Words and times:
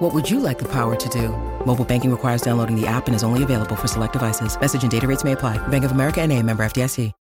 What 0.00 0.14
would 0.14 0.30
you 0.30 0.40
like 0.40 0.58
the 0.58 0.68
power 0.68 0.96
to 0.96 1.08
do? 1.10 1.28
Mobile 1.66 1.84
banking 1.84 2.10
requires 2.10 2.40
downloading 2.40 2.74
the 2.74 2.86
app 2.86 3.06
and 3.06 3.14
is 3.14 3.22
only 3.22 3.42
available 3.42 3.76
for 3.76 3.86
select 3.86 4.14
devices. 4.14 4.58
Message 4.58 4.82
and 4.82 4.90
data 4.90 5.06
rates 5.06 5.24
may 5.24 5.32
apply. 5.32 5.58
Bank 5.68 5.84
of 5.84 5.92
America 5.92 6.22
and 6.22 6.32
a 6.32 6.42
member 6.42 6.64
FDIC. 6.64 7.12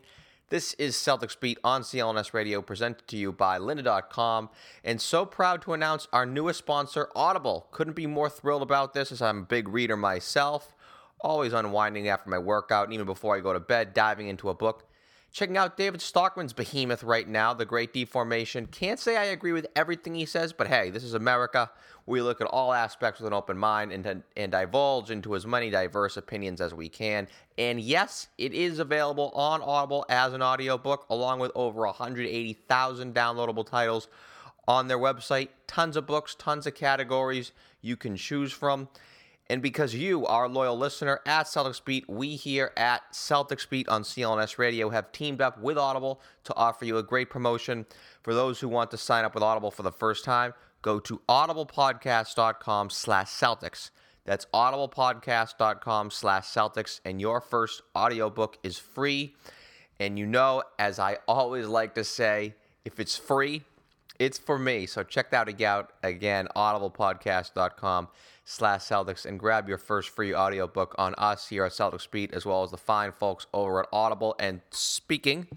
This 0.49 0.73
is 0.73 0.97
Celtics 0.97 1.39
Beat 1.39 1.57
on 1.63 1.83
CLNS 1.83 2.33
Radio, 2.33 2.61
presented 2.61 3.07
to 3.07 3.15
you 3.15 3.31
by 3.31 3.59
Lynda.com. 3.59 4.49
And 4.83 4.99
so 4.99 5.25
proud 5.25 5.61
to 5.61 5.73
announce 5.73 6.09
our 6.11 6.25
newest 6.25 6.59
sponsor, 6.59 7.07
Audible. 7.15 7.67
Couldn't 7.71 7.95
be 7.95 8.07
more 8.07 8.29
thrilled 8.29 8.61
about 8.61 8.93
this 8.93 9.13
as 9.13 9.21
I'm 9.21 9.39
a 9.39 9.43
big 9.43 9.69
reader 9.69 9.95
myself. 9.95 10.75
Always 11.21 11.53
unwinding 11.53 12.09
after 12.09 12.29
my 12.29 12.37
workout, 12.37 12.87
and 12.87 12.93
even 12.93 13.05
before 13.05 13.37
I 13.37 13.39
go 13.39 13.53
to 13.53 13.59
bed, 13.61 13.93
diving 13.93 14.27
into 14.27 14.49
a 14.49 14.53
book. 14.53 14.83
Checking 15.37 15.55
out 15.55 15.77
David 15.77 16.01
Stockman's 16.01 16.51
behemoth 16.51 17.03
right 17.03 17.27
now, 17.27 17.53
The 17.53 17.63
Great 17.63 17.93
Deformation. 17.93 18.65
Can't 18.65 18.99
say 18.99 19.17
I 19.17 19.25
agree 19.25 19.51
with 19.51 19.67
everything 19.75 20.15
he 20.15 20.25
says, 20.25 20.51
but 20.51 20.65
hey, 20.65 20.89
this 20.89 21.03
is 21.03 21.13
America. 21.13 21.69
We 22.07 22.23
look 22.23 22.41
at 22.41 22.47
all 22.47 22.73
aspects 22.73 23.19
with 23.19 23.27
an 23.27 23.35
open 23.35 23.55
mind 23.55 23.91
and, 23.91 24.23
and 24.35 24.51
divulge 24.51 25.11
into 25.11 25.35
as 25.35 25.45
many 25.45 25.69
diverse 25.69 26.17
opinions 26.17 26.59
as 26.59 26.73
we 26.73 26.89
can. 26.89 27.27
And 27.55 27.79
yes, 27.79 28.29
it 28.39 28.51
is 28.51 28.79
available 28.79 29.29
on 29.35 29.61
Audible 29.61 30.07
as 30.09 30.33
an 30.33 30.41
audiobook, 30.41 31.05
along 31.07 31.37
with 31.37 31.51
over 31.53 31.81
180,000 31.81 33.13
downloadable 33.13 33.63
titles 33.63 34.07
on 34.67 34.87
their 34.87 34.97
website. 34.97 35.49
Tons 35.67 35.95
of 35.95 36.07
books, 36.07 36.33
tons 36.33 36.65
of 36.65 36.73
categories 36.73 37.51
you 37.79 37.95
can 37.95 38.15
choose 38.15 38.51
from. 38.51 38.87
And 39.49 39.61
because 39.61 39.95
you, 39.95 40.25
our 40.25 40.49
loyal 40.49 40.77
listener 40.77 41.21
at 41.25 41.45
Celtics 41.45 41.83
Beat, 41.83 42.09
we 42.09 42.35
here 42.35 42.71
at 42.75 43.13
Celtics 43.13 43.69
Beat 43.69 43.87
on 43.87 44.03
CLNS 44.03 44.57
Radio 44.57 44.89
have 44.89 45.11
teamed 45.13 45.41
up 45.41 45.57
with 45.61 45.77
Audible 45.77 46.19
to 46.43 46.55
offer 46.55 46.83
you 46.83 46.97
a 46.97 47.03
great 47.03 47.29
promotion. 47.29 47.85
For 48.23 48.33
those 48.33 48.59
who 48.59 48.67
want 48.67 48.91
to 48.91 48.97
sign 48.97 49.23
up 49.23 49.33
with 49.33 49.43
Audible 49.43 49.71
for 49.71 49.83
the 49.83 49.91
first 49.91 50.25
time, 50.25 50.53
go 50.81 50.99
to 50.99 51.21
audiblepodcast.com 51.29 52.89
slash 52.89 53.27
Celtics. 53.27 53.91
That's 54.25 54.45
audiblepodcast.com 54.53 56.11
slash 56.11 56.43
Celtics, 56.43 56.99
and 57.05 57.21
your 57.21 57.39
first 57.39 57.81
audiobook 57.95 58.57
is 58.63 58.77
free. 58.77 59.33
And 59.97 60.19
you 60.19 60.25
know, 60.25 60.63
as 60.77 60.99
I 60.99 61.19
always 61.25 61.67
like 61.67 61.95
to 61.95 62.03
say, 62.03 62.53
if 62.83 62.99
it's 62.99 63.15
free, 63.15 63.63
it's 64.19 64.37
for 64.37 64.59
me. 64.59 64.85
So 64.87 65.03
check 65.03 65.31
that 65.31 65.61
out 65.61 65.91
again, 66.03 66.47
audiblepodcast.com 66.53 68.09
slash 68.49 68.79
Celtics 68.79 69.25
and 69.25 69.37
grab 69.37 69.67
your 69.67 69.77
first 69.77 70.07
free 70.07 70.33
audiobook 70.33 70.95
on 70.97 71.13
us 71.15 71.49
here 71.49 71.65
at 71.65 71.73
Celtics 71.73 72.09
Beat, 72.09 72.33
as 72.33 72.45
well 72.45 72.63
as 72.63 72.71
the 72.71 72.77
fine 72.77 73.11
folks 73.11 73.45
over 73.53 73.81
at 73.81 73.89
Audible. 73.91 74.37
And 74.39 74.61
speaking 74.71 75.47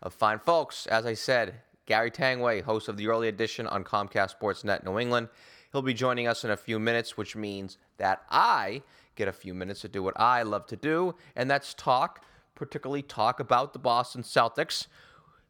of 0.00 0.14
fine 0.14 0.38
folks, 0.38 0.86
as 0.86 1.06
I 1.06 1.14
said, 1.14 1.54
Gary 1.86 2.12
Tanguay, 2.12 2.62
host 2.62 2.88
of 2.88 2.96
the 2.96 3.08
early 3.08 3.26
edition 3.26 3.66
on 3.66 3.82
Comcast 3.82 4.38
Sportsnet 4.38 4.84
New 4.84 5.00
England. 5.00 5.28
He'll 5.72 5.82
be 5.82 5.92
joining 5.92 6.28
us 6.28 6.44
in 6.44 6.52
a 6.52 6.56
few 6.56 6.78
minutes, 6.78 7.16
which 7.16 7.34
means 7.34 7.78
that 7.96 8.22
I 8.30 8.82
get 9.16 9.26
a 9.26 9.32
few 9.32 9.52
minutes 9.52 9.80
to 9.80 9.88
do 9.88 10.00
what 10.00 10.18
I 10.18 10.42
love 10.44 10.66
to 10.66 10.76
do, 10.76 11.16
and 11.34 11.50
that's 11.50 11.74
talk, 11.74 12.24
particularly 12.54 13.02
talk 13.02 13.40
about 13.40 13.72
the 13.72 13.80
Boston 13.80 14.22
Celtics 14.22 14.86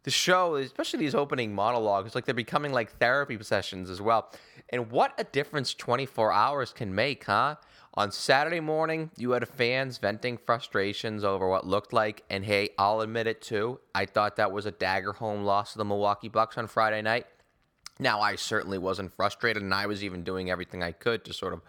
the 0.03 0.11
show, 0.11 0.55
especially 0.55 0.99
these 0.99 1.15
opening 1.15 1.55
monologues, 1.55 2.15
like 2.15 2.25
they're 2.25 2.35
becoming 2.35 2.73
like 2.73 2.91
therapy 2.93 3.39
sessions 3.43 3.91
as 3.91 4.01
well. 4.01 4.31
And 4.71 4.91
what 4.91 5.13
a 5.19 5.25
difference 5.25 5.75
24 5.75 6.33
hours 6.33 6.73
can 6.73 6.95
make, 6.95 7.25
huh? 7.25 7.57
On 7.95 8.13
Saturday 8.13 8.61
morning, 8.61 9.11
you 9.17 9.33
had 9.33 9.47
fans 9.49 9.99
venting 9.99 10.39
frustrations 10.39 11.25
over 11.25 11.49
what 11.49 11.67
looked 11.67 11.93
like, 11.93 12.23
and 12.31 12.45
hey, 12.45 12.71
I'll 12.79 13.01
admit 13.01 13.27
it 13.27 13.43
too. 13.43 13.81
I 13.95 14.07
thought 14.07 14.37
that 14.37 14.53
was 14.53 14.65
a 14.65 14.71
dagger 14.71 15.13
home 15.13 15.43
loss 15.43 15.73
to 15.73 15.79
the 15.79 15.85
Milwaukee 15.85 16.29
Bucks 16.29 16.57
on 16.57 16.69
Friday 16.69 17.03
night. 17.03 17.27
Now, 17.99 18.21
I 18.21 18.37
certainly 18.37 18.79
wasn't 18.79 19.13
frustrated, 19.13 19.63
and 19.63 19.75
I 19.75 19.87
was 19.87 20.05
even 20.05 20.23
doing 20.23 20.51
everything 20.51 20.85
I 20.85 20.93
could 20.93 21.25
to 21.25 21.33
sort 21.33 21.53
of 21.53 21.63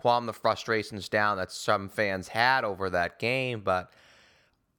calm 0.00 0.26
the 0.26 0.34
frustrations 0.34 1.08
down 1.08 1.38
that 1.38 1.50
some 1.50 1.88
fans 1.88 2.28
had 2.28 2.62
over 2.62 2.90
that 2.90 3.18
game, 3.18 3.62
but 3.62 3.90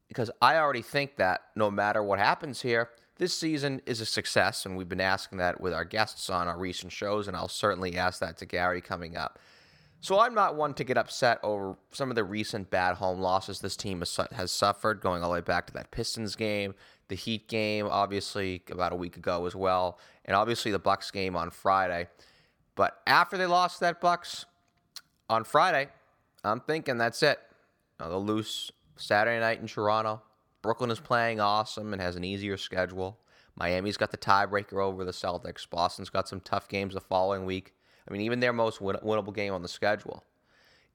because 0.08 0.30
I 0.40 0.58
already 0.58 0.84
think 0.84 1.16
that 1.16 1.42
no 1.56 1.72
matter 1.72 2.03
what 2.03 2.20
happens 2.20 2.62
here, 2.62 2.92
this 3.18 3.38
season 3.38 3.81
is 3.86 4.02
a 4.02 4.06
success, 4.06 4.66
and 4.66 4.76
we've 4.76 4.90
been 4.90 5.02
asking 5.02 5.38
that 5.38 5.62
with 5.62 5.74
our 5.74 5.86
guests 5.86 6.30
on 6.30 6.48
our 6.48 6.58
recent 6.58 6.92
shows, 6.92 7.28
and 7.28 7.36
I'll 7.36 7.48
certainly 7.48 7.98
ask 7.98 8.20
that 8.20 8.38
to 8.40 8.46
Gary 8.46 8.81
coming 8.81 9.16
up. 9.16 9.40
So 10.02 10.20
I'm 10.20 10.36
not 10.36 10.56
one 10.56 10.74
to 10.76 10.84
get 10.84 10.98
upset 10.98 11.40
over 11.42 11.78
some 11.92 12.09
of 12.09 12.16
the 12.16 12.24
recent 12.24 12.70
bad 12.70 12.96
home 12.96 13.20
losses 13.20 13.59
this 13.59 13.76
team 13.76 14.03
has 14.34 14.52
suffered, 14.52 15.02
going 15.02 15.23
all 15.23 15.29
the 15.29 15.34
way 15.35 15.41
back 15.41 15.66
to 15.67 15.73
that 15.73 15.91
Pistons 15.91 16.35
game, 16.35 16.76
the 17.08 17.16
Heat 17.16 17.47
game, 17.47 17.88
obviously 17.90 18.62
about 18.70 18.91
a 18.91 18.96
week 18.96 19.17
ago 19.17 19.46
as 19.46 19.56
well, 19.56 19.97
and 20.26 20.35
obviously 20.35 20.72
the 20.72 20.79
Bucks 20.79 21.09
game 21.09 21.35
on 21.35 21.50
Friday. 21.50 22.08
But 22.76 23.02
after 23.08 23.38
they 23.38 23.46
lost 23.46 23.79
that 23.79 24.02
Bucks 24.02 24.46
on 25.29 25.44
Friday, 25.44 25.88
I'm 26.44 26.59
thinking 26.59 26.97
that's 26.97 27.23
it. 27.23 27.40
Now 28.00 28.09
they'll 28.09 28.23
lose 28.23 28.72
Saturday 28.97 29.40
night 29.40 29.62
in 29.62 29.67
Toronto. 29.67 30.22
Brooklyn 30.66 30.91
is 30.91 31.00
playing 31.00 31.40
awesome 31.40 31.94
and 31.94 32.02
has 32.02 32.16
an 32.16 32.23
easier 32.23 32.58
schedule. 32.58 33.20
Miami's 33.56 33.97
got 33.97 34.12
the 34.12 34.17
tiebreaker 34.17 34.84
over 34.84 35.06
the 35.06 35.12
Celtics. 35.12 35.70
Boston's 35.70 36.09
got 36.09 36.28
some 36.28 36.41
tough 36.41 36.67
games 36.67 36.94
the 36.96 37.02
following 37.02 37.46
week. 37.46 37.73
I 38.08 38.12
mean, 38.12 38.22
even 38.22 38.40
their 38.40 38.52
most 38.52 38.82
win- 38.82 38.97
winnable 38.97 39.34
game 39.34 39.53
on 39.53 39.62
the 39.62 39.67
schedule 39.67 40.23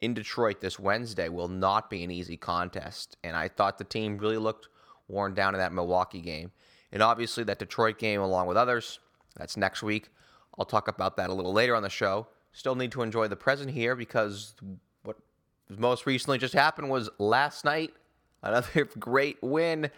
in 0.01 0.15
Detroit 0.15 0.61
this 0.61 0.79
Wednesday 0.79 1.29
will 1.29 1.49
not 1.49 1.91
be 1.91 2.03
an 2.03 2.11
easy 2.11 2.37
contest. 2.37 3.17
And 3.23 3.37
I 3.37 3.49
thought 3.49 3.79
the 3.79 3.85
team 3.85 4.19
really 4.19 4.39
looked 4.39 4.69
worn 5.09 5.35
down 5.35 5.55
in 5.55 5.61
that 5.61 5.73
Milwaukee 5.73 6.21
game. 6.21 6.53
And 6.93 7.03
obviously, 7.03 7.45
that 7.45 7.59
Detroit 7.59 7.99
game, 7.99 8.21
along 8.21 8.49
with 8.49 8.57
others, 8.57 8.99
that's 9.37 9.57
next 9.57 9.83
week. 9.83 10.09
I'll 10.59 10.65
talk 10.65 10.89
about 10.89 11.17
that 11.17 11.31
a 11.31 11.35
little 11.35 11.53
later 11.53 11.77
on 11.77 11.83
the 11.83 11.91
show. 11.91 12.27
Still 12.53 12.75
need 12.75 12.93
to 12.93 13.03
enjoy 13.03 13.29
the 13.29 13.37
present 13.37 13.71
here 13.71 13.95
because 13.95 14.55
what 15.05 15.17
most 15.69 16.07
recently 16.07 16.39
just 16.39 16.55
happened 16.55 16.91
was 16.91 17.09
last 17.19 17.65
night. 17.65 17.93
Another 18.43 18.85
great 18.99 19.39
win. 19.43 19.91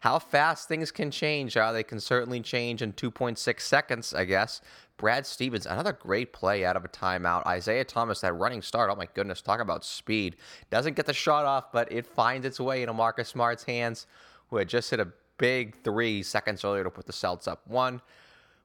How 0.00 0.18
fast 0.18 0.68
things 0.68 0.92
can 0.92 1.10
change. 1.10 1.54
How 1.54 1.72
they 1.72 1.82
can 1.82 2.00
certainly 2.00 2.40
change 2.40 2.82
in 2.82 2.92
2.6 2.92 3.60
seconds, 3.60 4.14
I 4.14 4.24
guess. 4.24 4.60
Brad 4.96 5.26
Stevens, 5.26 5.66
another 5.66 5.92
great 5.92 6.32
play 6.32 6.64
out 6.64 6.76
of 6.76 6.84
a 6.84 6.88
timeout. 6.88 7.46
Isaiah 7.46 7.84
Thomas, 7.84 8.20
that 8.20 8.32
running 8.32 8.62
start. 8.62 8.90
Oh 8.90 8.96
my 8.96 9.08
goodness, 9.14 9.40
talk 9.40 9.60
about 9.60 9.84
speed. 9.84 10.36
Doesn't 10.70 10.96
get 10.96 11.06
the 11.06 11.14
shot 11.14 11.44
off, 11.44 11.72
but 11.72 11.90
it 11.92 12.04
finds 12.04 12.44
its 12.44 12.58
way 12.58 12.82
into 12.82 12.92
Marcus 12.92 13.28
Smart's 13.28 13.64
hands, 13.64 14.06
who 14.50 14.56
had 14.56 14.68
just 14.68 14.90
hit 14.90 14.98
a 14.98 15.08
big 15.38 15.76
three 15.82 16.22
seconds 16.22 16.64
earlier 16.64 16.84
to 16.84 16.90
put 16.90 17.06
the 17.06 17.12
Celts 17.12 17.46
up 17.46 17.62
one. 17.66 18.02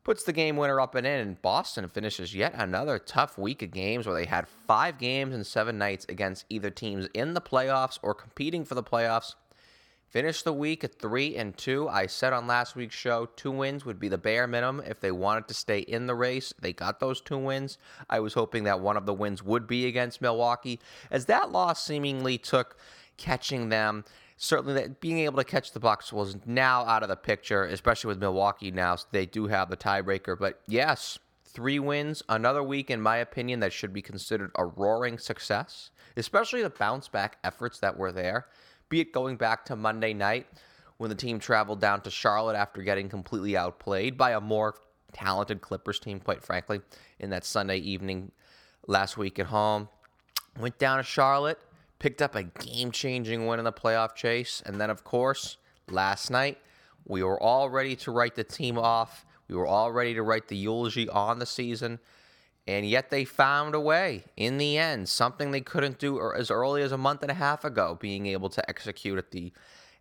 Puts 0.03 0.23
the 0.23 0.33
game 0.33 0.57
winner 0.57 0.81
up 0.81 0.95
and 0.95 1.07
in, 1.07 1.19
and 1.19 1.41
Boston 1.41 1.87
finishes 1.87 2.35
yet 2.35 2.53
another 2.55 2.99
tough 2.99 3.37
week 3.37 3.61
of 3.61 3.71
games 3.71 4.05
where 4.05 4.15
they 4.15 4.25
had 4.25 4.49
five 4.67 4.97
games 4.97 5.33
in 5.33 5.45
seven 5.45 5.77
nights 5.77 6.05
against 6.09 6.45
either 6.49 6.69
teams 6.69 7.07
in 7.13 7.33
the 7.33 7.41
playoffs 7.41 7.99
or 8.01 8.13
competing 8.13 8.65
for 8.65 8.75
the 8.75 8.83
playoffs. 8.83 9.35
Finished 10.09 10.43
the 10.43 10.53
week 10.53 10.83
at 10.83 10.99
three 10.99 11.37
and 11.37 11.57
two. 11.57 11.87
I 11.87 12.05
said 12.05 12.33
on 12.33 12.47
last 12.47 12.75
week's 12.75 12.93
show, 12.95 13.27
two 13.35 13.49
wins 13.49 13.85
would 13.85 13.97
be 13.97 14.09
the 14.09 14.17
bare 14.17 14.45
minimum 14.45 14.83
if 14.85 14.99
they 14.99 15.11
wanted 15.11 15.47
to 15.47 15.53
stay 15.53 15.79
in 15.79 16.05
the 16.05 16.15
race. 16.15 16.53
They 16.59 16.73
got 16.73 16.99
those 16.99 17.21
two 17.21 17.37
wins. 17.37 17.77
I 18.09 18.19
was 18.19 18.33
hoping 18.33 18.65
that 18.65 18.81
one 18.81 18.97
of 18.97 19.05
the 19.05 19.13
wins 19.13 19.41
would 19.41 19.67
be 19.67 19.87
against 19.87 20.21
Milwaukee, 20.21 20.81
as 21.09 21.25
that 21.25 21.51
loss 21.51 21.83
seemingly 21.83 22.37
took 22.37 22.77
catching 23.17 23.69
them. 23.69 24.03
Certainly, 24.37 24.73
that 24.73 24.99
being 24.99 25.19
able 25.19 25.37
to 25.37 25.43
catch 25.43 25.71
the 25.71 25.79
Bucks 25.79 26.11
was 26.11 26.37
now 26.45 26.85
out 26.85 27.03
of 27.03 27.09
the 27.09 27.15
picture, 27.15 27.63
especially 27.65 28.09
with 28.09 28.19
Milwaukee 28.19 28.71
now. 28.71 28.95
So 28.95 29.07
they 29.11 29.25
do 29.25 29.47
have 29.47 29.69
the 29.69 29.77
tiebreaker, 29.77 30.37
but 30.37 30.61
yes, 30.67 31.19
three 31.45 31.79
wins, 31.79 32.23
another 32.27 32.63
week, 32.63 32.89
in 32.89 32.99
my 32.99 33.17
opinion, 33.17 33.59
that 33.59 33.73
should 33.73 33.93
be 33.93 34.01
considered 34.01 34.51
a 34.55 34.65
roaring 34.65 35.17
success, 35.17 35.91
especially 36.17 36.63
the 36.63 36.69
bounce 36.69 37.07
back 37.07 37.37
efforts 37.43 37.79
that 37.79 37.97
were 37.97 38.11
there 38.11 38.47
be 38.93 38.99
it 38.99 39.11
going 39.11 39.37
back 39.37 39.65
to 39.65 39.75
Monday 39.75 40.13
night 40.13 40.45
when 40.97 41.09
the 41.09 41.15
team 41.15 41.39
traveled 41.39 41.81
down 41.81 42.01
to 42.01 42.11
Charlotte 42.11 42.55
after 42.55 42.83
getting 42.83 43.09
completely 43.09 43.57
outplayed 43.57 44.19
by 44.19 44.33
a 44.33 44.39
more 44.39 44.75
talented 45.13 45.61
Clippers 45.61 45.99
team, 45.99 46.19
quite 46.19 46.43
frankly, 46.43 46.79
in 47.17 47.31
that 47.31 47.43
Sunday 47.43 47.77
evening 47.77 48.31
last 48.85 49.17
week 49.17 49.39
at 49.39 49.47
home. 49.47 49.89
Went 50.59 50.77
down 50.77 50.97
to 50.97 51.03
Charlotte, 51.03 51.59
picked 52.03 52.21
up 52.21 52.35
a 52.35 52.43
game 52.43 52.91
changing 52.91 53.47
win 53.47 53.59
in 53.59 53.63
the 53.63 53.71
playoff 53.71 54.13
chase. 54.13 54.61
And 54.65 54.79
then, 54.79 54.89
of 54.89 55.05
course, 55.05 55.55
last 55.89 56.29
night, 56.29 56.57
we 57.05 57.23
were 57.23 57.41
all 57.41 57.69
ready 57.69 57.95
to 57.95 58.11
write 58.11 58.35
the 58.35 58.43
team 58.43 58.77
off. 58.77 59.25
We 59.47 59.55
were 59.55 59.65
all 59.65 59.89
ready 59.89 60.13
to 60.15 60.21
write 60.21 60.49
the 60.49 60.57
eulogy 60.57 61.07
on 61.07 61.39
the 61.39 61.45
season. 61.45 61.99
And 62.67 62.85
yet 62.85 63.09
they 63.09 63.23
found 63.23 63.73
a 63.73 63.79
way 63.79 64.25
in 64.35 64.57
the 64.57 64.77
end, 64.77 65.07
something 65.07 65.51
they 65.51 65.61
couldn't 65.61 65.97
do 65.97 66.17
er, 66.17 66.35
as 66.35 66.51
early 66.51 66.81
as 66.81 66.91
a 66.91 66.97
month 66.97 67.21
and 67.21 67.31
a 67.31 67.35
half 67.35 67.63
ago, 67.63 67.97
being 67.97 68.25
able 68.25 68.49
to 68.49 68.69
execute 68.69 69.17
at 69.17 69.31
the 69.31 69.53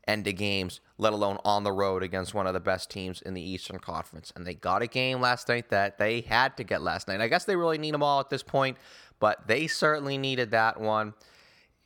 end 0.08 0.26
of 0.26 0.34
games, 0.34 0.81
let 0.99 1.12
alone 1.12 1.38
on 1.44 1.62
the 1.62 1.70
road 1.70 2.02
against 2.02 2.34
one 2.34 2.49
of 2.49 2.54
the 2.54 2.58
best 2.58 2.90
teams 2.90 3.22
in 3.22 3.34
the 3.34 3.40
Eastern 3.40 3.78
Conference. 3.78 4.32
And 4.34 4.44
they 4.44 4.54
got 4.54 4.82
a 4.82 4.88
game 4.88 5.20
last 5.20 5.49
night 5.49 5.70
that 5.70 5.99
they 5.99 6.22
had 6.22 6.56
to 6.56 6.64
get 6.64 6.82
last 6.82 7.06
night. 7.06 7.20
I 7.20 7.28
guess 7.28 7.44
they 7.44 7.54
really 7.54 7.78
need 7.78 7.94
them 7.94 8.02
all 8.02 8.19
at 8.19 8.28
this 8.28 8.43
point, 8.43 8.76
but 9.20 9.46
they 9.46 9.69
certainly 9.69 10.19
needed 10.19 10.50
that 10.50 10.81
one. 10.81 11.14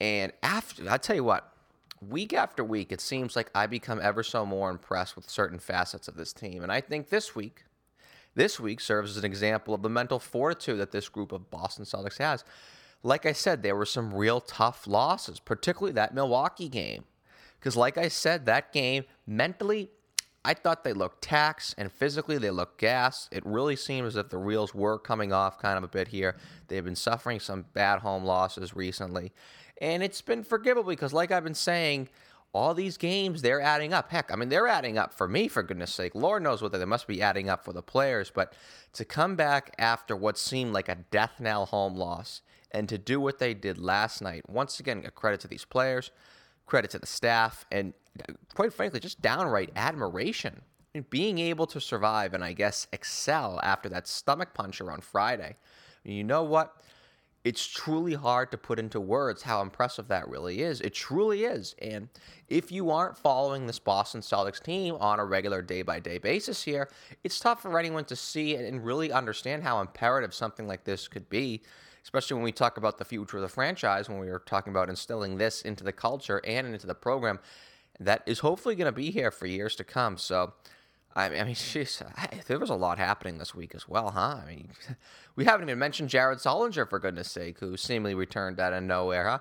And 0.00 0.32
after, 0.42 0.88
I 0.90 0.98
tell 0.98 1.16
you 1.16 1.24
what, 1.24 1.52
week 2.06 2.32
after 2.32 2.62
week, 2.62 2.92
it 2.92 3.00
seems 3.00 3.36
like 3.36 3.50
I 3.54 3.66
become 3.66 4.00
ever 4.02 4.22
so 4.22 4.44
more 4.44 4.70
impressed 4.70 5.16
with 5.16 5.28
certain 5.28 5.58
facets 5.58 6.08
of 6.08 6.16
this 6.16 6.32
team. 6.32 6.62
And 6.62 6.70
I 6.70 6.80
think 6.80 7.08
this 7.08 7.34
week, 7.34 7.64
this 8.34 8.60
week 8.60 8.80
serves 8.80 9.12
as 9.12 9.16
an 9.16 9.24
example 9.24 9.74
of 9.74 9.82
the 9.82 9.88
mental 9.88 10.18
fortitude 10.18 10.78
that 10.80 10.92
this 10.92 11.08
group 11.08 11.32
of 11.32 11.50
Boston 11.50 11.84
Celtics 11.84 12.18
has. 12.18 12.44
Like 13.02 13.24
I 13.24 13.32
said, 13.32 13.62
there 13.62 13.76
were 13.76 13.86
some 13.86 14.12
real 14.12 14.40
tough 14.40 14.86
losses, 14.86 15.40
particularly 15.40 15.92
that 15.92 16.14
Milwaukee 16.14 16.68
game. 16.68 17.04
Because, 17.58 17.76
like 17.76 17.96
I 17.96 18.08
said, 18.08 18.46
that 18.46 18.72
game 18.72 19.04
mentally, 19.26 19.90
I 20.44 20.54
thought 20.54 20.84
they 20.84 20.92
looked 20.92 21.22
taxed, 21.22 21.74
and 21.76 21.90
physically 21.90 22.38
they 22.38 22.50
looked 22.50 22.78
gas. 22.78 23.28
It 23.32 23.44
really 23.44 23.74
seemed 23.74 24.06
as 24.06 24.16
if 24.16 24.28
the 24.28 24.38
wheels 24.38 24.74
were 24.74 24.98
coming 24.98 25.32
off 25.32 25.58
kind 25.58 25.76
of 25.76 25.82
a 25.82 25.88
bit 25.88 26.08
here. 26.08 26.36
They've 26.68 26.84
been 26.84 26.94
suffering 26.94 27.40
some 27.40 27.66
bad 27.72 28.00
home 28.00 28.24
losses 28.24 28.74
recently, 28.76 29.32
and 29.80 30.02
it's 30.02 30.22
been 30.22 30.42
forgivable 30.42 30.90
because, 30.90 31.12
like 31.12 31.30
I've 31.30 31.44
been 31.44 31.54
saying, 31.54 32.08
all 32.56 32.72
these 32.72 32.96
games, 32.96 33.42
they're 33.42 33.60
adding 33.60 33.92
up. 33.92 34.10
Heck, 34.10 34.32
I 34.32 34.36
mean, 34.36 34.48
they're 34.48 34.66
adding 34.66 34.96
up 34.96 35.12
for 35.12 35.28
me, 35.28 35.46
for 35.46 35.62
goodness 35.62 35.92
sake. 35.92 36.14
Lord 36.14 36.42
knows 36.42 36.62
what 36.62 36.72
they 36.72 36.84
must 36.84 37.06
be 37.06 37.20
adding 37.20 37.50
up 37.50 37.64
for 37.64 37.72
the 37.72 37.82
players. 37.82 38.30
But 38.34 38.54
to 38.94 39.04
come 39.04 39.36
back 39.36 39.74
after 39.78 40.16
what 40.16 40.38
seemed 40.38 40.72
like 40.72 40.88
a 40.88 40.94
death 41.10 41.32
knell 41.38 41.66
home 41.66 41.96
loss 41.96 42.40
and 42.70 42.88
to 42.88 42.96
do 42.96 43.20
what 43.20 43.38
they 43.38 43.52
did 43.52 43.78
last 43.78 44.22
night, 44.22 44.48
once 44.48 44.80
again, 44.80 45.02
a 45.06 45.10
credit 45.10 45.40
to 45.40 45.48
these 45.48 45.66
players, 45.66 46.10
credit 46.64 46.90
to 46.92 46.98
the 46.98 47.06
staff, 47.06 47.66
and 47.70 47.92
quite 48.54 48.72
frankly, 48.72 49.00
just 49.00 49.20
downright 49.20 49.70
admiration. 49.76 50.62
Being 51.10 51.38
able 51.38 51.66
to 51.66 51.80
survive 51.80 52.32
and 52.32 52.42
I 52.42 52.54
guess 52.54 52.86
excel 52.90 53.60
after 53.62 53.90
that 53.90 54.08
stomach 54.08 54.54
puncher 54.54 54.90
on 54.90 55.02
Friday. 55.02 55.56
You 56.04 56.24
know 56.24 56.42
what? 56.42 56.74
It's 57.46 57.64
truly 57.64 58.14
hard 58.14 58.50
to 58.50 58.58
put 58.58 58.76
into 58.76 59.00
words 59.00 59.40
how 59.40 59.62
impressive 59.62 60.08
that 60.08 60.28
really 60.28 60.62
is. 60.62 60.80
It 60.80 60.92
truly 60.92 61.44
is. 61.44 61.76
And 61.80 62.08
if 62.48 62.72
you 62.72 62.90
aren't 62.90 63.16
following 63.16 63.68
this 63.68 63.78
Boston 63.78 64.20
Celtics 64.20 64.60
team 64.60 64.96
on 64.96 65.20
a 65.20 65.24
regular 65.24 65.62
day 65.62 65.82
by 65.82 66.00
day 66.00 66.18
basis 66.18 66.64
here, 66.64 66.90
it's 67.22 67.38
tough 67.38 67.62
for 67.62 67.78
anyone 67.78 68.04
to 68.06 68.16
see 68.16 68.56
and 68.56 68.84
really 68.84 69.12
understand 69.12 69.62
how 69.62 69.80
imperative 69.80 70.34
something 70.34 70.66
like 70.66 70.82
this 70.82 71.06
could 71.06 71.28
be, 71.28 71.62
especially 72.02 72.34
when 72.34 72.42
we 72.42 72.50
talk 72.50 72.78
about 72.78 72.98
the 72.98 73.04
future 73.04 73.36
of 73.36 73.44
the 73.44 73.48
franchise, 73.48 74.08
when 74.08 74.18
we 74.18 74.28
are 74.28 74.40
talking 74.40 74.72
about 74.72 74.88
instilling 74.88 75.38
this 75.38 75.62
into 75.62 75.84
the 75.84 75.92
culture 75.92 76.40
and 76.44 76.66
into 76.66 76.88
the 76.88 76.96
program 76.96 77.38
that 78.00 78.24
is 78.26 78.40
hopefully 78.40 78.74
going 78.74 78.86
to 78.86 78.92
be 78.92 79.12
here 79.12 79.30
for 79.30 79.46
years 79.46 79.76
to 79.76 79.84
come. 79.84 80.18
So, 80.18 80.54
I 81.16 81.44
mean, 81.44 81.54
geez, 81.54 82.02
there 82.46 82.58
was 82.58 82.68
a 82.68 82.74
lot 82.74 82.98
happening 82.98 83.38
this 83.38 83.54
week 83.54 83.74
as 83.74 83.88
well, 83.88 84.10
huh? 84.10 84.40
I 84.42 84.46
mean, 84.46 84.68
we 85.36 85.46
haven't 85.46 85.68
even 85.68 85.78
mentioned 85.78 86.10
Jared 86.10 86.38
Sullinger, 86.38 86.88
for 86.88 86.98
goodness 86.98 87.30
sake, 87.30 87.58
who 87.58 87.76
seemingly 87.78 88.14
returned 88.14 88.60
out 88.60 88.74
of 88.74 88.82
nowhere, 88.82 89.26
huh? 89.26 89.38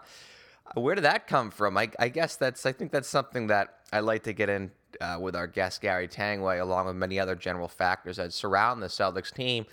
Uh, 0.66 0.82
where 0.82 0.96
did 0.96 1.04
that 1.04 1.28
come 1.28 1.52
from? 1.52 1.78
I, 1.78 1.92
I 2.00 2.08
guess 2.08 2.38
that's, 2.38 2.66
I 2.66 2.72
think 2.72 2.92
that's 2.92 3.10
something 3.10 3.48
that 3.48 3.80
I 3.92 4.00
like 4.00 4.24
to 4.24 4.34
get 4.34 4.50
in 4.50 4.72
uh, 5.02 5.18
with 5.20 5.36
our 5.36 5.48
guest, 5.48 5.82
Gary 5.82 6.08
Tanguay, 6.08 6.62
along 6.62 6.88
with 6.88 6.96
many 6.96 7.20
other 7.20 7.36
general 7.36 7.68
factors 7.68 8.18
that 8.18 8.32
surround 8.32 8.82
the 8.82 8.88
Celtics 8.88 9.34
team 9.34 9.66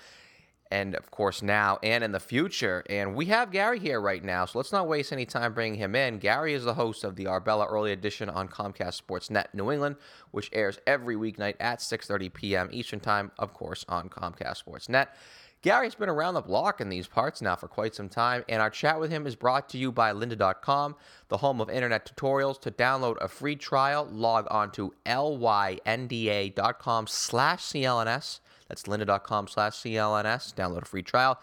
and 0.72 0.94
of 0.94 1.10
course 1.10 1.42
now 1.42 1.78
and 1.82 2.02
in 2.02 2.12
the 2.12 2.18
future. 2.18 2.82
And 2.88 3.14
we 3.14 3.26
have 3.26 3.52
Gary 3.52 3.78
here 3.78 4.00
right 4.00 4.24
now, 4.24 4.46
so 4.46 4.58
let's 4.58 4.72
not 4.72 4.88
waste 4.88 5.12
any 5.12 5.26
time 5.26 5.52
bringing 5.52 5.78
him 5.78 5.94
in. 5.94 6.18
Gary 6.18 6.54
is 6.54 6.64
the 6.64 6.74
host 6.74 7.04
of 7.04 7.14
the 7.14 7.26
Arbella 7.26 7.66
Early 7.66 7.92
Edition 7.92 8.30
on 8.30 8.48
Comcast 8.48 8.94
Sports 8.94 9.30
Net 9.30 9.54
New 9.54 9.70
England, 9.70 9.96
which 10.30 10.48
airs 10.52 10.78
every 10.86 11.14
weeknight 11.14 11.56
at 11.60 11.80
6:30 11.80 12.32
p.m. 12.32 12.68
Eastern 12.72 13.00
Time, 13.00 13.30
of 13.38 13.52
course, 13.52 13.84
on 13.88 14.08
Comcast 14.08 14.56
Sports 14.56 14.88
Net. 14.88 15.14
Gary's 15.60 15.94
been 15.94 16.08
around 16.08 16.34
the 16.34 16.40
block 16.40 16.80
in 16.80 16.88
these 16.88 17.06
parts 17.06 17.40
now 17.40 17.54
for 17.54 17.68
quite 17.68 17.94
some 17.94 18.08
time, 18.08 18.42
and 18.48 18.60
our 18.60 18.70
chat 18.70 18.98
with 18.98 19.12
him 19.12 19.28
is 19.28 19.36
brought 19.36 19.68
to 19.68 19.78
you 19.78 19.92
by 19.92 20.12
lynda.com, 20.12 20.96
the 21.28 21.36
home 21.36 21.60
of 21.60 21.70
internet 21.70 22.04
tutorials. 22.04 22.60
To 22.62 22.72
download 22.72 23.16
a 23.20 23.28
free 23.28 23.54
trial, 23.54 24.08
log 24.10 24.48
on 24.50 24.72
to 24.72 24.92
lynda.com 25.06 27.06
slash 27.06 27.62
CLNS. 27.62 28.40
That's 28.72 28.84
lynda.com 28.84 29.48
slash 29.48 29.74
CLNS. 29.74 30.54
Download 30.54 30.80
a 30.80 30.86
free 30.86 31.02
trial. 31.02 31.38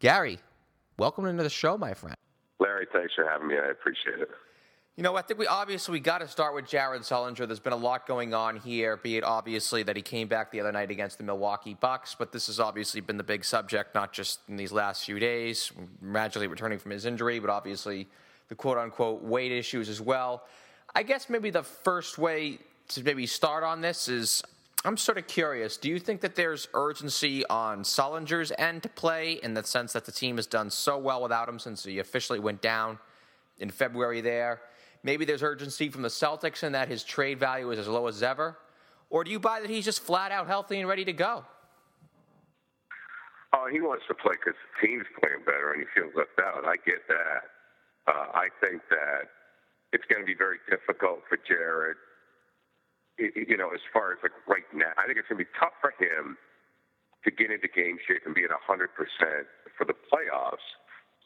Gary, 0.00 0.40
welcome 0.98 1.26
into 1.26 1.44
the 1.44 1.48
show, 1.48 1.78
my 1.78 1.94
friend. 1.94 2.16
Larry, 2.58 2.88
thanks 2.92 3.14
for 3.14 3.24
having 3.24 3.46
me. 3.46 3.54
I 3.54 3.70
appreciate 3.70 4.18
it. 4.18 4.28
You 4.96 5.04
know, 5.04 5.14
I 5.14 5.22
think 5.22 5.38
we 5.38 5.46
obviously 5.46 5.92
we 5.92 6.00
got 6.00 6.18
to 6.18 6.28
start 6.28 6.56
with 6.56 6.66
Jared 6.66 7.02
Sullinger. 7.02 7.46
There's 7.46 7.60
been 7.60 7.72
a 7.72 7.76
lot 7.76 8.04
going 8.08 8.34
on 8.34 8.56
here, 8.56 8.96
be 8.96 9.16
it 9.16 9.22
obviously 9.22 9.84
that 9.84 9.94
he 9.94 10.02
came 10.02 10.26
back 10.26 10.50
the 10.50 10.58
other 10.58 10.72
night 10.72 10.90
against 10.90 11.18
the 11.18 11.24
Milwaukee 11.24 11.74
Bucks, 11.74 12.16
but 12.18 12.32
this 12.32 12.48
has 12.48 12.58
obviously 12.58 13.00
been 13.00 13.16
the 13.16 13.22
big 13.22 13.44
subject, 13.44 13.94
not 13.94 14.12
just 14.12 14.40
in 14.48 14.56
these 14.56 14.72
last 14.72 15.04
few 15.04 15.20
days, 15.20 15.70
gradually 16.02 16.48
returning 16.48 16.80
from 16.80 16.90
his 16.90 17.06
injury, 17.06 17.38
but 17.38 17.48
obviously 17.48 18.08
the 18.48 18.56
quote 18.56 18.76
unquote 18.76 19.22
weight 19.22 19.52
issues 19.52 19.88
as 19.88 20.00
well. 20.00 20.42
I 20.96 21.04
guess 21.04 21.30
maybe 21.30 21.50
the 21.50 21.62
first 21.62 22.18
way 22.18 22.58
to 22.88 23.04
maybe 23.04 23.26
start 23.26 23.62
on 23.62 23.80
this 23.80 24.08
is 24.08 24.42
I'm 24.84 24.96
sort 24.96 25.16
of 25.16 25.28
curious. 25.28 25.76
Do 25.76 25.88
you 25.88 26.00
think 26.00 26.20
that 26.22 26.34
there's 26.34 26.66
urgency 26.74 27.46
on 27.46 27.84
Sullinger's 27.84 28.50
end 28.58 28.82
to 28.82 28.88
play 28.88 29.34
in 29.34 29.54
the 29.54 29.62
sense 29.62 29.92
that 29.92 30.04
the 30.04 30.12
team 30.12 30.36
has 30.36 30.46
done 30.46 30.70
so 30.70 30.98
well 30.98 31.22
without 31.22 31.48
him 31.48 31.60
since 31.60 31.84
he 31.84 32.00
officially 32.00 32.40
went 32.40 32.60
down 32.60 32.98
in 33.58 33.70
February 33.70 34.20
there? 34.20 34.60
Maybe 35.04 35.24
there's 35.24 35.42
urgency 35.42 35.88
from 35.88 36.02
the 36.02 36.08
Celtics 36.08 36.64
in 36.64 36.72
that 36.72 36.88
his 36.88 37.04
trade 37.04 37.38
value 37.38 37.70
is 37.70 37.78
as 37.78 37.86
low 37.86 38.08
as 38.08 38.24
ever? 38.24 38.58
Or 39.08 39.22
do 39.22 39.30
you 39.30 39.38
buy 39.38 39.60
that 39.60 39.70
he's 39.70 39.84
just 39.84 40.02
flat 40.02 40.32
out 40.32 40.48
healthy 40.48 40.80
and 40.80 40.88
ready 40.88 41.04
to 41.04 41.12
go? 41.12 41.44
Oh, 43.52 43.68
he 43.70 43.80
wants 43.80 44.04
to 44.08 44.14
play 44.14 44.32
because 44.32 44.58
the 44.58 44.86
team's 44.86 45.06
playing 45.20 45.44
better 45.44 45.72
and 45.72 45.80
he 45.80 45.86
feels 45.94 46.12
left 46.16 46.40
out. 46.40 46.64
I 46.66 46.76
get 46.84 47.06
that. 47.06 47.42
Uh, 48.08 48.26
I 48.34 48.48
think 48.60 48.82
that 48.90 49.30
it's 49.92 50.04
going 50.10 50.22
to 50.22 50.26
be 50.26 50.34
very 50.34 50.58
difficult 50.68 51.20
for 51.28 51.38
Jared 51.46 51.96
you 53.18 53.56
know, 53.56 53.70
as 53.74 53.82
far 53.92 54.12
as 54.12 54.18
like 54.22 54.34
right 54.48 54.66
now, 54.72 54.92
I 54.96 55.06
think 55.06 55.18
it's 55.18 55.28
going 55.28 55.40
to 55.40 55.44
be 55.44 55.52
tough 55.58 55.76
for 55.80 55.92
him 56.00 56.36
to 57.24 57.30
get 57.30 57.50
into 57.50 57.68
game 57.70 57.98
shape 58.06 58.24
and 58.26 58.34
be 58.34 58.44
at 58.44 58.50
100% 58.50 58.88
for 59.78 59.84
the 59.84 59.94
playoffs. 60.10 60.64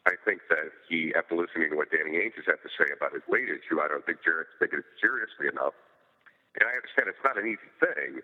I 0.07 0.15
think 0.23 0.47
that 0.51 0.71
he, 0.87 1.11
after 1.19 1.35
listening 1.35 1.75
to 1.75 1.77
what 1.77 1.91
Danny 1.91 2.19
Ainge 2.23 2.39
has 2.39 2.47
had 2.47 2.63
to 2.63 2.71
say 2.79 2.87
about 2.95 3.11
his 3.15 3.27
weight 3.27 3.51
issue, 3.51 3.83
I 3.83 3.91
don't 3.91 4.07
think 4.07 4.23
Jared's 4.23 4.55
taken 4.63 4.81
it 4.81 4.89
seriously 5.03 5.51
enough. 5.51 5.75
And 6.59 6.69
I 6.69 6.79
understand 6.79 7.11
it's 7.11 7.25
not 7.27 7.37
an 7.41 7.49
easy 7.51 7.71
thing. 7.83 8.23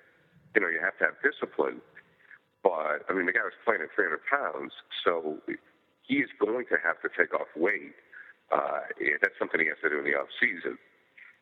You 0.54 0.60
know, 0.62 0.70
you 0.70 0.78
have 0.78 0.94
to 1.02 1.10
have 1.10 1.18
discipline. 1.26 1.82
But, 2.62 3.02
I 3.10 3.12
mean, 3.18 3.26
the 3.26 3.34
guy 3.34 3.42
was 3.42 3.56
playing 3.66 3.82
at 3.82 3.90
300 3.98 4.22
pounds, 4.30 4.70
so 5.02 5.42
he 6.06 6.22
is 6.22 6.30
going 6.38 6.70
to 6.70 6.78
have 6.86 7.02
to 7.02 7.10
take 7.10 7.34
off 7.34 7.50
weight. 7.58 7.98
Uh, 8.54 8.86
that's 9.18 9.34
something 9.42 9.58
he 9.58 9.66
has 9.66 9.80
to 9.82 9.90
do 9.90 9.98
in 9.98 10.06
the 10.06 10.14
off 10.14 10.30
season. 10.38 10.78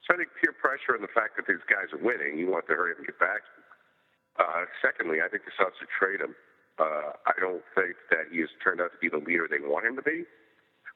So 0.07 0.15
I 0.15 0.17
think 0.17 0.31
peer 0.41 0.55
pressure 0.57 0.97
and 0.97 1.05
the 1.05 1.13
fact 1.13 1.37
that 1.37 1.47
these 1.47 1.63
guys 1.69 1.93
are 1.93 2.03
winning, 2.03 2.39
you 2.39 2.49
want 2.51 2.67
to 2.69 2.75
hurry 2.75 2.93
up 2.93 2.99
and 2.99 3.07
get 3.07 3.21
back. 3.21 3.45
Uh, 4.39 4.65
secondly, 4.81 5.21
I 5.21 5.29
think 5.29 5.45
the 5.45 5.53
Sox 5.59 5.77
should 5.79 5.93
trade 5.93 6.21
him. 6.21 6.35
Uh, 6.81 7.13
I 7.29 7.37
don't 7.37 7.63
think 7.77 7.97
that 8.09 8.33
he 8.33 8.41
has 8.41 8.49
turned 8.65 8.81
out 8.81 8.93
to 8.93 9.01
be 9.01 9.13
the 9.13 9.21
leader 9.21 9.45
they 9.45 9.61
want 9.61 9.85
him 9.85 9.97
to 9.97 10.03
be. 10.03 10.25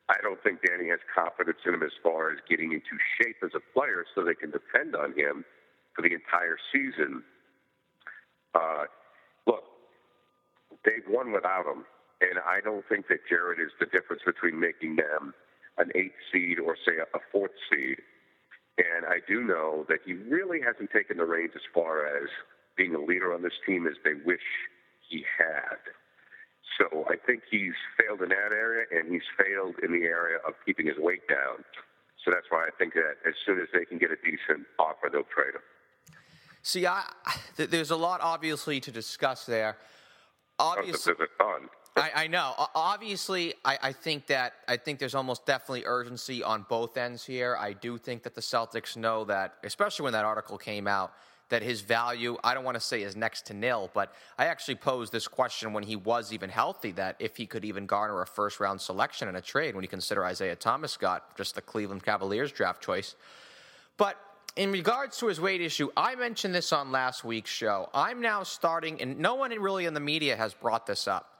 I 0.08 0.16
don't 0.22 0.40
think 0.42 0.60
Danny 0.64 0.88
has 0.90 1.00
confidence 1.12 1.58
in 1.66 1.74
him 1.74 1.82
as 1.82 1.92
far 2.02 2.32
as 2.32 2.38
getting 2.48 2.72
into 2.72 2.96
shape 3.20 3.36
as 3.44 3.52
a 3.56 3.60
player 3.72 4.04
so 4.14 4.24
they 4.24 4.34
can 4.34 4.50
depend 4.50 4.96
on 4.96 5.12
him 5.16 5.44
for 5.94 6.02
the 6.02 6.12
entire 6.12 6.56
season. 6.72 7.22
Uh, 8.54 8.84
look, 9.46 9.64
they've 10.84 11.04
won 11.08 11.32
without 11.32 11.66
him, 11.66 11.84
and 12.20 12.38
I 12.40 12.60
don't 12.64 12.84
think 12.88 13.08
that 13.08 13.20
Jared 13.28 13.60
is 13.60 13.72
the 13.80 13.86
difference 13.86 14.22
between 14.24 14.60
making 14.60 14.96
them 14.96 15.34
an 15.78 15.90
eighth 15.94 16.20
seed 16.32 16.60
or, 16.60 16.76
say, 16.86 17.00
a 17.00 17.18
fourth 17.32 17.56
seed. 17.70 17.98
And 18.78 19.06
I 19.06 19.20
do 19.28 19.42
know 19.42 19.86
that 19.88 20.00
he 20.04 20.14
really 20.14 20.60
hasn't 20.60 20.90
taken 20.90 21.18
the 21.18 21.24
reins 21.24 21.52
as 21.54 21.62
far 21.72 22.06
as 22.06 22.28
being 22.76 22.94
a 22.94 22.98
leader 22.98 23.32
on 23.32 23.42
this 23.42 23.52
team 23.66 23.86
as 23.86 23.94
they 24.02 24.14
wish 24.24 24.42
he 25.08 25.24
had. 25.38 25.78
So 26.78 27.04
I 27.08 27.14
think 27.24 27.42
he's 27.48 27.74
failed 27.98 28.20
in 28.22 28.30
that 28.30 28.50
area, 28.50 28.86
and 28.90 29.12
he's 29.12 29.22
failed 29.38 29.76
in 29.82 29.92
the 29.92 30.06
area 30.06 30.38
of 30.46 30.54
keeping 30.66 30.86
his 30.86 30.96
weight 30.98 31.26
down. 31.28 31.62
So 32.24 32.32
that's 32.32 32.46
why 32.50 32.66
I 32.66 32.70
think 32.76 32.94
that 32.94 33.16
as 33.26 33.34
soon 33.46 33.60
as 33.60 33.68
they 33.72 33.84
can 33.84 33.98
get 33.98 34.10
a 34.10 34.16
decent 34.16 34.66
offer, 34.78 35.08
they'll 35.12 35.22
trade 35.22 35.54
him. 35.54 35.62
See, 36.62 36.86
I, 36.86 37.04
there's 37.56 37.90
a 37.90 37.96
lot 37.96 38.20
obviously 38.22 38.80
to 38.80 38.90
discuss 38.90 39.46
there. 39.46 39.76
Obviously, 40.58 41.14
there's 41.16 41.28
a 41.38 41.42
ton. 41.42 41.68
I, 41.96 42.10
I, 42.14 42.26
know. 42.26 42.54
Obviously, 42.74 43.54
I, 43.64 43.78
I, 43.80 43.92
think 43.92 44.26
that 44.26 44.54
I 44.66 44.76
think 44.76 44.98
there's 44.98 45.14
almost 45.14 45.46
definitely 45.46 45.84
urgency 45.86 46.42
on 46.42 46.66
both 46.68 46.96
ends 46.96 47.24
here. 47.24 47.56
I 47.56 47.72
do 47.72 47.98
think 47.98 48.24
that 48.24 48.34
the 48.34 48.40
Celtics 48.40 48.96
know 48.96 49.24
that, 49.26 49.54
especially 49.62 50.02
when 50.02 50.12
that 50.14 50.24
article 50.24 50.58
came 50.58 50.88
out, 50.88 51.12
that 51.50 51.62
his 51.62 51.82
value, 51.82 52.36
I 52.42 52.52
don't 52.52 52.64
want 52.64 52.74
to 52.74 52.80
say 52.80 53.02
is 53.02 53.14
next 53.14 53.46
to 53.46 53.54
nil, 53.54 53.90
but 53.94 54.12
I 54.38 54.46
actually 54.46 54.74
posed 54.74 55.12
this 55.12 55.28
question 55.28 55.72
when 55.72 55.84
he 55.84 55.94
was 55.94 56.32
even 56.32 56.50
healthy 56.50 56.90
that 56.92 57.14
if 57.20 57.36
he 57.36 57.46
could 57.46 57.64
even 57.64 57.86
garner 57.86 58.20
a 58.22 58.26
first 58.26 58.58
round 58.58 58.80
selection 58.80 59.28
in 59.28 59.36
a 59.36 59.40
trade 59.40 59.76
when 59.76 59.84
you 59.84 59.88
consider 59.88 60.24
Isaiah 60.24 60.56
Thomas 60.56 60.96
got 60.96 61.36
just 61.36 61.54
the 61.54 61.62
Cleveland 61.62 62.02
Cavaliers 62.02 62.50
draft 62.50 62.82
choice. 62.82 63.14
But 63.98 64.16
in 64.56 64.72
regards 64.72 65.18
to 65.18 65.28
his 65.28 65.40
weight 65.40 65.60
issue, 65.60 65.90
I 65.96 66.16
mentioned 66.16 66.56
this 66.56 66.72
on 66.72 66.90
last 66.90 67.24
week's 67.24 67.50
show. 67.50 67.88
I'm 67.94 68.20
now 68.20 68.42
starting, 68.42 69.00
and 69.00 69.20
no 69.20 69.36
one 69.36 69.50
really 69.52 69.84
in 69.84 69.94
the 69.94 70.00
media 70.00 70.36
has 70.36 70.54
brought 70.54 70.86
this 70.86 71.06
up 71.06 71.33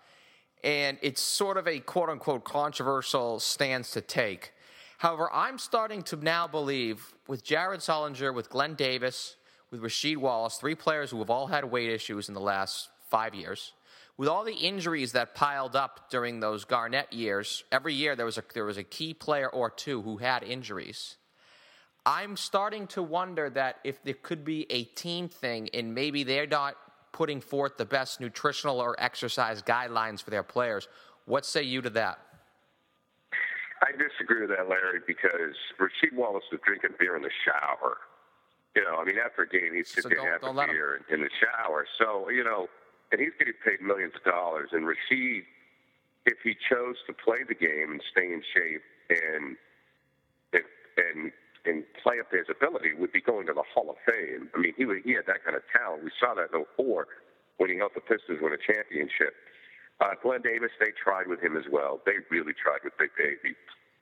and 0.65 0.97
it's 1.03 1.21
sort 1.21 1.59
of 1.59 1.69
a 1.69 1.79
quote 1.79 2.09
unquote 2.09 2.43
controversial 2.43 3.39
stance 3.39 3.91
to 3.93 4.01
take. 4.01 4.53
However, 4.99 5.31
I'm 5.33 5.59
starting 5.59 6.03
to 6.05 6.17
now 6.17 6.49
believe 6.49 7.15
with 7.29 7.45
Jared 7.45 7.81
Sullinger, 7.81 8.35
with 8.35 8.49
Glen 8.49 8.75
Davis, 8.75 9.37
with 9.71 9.83
Rasheed 9.83 10.17
Wallace, 10.17 10.57
three 10.57 10.75
players 10.75 11.11
who 11.11 11.19
have 11.19 11.31
all 11.31 11.49
had 11.49 11.67
weight 11.67 11.91
issues 11.91 12.29
in 12.29 12.35
the 12.35 12.41
last 12.41 12.89
five 13.11 13.35
years, 13.35 13.73
with 14.17 14.29
all 14.29 14.45
the 14.45 14.55
injuries 14.55 15.13
that 15.13 15.35
piled 15.35 15.77
up 15.77 16.09
during 16.11 16.41
those 16.41 16.65
Garnett 16.65 17.13
years, 17.13 17.65
every 17.71 17.93
year 17.93 18.17
there 18.17 18.25
was 18.25 18.39
a, 18.39 18.45
there 18.55 18.65
was 18.65 18.79
a 18.79 18.85
key 18.85 19.13
player 19.13 19.49
or 19.49 19.69
two 19.69 20.01
who 20.03 20.17
had 20.17 20.43
injuries. 20.43 21.17
I'm 22.07 22.37
starting 22.37 22.87
to 22.89 23.03
wonder 23.03 23.51
that 23.51 23.81
if 23.83 24.03
there 24.05 24.15
could 24.15 24.45
be 24.45 24.67
a 24.71 24.85
team 24.85 25.29
thing 25.29 25.69
and 25.75 25.95
maybe 25.95 26.23
they're 26.23 26.47
not 26.47 26.77
putting 27.15 27.41
forth 27.41 27.79
the 27.79 27.85
best 27.87 28.21
nutritional 28.21 28.81
or 28.81 28.95
exercise 28.99 29.63
guidelines 29.63 30.23
for 30.23 30.31
their 30.31 30.43
players. 30.43 30.89
What 31.25 31.47
say 31.47 31.63
you 31.63 31.81
to 31.81 31.91
that? 31.91 32.19
I 33.83 33.93
disagree 33.93 34.41
with 34.41 34.51
that, 34.51 34.69
Larry, 34.69 35.01
because 35.07 35.55
Rasheed 35.79 36.13
Wallace 36.13 36.45
was 36.51 36.61
drinking 36.67 36.97
beer 36.99 37.17
in 37.17 37.23
the 37.23 37.31
shower. 37.47 37.99
You 38.75 38.83
know, 38.83 38.97
I 38.97 39.05
mean, 39.05 39.17
after 39.25 39.43
a 39.43 39.49
game, 39.49 39.75
he'd 39.75 39.87
sit 39.87 40.03
so 40.03 40.09
there 40.09 40.19
and 40.19 40.43
have 40.43 40.43
a 40.43 40.67
beer 40.67 41.01
in, 41.09 41.15
in 41.15 41.21
the 41.23 41.31
shower. 41.39 41.87
So, 41.99 42.29
you 42.29 42.43
know, 42.43 42.67
and 43.13 43.21
he's 43.21 43.33
getting 43.39 43.55
paid 43.65 43.81
millions 43.81 44.13
of 44.17 44.25
dollars. 44.25 44.71
And 44.73 44.85
Rasheed, 44.85 45.45
if 46.27 46.39
he 46.43 46.57
chose 46.69 46.97
to 47.07 47.13
play 47.13 47.47
the 47.47 47.55
game 47.55 47.93
and 47.93 48.03
stay 48.11 48.27
in 48.27 48.43
shape 48.53 48.83
and 49.09 49.57
and 50.97 51.33
and 51.65 51.85
play 52.03 52.21
up 52.21 52.31
to 52.31 52.37
his 52.39 52.49
ability 52.51 52.93
would 52.99 53.13
be 53.13 53.21
going 53.21 53.47
to 53.47 53.55
the 53.55 53.65
Hall 53.75 53.89
of 53.91 53.97
Fame. 54.05 54.49
I 54.55 54.61
mean, 54.61 54.75
he 54.77 54.85
he 55.05 55.13
had 55.15 55.27
that 55.27 55.45
kind 55.45 55.57
of 55.57 55.63
talent. 55.73 56.05
We 56.05 56.11
saw 56.21 56.35
that 56.35 56.53
in 56.53 56.65
04 56.77 57.07
when 57.57 57.71
he 57.71 57.77
helped 57.77 57.95
the 57.95 58.05
Pistons 58.05 58.41
win 58.43 58.53
a 58.53 58.61
championship. 58.61 59.35
Uh, 60.01 60.19
Glen 60.23 60.43
Davis, 60.43 60.71
they 60.81 60.91
tried 60.93 61.29
with 61.29 61.41
him 61.41 61.57
as 61.57 61.65
well. 61.71 62.01
They 62.05 62.19
really 62.31 62.53
tried 62.53 62.83
with 62.83 62.93
Big 62.99 63.11
Baby. 63.17 63.55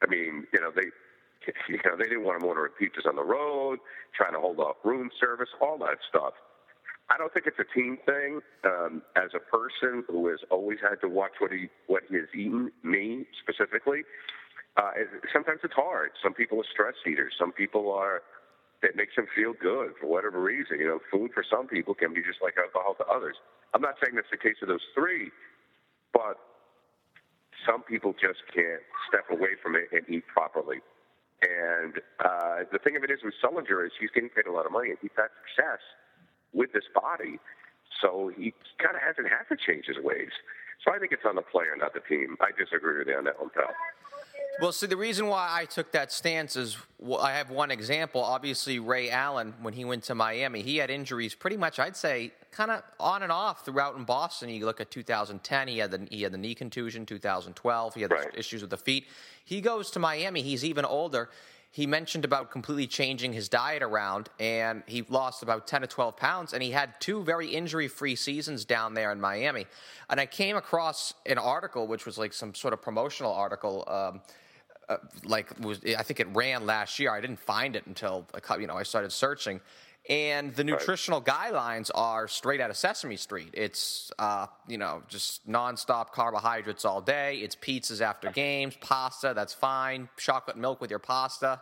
I 0.03 0.07
mean, 0.09 0.47
you 0.53 0.61
know, 0.61 0.73
they 0.75 0.89
you 1.69 1.79
know 1.85 1.97
they 1.97 2.09
didn't 2.09 2.25
want 2.25 2.43
him 2.43 2.49
ordering 2.49 2.73
pizzas 2.81 3.07
on 3.07 3.17
the 3.17 3.25
road, 3.25 3.79
trying 4.17 4.33
to 4.33 4.41
hold 4.41 4.59
off 4.59 4.77
room 4.85 5.11
service, 5.21 5.51
all 5.61 5.79
that 5.79 5.99
stuff. 6.09 6.35
I 7.11 7.19
don't 7.19 7.33
think 7.35 7.47
it's 7.47 7.59
a 7.59 7.69
team 7.79 7.99
thing. 8.07 8.41
Um, 8.65 9.03
as 9.17 9.31
a 9.35 9.41
person 9.41 10.05
who 10.09 10.29
has 10.29 10.39
always 10.51 10.79
had 10.81 11.01
to 11.03 11.09
watch 11.09 11.33
what 11.39 11.53
he 11.53 11.69
what 11.87 12.05
he 12.09 12.17
has 12.17 12.29
eaten, 12.35 12.73
me 12.83 13.27
specifically, 13.43 14.03
uh, 14.77 14.93
sometimes 15.33 15.61
it's 15.65 15.75
hard. 15.75 16.11
Some 16.23 16.33
people 16.35 16.59
are 16.59 16.69
stress 16.73 16.95
eaters. 17.07 17.35
Some 17.39 17.53
people 17.53 17.93
are. 17.93 18.23
It 18.83 18.97
makes 18.97 19.15
them 19.15 19.27
feel 19.37 19.53
good 19.55 19.95
for 20.01 20.09
whatever 20.09 20.43
reason. 20.43 20.81
You 20.81 20.89
know, 20.89 21.01
food 21.11 21.31
for 21.33 21.45
some 21.49 21.69
people 21.69 21.95
can 21.95 22.15
be 22.15 22.23
just 22.23 22.43
like 22.43 22.55
alcohol 22.59 22.95
to 22.99 23.07
others. 23.07 23.37
I'm 23.75 23.81
not 23.81 23.95
saying 24.03 24.17
that's 24.17 24.33
the 24.33 24.41
case 24.41 24.57
of 24.61 24.69
those 24.69 24.83
three, 24.95 25.31
but 26.13 26.37
some 27.67 27.83
people 27.83 28.13
just 28.13 28.43
can't 28.53 28.83
step 29.07 29.31
away 29.31 29.55
from 29.63 29.77
it 29.77 29.89
and 29.93 30.03
eat 30.09 30.27
properly. 30.27 30.83
And 31.43 31.99
uh, 32.23 32.67
the 32.71 32.79
thing 32.79 32.97
of 32.97 33.03
it 33.03 33.11
is 33.11 33.19
with 33.23 33.35
Sullinger 33.43 33.87
is 33.87 33.93
he's 33.99 34.11
getting 34.15 34.31
paid 34.31 34.47
a 34.47 34.53
lot 34.53 34.67
of 34.67 34.73
money 34.73 34.91
and 34.91 34.99
he's 35.03 35.15
had 35.17 35.31
success 35.43 35.83
with 36.53 36.73
this 36.73 36.87
body. 36.95 37.39
So 38.01 38.31
he 38.35 38.55
kind 38.79 38.95
of 38.95 39.03
hasn't 39.03 39.29
had 39.31 39.47
to 39.51 39.57
change 39.59 39.87
his 39.87 39.99
ways. 40.03 40.31
So 40.85 40.95
I 40.95 40.99
think 40.99 41.13
it's 41.13 41.27
on 41.27 41.37
the 41.37 41.47
player, 41.47 41.75
not 41.79 41.95
the 41.95 42.03
team. 42.03 42.37
I 42.41 42.51
disagree 42.55 42.99
with 42.99 43.09
you 43.09 43.15
on 43.19 43.25
that 43.25 43.39
one, 43.39 43.51
pal. 43.55 43.71
Well, 44.61 44.73
see, 44.73 44.87
the 44.87 44.97
reason 44.97 45.27
why 45.27 45.49
I 45.51 45.65
took 45.65 45.93
that 45.93 46.13
stance 46.13 46.57
is 46.57 46.77
well, 46.99 47.21
I 47.21 47.33
have 47.33 47.51
one 47.51 47.71
example. 47.71 48.23
Obviously, 48.23 48.79
Ray 48.79 49.11
Allen, 49.11 49.55
when 49.63 49.75
he 49.75 49.85
went 49.85 50.05
to 50.05 50.15
Miami, 50.15 50.63
he 50.63 50.77
had 50.77 50.91
injuries 50.91 51.35
pretty 51.35 51.57
much, 51.57 51.79
I'd 51.79 51.97
say, 51.97 52.33
kind 52.51 52.71
of 52.71 52.83
on 53.01 53.23
and 53.23 53.33
off 53.33 53.65
throughout 53.65 53.97
in 53.97 54.05
Boston. 54.05 54.51
You 54.51 54.65
look 54.67 54.81
at 54.81 54.91
2010, 54.91 55.69
he 55.69 55.79
had 55.79 55.91
the 55.91 56.07
he 56.11 56.23
had 56.23 56.33
the 56.33 56.39
knee 56.39 56.55
contusion. 56.55 57.07
2012, 57.07 57.95
he 57.95 58.03
had 58.03 58.13
right. 58.13 58.29
issues 58.35 58.61
with 58.61 58.71
the 58.71 58.77
feet. 58.77 59.07
He 59.45 59.61
goes 59.61 59.91
to 59.93 59.99
Miami. 59.99 60.43
He's 60.43 60.65
even 60.65 60.85
older. 60.85 61.31
He 61.75 61.87
mentioned 61.87 62.27
about 62.27 62.51
completely 62.51 62.87
changing 62.87 63.33
his 63.33 63.49
diet 63.49 63.83
around, 63.83 64.29
and 64.39 64.83
he 64.87 65.07
lost 65.09 65.43
about 65.43 65.67
10 65.67 65.81
to 65.81 65.87
12 65.87 66.19
pounds, 66.19 66.53
and 66.53 66.63
he 66.63 66.71
had 66.71 67.01
two 67.01 67.25
very 67.25 67.49
injury 67.49 67.89
free 67.89 68.15
seasons 68.15 68.67
down 68.67 68.93
there 68.93 69.11
in 69.11 69.19
Miami. 69.19 69.65
And 70.11 70.21
I 70.21 70.27
came 70.27 70.55
across 70.55 71.15
an 71.25 71.39
article, 71.39 71.87
which 71.87 72.05
was 72.05 72.19
like 72.19 72.35
some 72.35 72.55
sort 72.55 72.75
of 72.75 72.83
promotional 72.83 73.33
article. 73.33 73.85
Um, 73.89 74.21
uh, 74.93 74.99
like 75.25 75.49
was 75.61 75.81
I 75.99 76.03
think 76.03 76.21
it 76.21 76.29
ran 76.35 76.67
last 76.67 76.99
year. 76.99 77.11
I 77.13 77.21
didn't 77.21 77.41
find 77.41 77.77
it 77.77 77.87
until 77.87 78.27
a, 78.35 78.61
you 78.61 78.67
know 78.67 78.77
I 78.77 78.83
started 78.83 79.13
searching, 79.13 79.61
and 80.09 80.55
the 80.55 80.65
nutritional 80.65 81.21
right. 81.21 81.53
guidelines 81.53 81.91
are 81.95 82.29
straight 82.29 82.61
out 82.61 82.71
of 82.71 82.77
Sesame 82.77 83.17
Street. 83.17 83.51
It's 83.53 84.11
uh, 84.19 84.47
you 84.69 84.79
know 84.79 85.03
just 85.09 85.49
nonstop 85.49 86.11
carbohydrates 86.11 86.85
all 86.85 87.01
day. 87.01 87.39
It's 87.39 87.57
pizzas 87.57 88.01
after 88.01 88.31
games, 88.31 88.77
pasta. 88.81 89.33
That's 89.35 89.55
fine. 89.55 90.09
Chocolate 90.17 90.57
milk 90.57 90.81
with 90.81 90.91
your 90.91 90.99
pasta. 90.99 91.61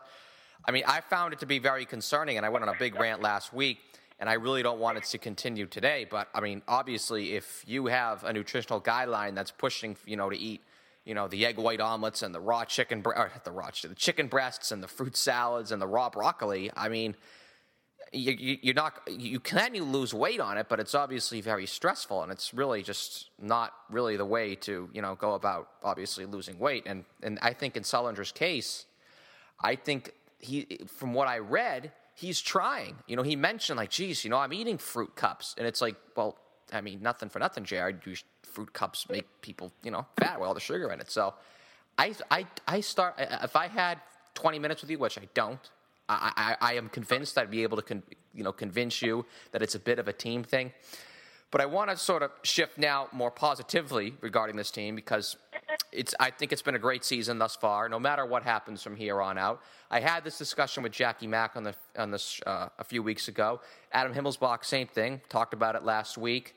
I 0.65 0.73
mean, 0.73 0.85
I 0.87 1.01
found 1.01 1.33
it 1.33 1.39
to 1.41 1.47
be 1.47 1.59
very 1.59 1.87
concerning, 1.87 2.37
and 2.37 2.45
I 2.45 2.51
went 2.51 2.65
on 2.65 2.69
a 2.69 2.79
big 2.79 2.99
rant 2.99 3.23
last 3.23 3.53
week. 3.53 3.79
And 4.19 4.29
I 4.29 4.35
really 4.35 4.63
don't 4.63 4.79
want 4.79 4.99
it 4.99 5.05
to 5.05 5.19
continue 5.19 5.65
today. 5.65 6.07
But 6.09 6.29
I 6.35 6.41
mean, 6.41 6.61
obviously, 6.69 7.37
if 7.37 7.65
you 7.67 7.87
have 7.87 8.23
a 8.23 8.35
nutritional 8.35 8.79
guideline 8.79 9.35
that's 9.35 9.51
pushing, 9.51 9.97
you 10.05 10.19
know, 10.19 10.29
to 10.29 10.37
eat 10.37 10.61
you 11.05 11.15
know, 11.15 11.29
the 11.29 11.47
egg 11.47 11.57
white 11.57 11.81
omelets 11.81 12.23
and 12.23 12.35
the 12.35 12.41
raw 12.41 12.65
chicken, 12.65 13.03
or 13.05 13.31
the 13.45 13.51
raw, 13.53 13.71
the 13.83 13.95
chicken 13.95 14.29
breasts 14.29 14.71
and 14.71 14.83
the 14.83 14.89
fruit 14.89 15.17
salads 15.17 15.73
and 15.73 15.81
the 15.81 15.87
raw 15.87 16.11
broccoli. 16.11 16.71
I 16.77 16.89
mean, 16.89 17.17
you, 18.13 18.33
you, 18.33 18.59
you're 18.63 18.75
not, 18.75 19.01
you 19.09 19.41
can 19.41 19.75
you 19.75 19.85
lose 19.85 20.13
weight 20.13 20.41
on 20.41 20.59
it, 20.59 20.69
but 20.69 20.81
it's 20.81 20.95
obviously 20.95 21.41
very 21.41 21.67
stressful, 21.67 22.23
and 22.23 22.33
it's 22.33 22.53
really 22.53 22.83
just 22.83 23.31
not 23.41 23.73
really 23.89 24.17
the 24.17 24.25
way 24.25 24.55
to, 24.57 24.89
you 24.93 25.01
know, 25.01 25.15
go 25.15 25.35
about 25.35 25.69
obviously 25.83 26.27
losing 26.27 26.59
weight. 26.59 26.85
And 26.87 27.05
and 27.23 27.39
I 27.41 27.53
think 27.53 27.77
in 27.77 27.83
Sullinger's 27.83 28.33
case, 28.33 28.87
I 29.61 29.77
think 29.77 30.13
he, 30.39 30.81
from 30.87 31.15
what 31.15 31.29
I 31.29 31.39
read, 31.39 31.93
he's 32.15 32.41
trying. 32.41 32.97
You 33.07 33.17
know, 33.17 33.23
he 33.23 33.37
mentioned 33.37 33.77
like, 33.77 33.91
geez, 33.91 34.25
you 34.25 34.31
know, 34.31 34.39
I'm 34.39 34.53
eating 34.53 34.79
fruit 34.79 35.15
cups, 35.15 35.55
and 35.57 35.67
it's 35.67 35.81
like, 35.81 35.97
well, 36.17 36.37
I 36.73 36.81
mean, 36.81 37.03
nothing 37.03 37.29
for 37.29 37.39
nothing, 37.39 37.65
Jared. 37.65 38.01
You 38.05 38.17
fruit 38.51 38.73
cups 38.73 39.09
make 39.09 39.27
people, 39.43 39.73
you 39.83 39.91
know, 39.91 40.07
fat 40.19 40.39
with 40.41 40.47
all 40.47 40.55
the 40.55 40.61
sugar 40.61 40.91
in 40.93 41.01
it. 41.01 41.11
So 41.11 41.35
I, 41.99 42.15
I, 42.31 42.47
I 42.67 42.81
start 42.81 43.15
if 43.19 43.57
I 43.57 43.69
had 43.69 43.99
20 44.35 44.59
minutes 44.59 44.83
with 44.83 44.91
you, 44.91 44.99
which 44.99 45.19
I 45.19 45.29
don't. 45.35 45.71
I, 46.09 46.57
I, 46.61 46.73
I 46.73 46.75
am 46.75 46.89
convinced 46.89 47.39
I'd 47.39 47.51
be 47.51 47.63
able 47.63 47.77
to, 47.77 47.83
con, 47.83 48.03
you 48.35 48.43
know, 48.43 48.53
convince 48.53 49.01
you 49.03 49.25
that 49.53 49.63
it's 49.63 49.75
a 49.75 49.79
bit 49.79 49.99
of 49.99 50.09
a 50.09 50.13
team 50.13 50.43
thing. 50.43 50.73
But 51.51 51.61
I 51.61 51.67
want 51.67 51.91
to 51.91 51.97
sort 51.97 52.23
of 52.23 52.31
shift 52.43 52.79
now 52.79 53.09
more 53.13 53.31
positively 53.31 54.15
regarding 54.21 54.57
this 54.57 54.71
team 54.71 54.95
because 54.95 55.37
it's. 55.91 56.15
I 56.21 56.31
think 56.31 56.53
it's 56.53 56.63
been 56.63 56.77
a 56.77 56.81
great 56.81 57.05
season 57.05 57.39
thus 57.39 57.57
far. 57.57 57.89
No 57.89 57.99
matter 57.99 58.25
what 58.25 58.45
happens 58.45 58.85
from 58.85 58.95
here 58.95 59.21
on 59.21 59.37
out, 59.37 59.61
I 59.91 59.99
had 59.99 60.23
this 60.23 60.39
discussion 60.39 60.85
with 60.85 60.93
Jackie 60.93 61.27
Mack 61.27 61.57
on 61.57 61.65
the 61.65 61.75
on 61.99 62.13
this 62.13 62.41
uh, 62.47 62.69
a 62.79 62.85
few 62.85 63.03
weeks 63.03 63.27
ago. 63.27 63.61
Adam 63.91 64.15
Himmelsbach, 64.15 64.65
same 64.65 64.87
thing. 64.87 65.21
Talked 65.29 65.53
about 65.53 65.75
it 65.75 65.83
last 65.83 66.17
week. 66.17 66.55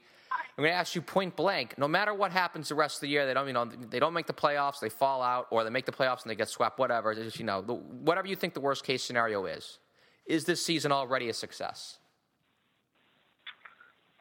I'm 0.57 0.63
going 0.63 0.72
to 0.72 0.77
ask 0.77 0.93
you 0.93 1.01
point 1.01 1.36
blank. 1.36 1.77
No 1.79 1.88
matter 1.88 2.13
what 2.13 2.31
happens 2.31 2.69
the 2.69 2.75
rest 2.75 2.98
of 2.98 3.01
the 3.01 3.07
year, 3.07 3.25
they 3.25 3.33
don't, 3.33 3.48
you 3.48 3.53
know, 3.53 3.65
they 3.65 4.00
don't 4.00 4.13
make 4.13 4.27
the 4.27 4.33
playoffs, 4.33 4.79
they 4.79 4.89
fall 4.89 5.24
out, 5.24 5.48
or 5.50 5.63
they 5.63 5.72
make 5.72 5.86
the 5.86 5.91
playoffs 5.91 6.22
and 6.22 6.29
they 6.29 6.36
get 6.36 6.48
swept. 6.48 6.77
Whatever, 6.77 7.15
just, 7.15 7.39
you 7.39 7.45
know, 7.45 7.62
the, 7.62 7.74
whatever 7.74 8.27
you 8.27 8.36
think 8.36 8.53
the 8.53 8.62
worst 8.62 8.86
case 8.86 9.03
scenario 9.03 9.45
is. 9.45 9.79
Is 10.27 10.45
this 10.45 10.63
season 10.63 10.91
already 10.91 11.27
a 11.29 11.33
success? 11.33 11.98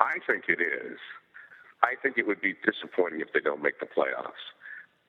I 0.00 0.18
think 0.26 0.44
it 0.48 0.60
is. 0.60 0.98
I 1.82 1.94
think 2.02 2.16
it 2.16 2.26
would 2.26 2.40
be 2.40 2.54
disappointing 2.64 3.20
if 3.20 3.28
they 3.34 3.40
don't 3.40 3.62
make 3.62 3.78
the 3.78 3.86
playoffs. 3.86 4.42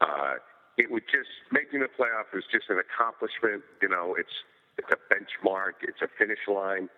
Uh, 0.01 0.35
it 0.77 0.91
would 0.91 1.03
just 1.11 1.29
making 1.51 1.79
the 1.79 1.89
playoff 1.97 2.35
is 2.37 2.43
just 2.51 2.65
an 2.69 2.79
accomplishment. 2.81 3.63
You 3.81 3.89
know, 3.89 4.15
it's 4.17 4.33
it's 4.77 4.89
a 4.91 4.97
benchmark, 5.13 5.81
it's 5.81 6.01
a 6.01 6.09
finish 6.17 6.39
line. 6.47 6.89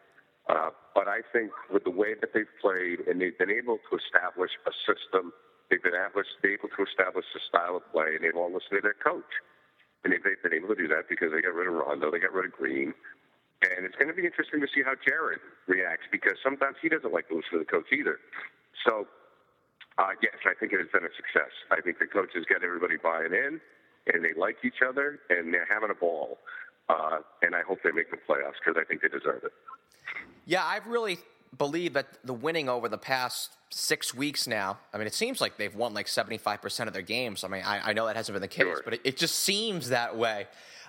Uh, 0.48 0.70
but 0.94 1.08
I 1.08 1.26
think 1.34 1.52
with 1.74 1.84
the 1.84 1.94
way 1.94 2.14
that 2.22 2.34
they've 2.34 2.56
played 2.62 3.08
and 3.10 3.20
they've 3.20 3.38
been 3.38 3.52
able 3.52 3.82
to 3.90 3.92
establish 3.98 4.52
a 4.70 4.74
system, 4.86 5.34
they've 5.70 5.82
been 5.82 5.98
able 5.98 6.22
to 6.22 6.82
establish 6.86 7.26
a 7.34 7.42
style 7.50 7.78
of 7.78 7.84
play, 7.92 8.14
and 8.14 8.22
they've 8.22 8.38
all 8.38 8.54
listened 8.54 8.78
to 8.78 8.86
their 8.86 8.98
coach. 8.98 9.30
And 10.06 10.14
they've 10.14 10.22
been 10.22 10.54
able 10.54 10.70
to 10.70 10.78
do 10.78 10.88
that 10.94 11.10
because 11.10 11.34
they 11.34 11.42
got 11.42 11.58
rid 11.58 11.66
of 11.66 11.74
Rondo, 11.74 12.14
they 12.14 12.22
got 12.22 12.32
rid 12.32 12.46
of 12.46 12.54
Green, 12.54 12.94
and 13.64 13.86
it's 13.86 13.96
going 13.96 14.12
to 14.12 14.18
be 14.18 14.26
interesting 14.28 14.62
to 14.62 14.70
see 14.70 14.86
how 14.86 14.94
Jared 15.02 15.42
reacts 15.66 16.06
because 16.12 16.38
sometimes 16.44 16.78
he 16.82 16.90
doesn't 16.90 17.14
like 17.14 17.28
to 17.34 17.36
listen 17.42 17.58
to 17.58 17.64
the 17.66 17.70
coach 17.70 17.90
either. 17.90 18.22
So, 18.86 19.08
uh, 19.98 20.14
yes, 20.22 20.38
I 20.46 20.54
think 20.60 20.74
it 20.74 20.80
has 20.84 20.92
been 20.94 21.08
a 21.08 21.14
success. 21.18 21.50
I 21.72 21.82
think 21.82 21.98
the 21.98 22.06
coaches 22.06 22.46
got 22.46 22.62
everybody 22.62 23.02
buying 23.02 23.34
in, 23.34 23.58
and 24.12 24.22
they 24.22 24.38
like 24.38 24.62
each 24.62 24.86
other, 24.86 25.18
and 25.34 25.50
they're 25.54 25.66
having 25.66 25.90
a 25.90 25.98
ball. 25.98 26.38
Uh, 26.88 27.18
and 27.42 27.56
I 27.56 27.62
hope 27.62 27.80
they 27.84 27.92
make 27.92 28.12
the 28.12 28.18
playoffs 28.18 28.54
because 28.64 28.80
I 28.80 28.86
think 28.86 29.02
they 29.02 29.08
deserve 29.08 29.44
it. 29.44 29.52
Yeah, 30.46 30.64
I've 30.64 30.86
really 30.86 31.18
believed 31.58 31.96
that 31.96 32.08
the 32.24 32.34
winning 32.34 32.70
over 32.70 32.90
the 32.90 32.98
past 32.98 33.52
six 33.70 34.14
weeks 34.14 34.48
now. 34.48 34.78
I 34.94 34.98
mean, 34.98 35.08
it 35.08 35.14
seems 35.14 35.42
like 35.42 35.58
they've 35.58 35.76
won 35.76 35.94
like 35.94 36.08
seventy-five 36.08 36.62
percent 36.62 36.88
of 36.88 36.94
their 36.94 37.02
games. 37.02 37.44
I 37.44 37.48
mean, 37.48 37.64
I, 37.66 37.90
I, 37.90 37.94
know 37.94 38.06
that 38.06 38.16
hasn't 38.16 38.34
been 38.34 38.42
the 38.42 38.48
case, 38.48 38.64
sure. 38.64 38.82
but 38.84 38.96
it, 38.96 39.02
it, 39.04 39.18
just 39.18 39.36
seems 39.36 39.90
that 39.90 40.16
way. 40.16 40.48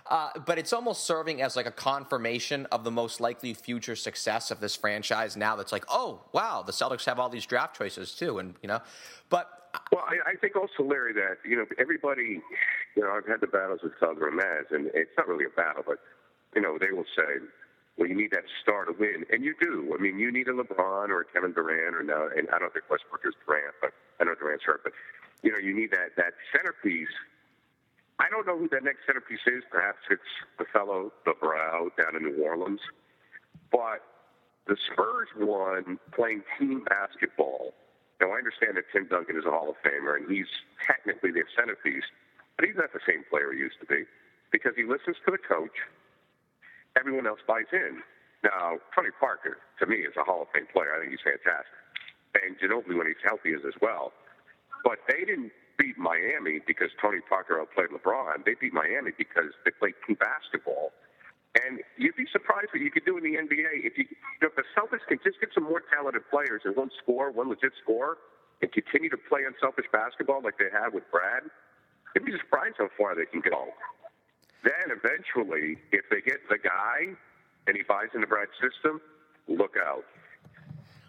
Uh, 0.08 0.30
but 0.44 0.58
it's 0.58 0.72
almost 0.72 1.04
serving 1.04 1.42
as 1.42 1.56
like 1.56 1.66
a 1.66 1.72
confirmation 1.72 2.66
of 2.66 2.84
the 2.84 2.90
most 2.90 3.20
likely 3.20 3.54
future 3.54 3.96
success 3.96 4.50
of 4.50 4.60
this 4.60 4.76
franchise. 4.76 5.36
Now 5.36 5.56
that's 5.56 5.72
like, 5.72 5.84
oh 5.88 6.20
wow, 6.32 6.62
the 6.64 6.72
Celtics 6.72 7.04
have 7.06 7.18
all 7.18 7.28
these 7.28 7.46
draft 7.46 7.76
choices 7.76 8.14
too, 8.14 8.38
and 8.38 8.54
you 8.62 8.68
know, 8.68 8.80
but. 9.30 9.50
Well, 9.92 10.04
I, 10.06 10.32
I 10.32 10.34
think 10.36 10.56
also, 10.56 10.82
Larry, 10.82 11.12
that 11.14 11.38
you 11.44 11.56
know 11.56 11.66
everybody, 11.78 12.40
you 12.96 13.02
know, 13.02 13.10
I've 13.10 13.26
had 13.26 13.40
the 13.40 13.46
battles 13.46 13.80
with 13.82 13.92
Southern 14.00 14.38
Maz, 14.38 14.70
and 14.70 14.90
it's 14.94 15.10
not 15.16 15.28
really 15.28 15.44
a 15.44 15.54
battle, 15.54 15.84
but 15.86 15.98
you 16.54 16.62
know, 16.62 16.78
they 16.78 16.92
will 16.92 17.06
say, 17.16 17.44
well, 17.96 18.08
you 18.08 18.14
need 18.14 18.30
that 18.32 18.44
star 18.62 18.84
to 18.84 18.92
win, 18.92 19.24
and 19.30 19.44
you 19.44 19.54
do. 19.60 19.94
I 19.96 20.00
mean, 20.00 20.18
you 20.18 20.30
need 20.30 20.48
a 20.48 20.52
LeBron 20.52 21.08
or 21.08 21.20
a 21.20 21.24
Kevin 21.24 21.52
Durant, 21.52 21.94
or 21.94 22.02
now, 22.02 22.28
and 22.28 22.48
I 22.52 22.58
don't 22.58 22.72
think 22.72 22.84
Westbrook 22.90 23.22
is 23.24 23.34
Durant, 23.46 23.74
but 23.80 23.92
I 24.20 24.24
know 24.24 24.34
Durant's 24.34 24.64
hurt. 24.64 24.82
But 24.84 24.92
you 25.42 25.52
know, 25.52 25.58
you 25.58 25.74
need 25.74 25.90
that 25.92 26.16
that 26.16 26.34
centerpiece. 26.52 27.12
I 28.18 28.28
don't 28.30 28.46
know 28.46 28.56
who 28.56 28.68
that 28.70 28.82
next 28.82 29.00
centerpiece 29.06 29.44
is. 29.46 29.62
Perhaps 29.70 29.98
it's 30.10 30.32
the 30.58 30.64
fellow, 30.72 31.12
the 31.24 31.34
Brow 31.38 31.90
down 31.98 32.16
in 32.16 32.22
New 32.22 32.42
Orleans. 32.42 32.80
But 33.70 34.00
the 34.66 34.76
Spurs 34.90 35.28
won 35.38 35.98
playing 36.12 36.42
team 36.58 36.84
basketball. 36.88 37.74
Now 38.20 38.32
I 38.32 38.38
understand 38.38 38.76
that 38.76 38.88
Tim 38.92 39.06
Duncan 39.08 39.36
is 39.36 39.44
a 39.44 39.52
Hall 39.52 39.68
of 39.68 39.76
Famer, 39.84 40.16
and 40.16 40.30
he's 40.30 40.48
technically 40.86 41.32
their 41.32 41.48
centerpiece, 41.56 42.04
but 42.56 42.66
he's 42.66 42.76
not 42.76 42.92
the 42.92 43.04
same 43.06 43.24
player 43.28 43.52
he 43.52 43.60
used 43.60 43.80
to 43.80 43.86
be 43.86 44.04
because 44.52 44.72
he 44.76 44.84
listens 44.84 45.16
to 45.26 45.30
the 45.32 45.42
coach 45.42 45.76
everyone 46.98 47.26
else 47.26 47.40
buys 47.46 47.68
in. 47.72 48.00
Now, 48.42 48.80
Tony 48.96 49.10
Parker, 49.20 49.58
to 49.80 49.86
me, 49.86 50.02
is 50.08 50.16
a 50.16 50.24
Hall 50.24 50.42
of 50.42 50.48
Fame 50.54 50.66
player. 50.72 50.96
I 50.96 51.00
think 51.04 51.12
he's 51.12 51.24
fantastic. 51.24 51.76
And 52.42 52.56
Ginobili, 52.58 52.96
when 52.96 53.06
he's 53.06 53.20
healthy, 53.24 53.52
is 53.52 53.62
as 53.68 53.76
well. 53.80 54.12
But 54.84 54.98
they 55.08 55.24
didn't 55.24 55.52
beat 55.78 55.98
Miami 55.98 56.60
because 56.66 56.88
Tony 57.00 57.20
Parker 57.28 57.60
outplayed 57.60 57.90
LeBron. 57.92 58.44
They 58.44 58.54
beat 58.60 58.72
Miami 58.72 59.12
because 59.16 59.52
they 59.64 59.72
played 59.72 59.94
team 60.06 60.16
basketball. 60.20 60.92
And 61.64 61.80
you'd 61.96 62.16
be 62.16 62.26
surprised 62.32 62.68
what 62.72 62.82
you 62.82 62.90
could 62.90 63.04
do 63.06 63.16
in 63.16 63.24
the 63.24 63.38
NBA 63.40 63.80
if 63.86 63.96
you, 63.96 64.04
if 64.42 64.52
the 64.56 64.64
Celtics 64.76 65.06
can 65.08 65.18
just 65.24 65.40
get 65.40 65.50
some 65.54 65.64
more 65.64 65.80
talented 65.88 66.22
players 66.28 66.62
and 66.64 66.76
one 66.76 66.90
score, 67.02 67.30
one 67.30 67.48
legit 67.48 67.72
score, 67.82 68.18
and 68.60 68.70
continue 68.72 69.08
to 69.08 69.16
play 69.16 69.40
unselfish 69.48 69.86
basketball 69.92 70.42
like 70.42 70.58
they 70.58 70.68
have 70.72 70.92
with 70.92 71.04
Brad. 71.10 71.48
You'd 72.14 72.24
be 72.24 72.36
surprised 72.36 72.76
how 72.78 72.88
far 72.98 73.14
they 73.14 73.26
can 73.26 73.40
go. 73.40 73.72
Then 74.64 74.92
eventually, 74.92 75.78
if 75.92 76.04
they 76.10 76.20
get 76.20 76.40
the 76.50 76.58
guy 76.58 77.14
and 77.66 77.76
he 77.76 77.82
buys 77.84 78.08
into 78.14 78.26
Brad's 78.26 78.56
system, 78.60 79.00
look 79.48 79.76
out. 79.80 80.04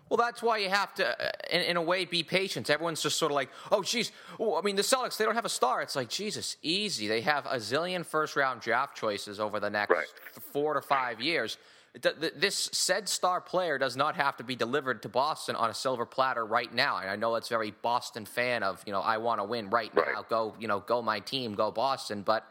Well, 0.09 0.17
that's 0.17 0.41
why 0.41 0.59
you 0.59 0.69
have 0.69 0.93
to, 0.95 1.07
uh, 1.07 1.31
in, 1.51 1.61
in, 1.61 1.77
a 1.77 1.81
way, 1.81 2.05
be 2.05 2.23
patient. 2.23 2.69
Everyone's 2.69 3.01
just 3.01 3.17
sort 3.17 3.31
of 3.31 3.35
like, 3.35 3.49
oh, 3.71 3.83
geez. 3.83 4.11
Oh, 4.39 4.57
I 4.57 4.61
mean, 4.61 4.75
the 4.75 4.81
Celtics, 4.81 5.17
they 5.17 5.25
don't 5.25 5.35
have 5.35 5.45
a 5.45 5.49
star. 5.49 5.81
It's 5.81 5.95
like, 5.95 6.09
Jesus, 6.09 6.57
easy. 6.61 7.07
They 7.07 7.21
have 7.21 7.45
a 7.45 7.57
zillion 7.57 8.05
first 8.05 8.35
round 8.35 8.61
draft 8.61 8.97
choices 8.97 9.39
over 9.39 9.59
the 9.59 9.69
next 9.69 9.91
right. 9.91 10.07
four 10.53 10.73
to 10.75 10.81
five 10.81 11.19
years. 11.19 11.57
This 12.35 12.69
said 12.73 13.09
star 13.09 13.41
player 13.41 13.77
does 13.77 13.95
not 13.97 14.15
have 14.15 14.37
to 14.37 14.43
be 14.43 14.55
delivered 14.55 15.01
to 15.01 15.09
Boston 15.09 15.55
on 15.55 15.69
a 15.69 15.73
silver 15.73 16.05
platter 16.05 16.45
right 16.45 16.71
now. 16.71 16.97
And 16.97 17.09
I 17.09 17.15
know 17.15 17.33
that's 17.33 17.49
very 17.49 17.71
Boston 17.81 18.25
fan 18.25 18.61
of, 18.61 18.83
you 18.85 18.91
know, 18.91 19.01
I 19.01 19.17
want 19.17 19.39
to 19.39 19.45
win 19.45 19.69
right, 19.71 19.91
right 19.95 20.13
now. 20.13 20.23
Go, 20.29 20.53
you 20.59 20.67
know, 20.67 20.81
go 20.81 21.01
my 21.01 21.19
team, 21.19 21.55
go 21.55 21.71
Boston. 21.71 22.21
But 22.21 22.45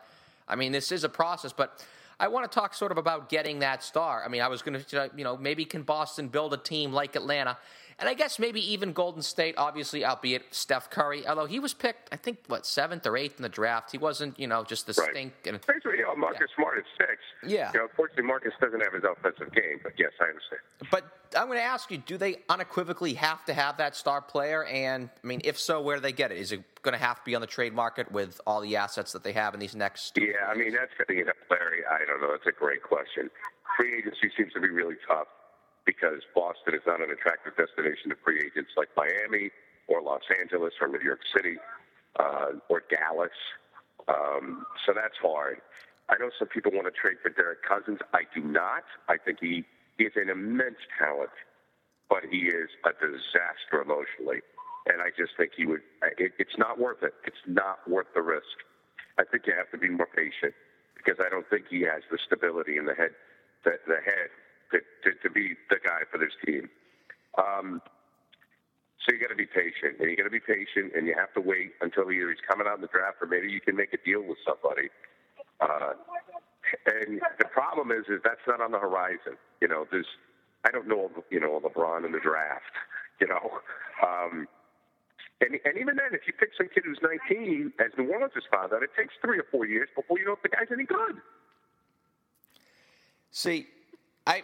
I 0.49 0.57
mean, 0.57 0.73
this 0.73 0.91
is 0.91 1.05
a 1.05 1.09
process, 1.09 1.53
but 1.53 1.85
I 2.19 2.29
want 2.29 2.51
to 2.51 2.55
talk 2.55 2.73
sort 2.73 2.93
of 2.93 2.99
about 2.99 3.29
getting 3.29 3.59
that 3.59 3.83
star. 3.83 4.23
I 4.25 4.29
mean, 4.29 4.41
I 4.41 4.49
was 4.49 4.63
going 4.63 4.83
to, 4.83 5.11
you 5.15 5.25
know, 5.25 5.37
maybe 5.37 5.67
can 5.67 5.83
Boston 5.83 6.29
build 6.29 6.55
a 6.55 6.57
team 6.57 6.93
like 6.93 7.15
Atlanta? 7.15 7.59
And 7.99 8.11
I 8.11 8.15
guess 8.15 8.39
maybe 8.39 8.61
even 8.73 8.93
Golden 8.93 9.23
State, 9.23 9.55
obviously, 9.57 10.05
albeit 10.05 10.43
Steph 10.55 10.91
Curry, 10.91 11.27
although 11.27 11.47
he 11.47 11.59
was 11.59 11.73
picked, 11.73 12.13
I 12.13 12.17
think, 12.17 12.39
what, 12.47 12.67
seventh 12.67 13.07
or 13.07 13.17
eighth 13.17 13.39
in 13.39 13.43
the 13.43 13.49
draft. 13.49 13.91
He 13.91 13.97
wasn't, 13.97 14.39
you 14.39 14.47
know, 14.47 14.65
just 14.65 14.87
the 14.87 14.93
right. 15.01 15.11
stink. 15.11 15.33
And, 15.47 15.59
Basically, 15.67 15.99
you 15.99 16.03
know, 16.03 16.15
Marcus 16.15 16.49
yeah. 16.51 16.57
Smart 16.57 16.79
is 16.79 16.85
six. 16.99 17.13
Yeah. 17.47 17.73
You 17.73 17.79
know, 17.79 17.85
unfortunately, 17.87 18.25
Marcus 18.25 18.53
doesn't 18.61 18.81
have 18.81 18.93
his 18.93 19.03
offensive 19.05 19.51
game, 19.55 19.81
but 19.83 19.93
yes, 19.99 20.11
I 20.21 20.25
understand. 20.25 20.61
But 20.91 21.05
I'm 21.35 21.47
going 21.47 21.59
to 21.59 21.65
ask 21.65 21.91
you, 21.91 21.97
do 21.97 22.19
they 22.19 22.37
unequivocally 22.51 23.15
have 23.15 23.43
to 23.47 23.55
have 23.55 23.79
that 23.79 23.97
star 23.97 24.21
player? 24.21 24.65
And, 24.65 25.09
I 25.25 25.27
mean, 25.27 25.41
if 25.45 25.59
so, 25.59 25.81
where 25.81 25.97
do 25.97 26.03
they 26.03 26.13
get 26.13 26.33
it? 26.33 26.39
Is 26.39 26.53
it 26.53 26.63
going 26.83 26.93
to 26.93 27.03
have 27.03 27.17
to 27.17 27.25
be 27.25 27.35
on 27.35 27.41
the 27.41 27.47
trade 27.47 27.73
market 27.73 28.13
with 28.13 28.43
all 28.47 28.61
the 28.61 28.77
assets 28.77 29.13
that 29.13 29.25
they 29.25 29.33
have 29.33 29.55
in 29.55 29.61
these 29.61 29.75
next 29.75 30.19
Yeah, 30.19 30.25
years? 30.25 30.37
I 30.47 30.55
mean, 30.55 30.73
that's 30.75 30.93
getting 30.99 31.21
it 31.21 31.29
up, 31.29 31.37
Larry. 31.51 31.81
I 31.91 32.05
don't 32.05 32.21
know. 32.21 32.31
That's 32.31 32.47
a 32.47 32.59
great 32.59 32.83
question. 32.83 33.31
Free 33.79 33.97
agency 33.97 34.31
seems 34.37 34.53
to 34.53 34.61
be 34.61 34.69
really 34.69 34.97
tough 35.09 35.29
because 35.87 36.21
Boston 36.35 36.75
is 36.75 36.83
not 36.87 37.01
an 37.01 37.11
attractive 37.11 37.57
destination 37.57 38.11
to 38.11 38.17
free 38.23 38.43
agents 38.45 38.75
like 38.77 38.91
Miami 38.97 39.51
or 39.89 40.03
Los 40.03 40.27
Angeles 40.29 40.75
or 40.81 40.89
New 40.89 41.01
York 41.01 41.21
City 41.35 41.57
uh, 42.19 42.59
or 42.69 42.83
Dallas. 42.91 43.39
Um, 44.09 44.67
so 44.85 44.93
that's 44.93 45.17
hard. 45.23 45.63
I 46.09 46.19
know 46.19 46.31
some 46.39 46.49
people 46.49 46.73
want 46.75 46.87
to 46.87 46.95
trade 46.95 47.19
for 47.23 47.31
Derek 47.31 47.63
Cousins. 47.63 47.99
I 48.13 48.23
do 48.35 48.43
not. 48.43 48.85
I 49.09 49.17
think 49.17 49.39
he 49.41 49.65
is 49.99 50.13
an 50.15 50.29
immense 50.29 50.83
talent, 50.99 51.35
but 52.11 52.23
he 52.31 52.47
is 52.47 52.69
a 52.85 52.93
disaster 52.95 53.83
emotionally. 53.83 54.43
And 54.87 55.03
I 55.03 55.11
just 55.17 55.35
think 55.37 55.53
he 55.57 55.67
would, 55.67 55.83
it, 56.19 56.33
it's 56.39 56.59
not 56.59 56.79
worth 56.79 57.03
it. 57.03 57.15
It's 57.25 57.43
not 57.47 57.79
worth 57.89 58.07
the 58.15 58.23
risk. 58.23 58.55
I 59.19 59.25
think 59.25 59.47
you 59.47 59.55
have 59.57 59.71
to 59.71 59.79
be 59.79 59.89
more 59.89 60.07
patient 60.07 60.55
because 60.95 61.19
I 61.19 61.29
don't 61.29 61.49
think 61.51 61.67
he 61.69 61.83
has 61.83 62.03
the 62.11 62.19
stability 62.25 62.77
in 62.77 62.87
the 62.87 62.95
head, 62.95 63.11
the, 63.65 63.79
the 63.87 63.99
head 63.99 64.31
to, 64.73 64.79
to, 64.79 65.11
to 65.23 65.31
be 65.31 65.55
the 65.71 65.77
guy 65.83 66.03
for 66.11 66.19
this 66.19 66.33
team. 66.45 66.69
Um, 67.39 67.83
so 69.05 69.15
you 69.15 69.21
got 69.21 69.31
to 69.31 69.39
be 69.39 69.47
patient, 69.47 70.01
and 70.01 70.11
you 70.11 70.17
got 70.17 70.25
to 70.25 70.35
be 70.35 70.43
patient, 70.43 70.93
and 70.97 71.07
you 71.07 71.15
have 71.15 71.33
to 71.35 71.41
wait 71.41 71.73
until 71.81 72.11
either 72.11 72.31
he's 72.31 72.43
coming 72.43 72.67
out 72.67 72.77
in 72.77 72.83
the 72.83 72.91
draft, 72.91 73.19
or 73.21 73.29
maybe 73.29 73.51
you 73.51 73.61
can 73.61 73.77
make 73.77 73.93
a 73.93 74.01
deal 74.05 74.23
with 74.23 74.39
somebody. 74.43 74.91
Uh, 75.61 75.95
and 76.87 77.21
the 77.39 77.47
problem 77.47 77.93
is, 77.93 78.07
is 78.09 78.21
that's 78.25 78.43
not 78.49 78.61
on 78.61 78.73
the 78.73 78.79
horizon. 78.79 79.39
You 79.61 79.69
know, 79.69 79.87
there's, 79.91 80.11
I 80.67 80.71
don't 80.73 80.89
know, 80.89 81.11
you 81.31 81.39
know, 81.39 81.61
LeBron 81.63 82.05
in 82.05 82.13
the 82.13 82.21
draft. 82.21 82.65
You 83.19 83.27
know, 83.29 83.49
um, 84.07 84.47
and, 85.41 85.59
and 85.65 85.77
even 85.77 85.97
then, 85.97 86.13
if 86.13 86.27
you 86.27 86.33
pick 86.33 86.51
some 86.57 86.69
kid 86.69 86.85
who's 86.85 86.99
19, 87.03 87.73
as 87.79 87.93
New 87.99 88.11
Orleans 88.11 88.33
has 88.35 88.45
found 88.53 88.73
out, 88.73 88.83
it 88.83 88.91
takes 88.97 89.15
three 89.23 89.39
or 89.39 89.45
four 89.51 89.67
years 89.67 89.89
before 89.95 90.19
you 90.19 90.25
know 90.25 90.33
if 90.33 90.43
the 90.43 90.49
guy's 90.49 90.69
any 90.73 90.85
good. 90.85 91.17
See, 93.31 93.67
I 94.27 94.43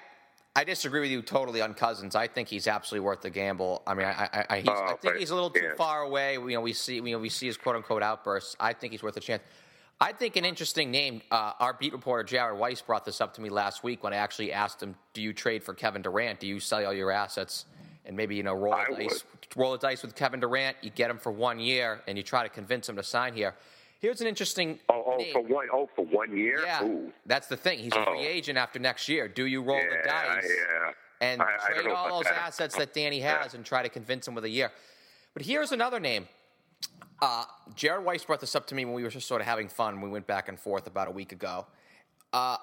I 0.55 0.65
disagree 0.65 1.01
with 1.01 1.11
you 1.11 1.23
totally 1.23 1.63
on 1.63 1.73
Cousins. 1.73 2.15
I 2.15 2.27
think 2.27 2.49
he's 2.49 2.67
absolutely 2.67 3.07
worth 3.07 3.23
the 3.23 3.31
gamble. 3.31 3.83
I 3.87 3.95
mean, 3.95 4.07
I, 4.07 4.11
I, 4.11 4.47
I, 4.51 4.57
I 4.59 4.95
think 5.01 5.17
he's 5.17 5.31
a 5.31 5.35
little 5.35 5.49
too 5.49 5.63
yeah. 5.63 5.75
far 5.77 6.03
away. 6.03 6.35
You 6.35 6.49
know, 6.49 6.61
we 6.61 6.75
see 6.75 6.97
you 6.97 7.03
know, 7.03 7.19
we 7.19 7.31
see 7.31 7.47
his 7.47 7.57
quote 7.57 7.77
unquote 7.77 8.03
outbursts. 8.03 8.55
I 8.61 8.75
think 8.75 8.93
he's 8.93 9.03
worth 9.03 9.17
a 9.17 9.21
chance. 9.21 9.43
I 9.99 10.13
think 10.13 10.37
an 10.37 10.45
interesting 10.45 10.91
name. 10.91 11.23
Uh, 11.31 11.53
our 11.59 11.73
beat 11.73 11.93
reporter 11.93 12.25
Jared 12.25 12.59
Weiss 12.59 12.83
brought 12.83 13.05
this 13.07 13.21
up 13.21 13.35
to 13.35 13.41
me 13.41 13.49
last 13.49 13.83
week 13.83 14.05
when 14.05 14.13
I 14.13 14.17
actually 14.17 14.53
asked 14.53 14.83
him, 14.83 14.95
"Do 15.15 15.23
you 15.23 15.33
trade 15.33 15.65
for 15.65 15.73
Kevin 15.73 16.03
Durant? 16.03 16.41
Do 16.41 16.47
you 16.47 16.61
sell 16.61 16.85
all 16.85 16.93
your 16.93 17.11
assets 17.11 17.65
and 18.05 18.15
maybe 18.15 18.37
you 18.37 18.43
know 18.43 18.53
roll 18.53 18.77
the 18.91 18.97
dice, 18.97 19.25
roll 19.57 19.73
the 19.73 19.79
dice 19.79 20.03
with 20.03 20.15
Kevin 20.15 20.41
Durant? 20.41 20.77
You 20.83 20.91
get 20.91 21.09
him 21.09 21.19
for 21.19 21.33
one 21.33 21.61
year 21.61 22.03
and 22.07 22.19
you 22.19 22.23
try 22.23 22.43
to 22.43 22.51
convince 22.51 22.91
him 22.91 22.97
to 22.97 23.03
sign 23.03 23.33
here." 23.33 23.55
Here's 24.03 24.21
an 24.21 24.27
interesting. 24.27 24.81
Oh, 24.89 25.05
oh 25.07 25.17
name. 25.17 25.33
for 25.33 25.43
one, 25.43 25.69
oh, 25.73 25.89
for 25.95 26.05
one 26.05 26.37
year. 26.37 26.61
Yeah, 26.67 26.83
Ooh. 26.85 27.13
that's 27.25 27.47
the 27.47 27.57
thing. 27.57 27.79
He's 27.79 27.93
a 27.95 28.05
free 28.05 28.19
Oh. 28.27 28.37
agent 28.37 28.59
after 28.59 28.81
next 28.81 29.09
year. 29.09 29.29
Do 29.29 29.47
you 29.47 29.63
roll 29.63 29.79
the 29.81 29.97
dice 30.05 30.45
yeah. 30.45 30.93
and 31.21 31.41
I- 31.41 31.55
I 31.55 31.73
trade 31.73 31.85
know 31.87 31.95
all 31.95 32.17
those 32.17 32.25
that. 32.25 32.35
assets 32.35 32.77
that 32.79 32.93
Danny 32.93 33.21
Yeah. 33.21 33.45
has 33.45 33.55
and 33.55 33.65
try 33.65 33.81
to 33.85 33.89
convince 33.89 34.27
him 34.27 34.35
with 34.35 34.43
a 34.45 34.49
year? 34.49 34.73
But 35.35 35.45
here's 35.45 35.71
another 35.71 36.01
name. 36.01 36.29
Uh, 37.21 37.45
Jared 37.77 38.05
Weiss 38.05 38.25
brought 38.25 38.41
this 38.41 38.57
up 38.57 38.67
to 38.67 38.75
me 38.75 38.85
when 38.85 38.95
we 38.95 39.05
were 39.05 39.09
just 39.09 39.29
sort 39.29 39.41
of 39.41 39.47
having 39.47 39.69
fun. 39.69 40.01
We 40.01 40.11
went 40.11 40.27
back 40.27 40.49
and 40.49 40.59
forth 40.59 40.89
about 40.89 41.07
a 41.07 41.13
week 41.13 41.31
ago. 41.31 41.67
Uh, 42.33 42.57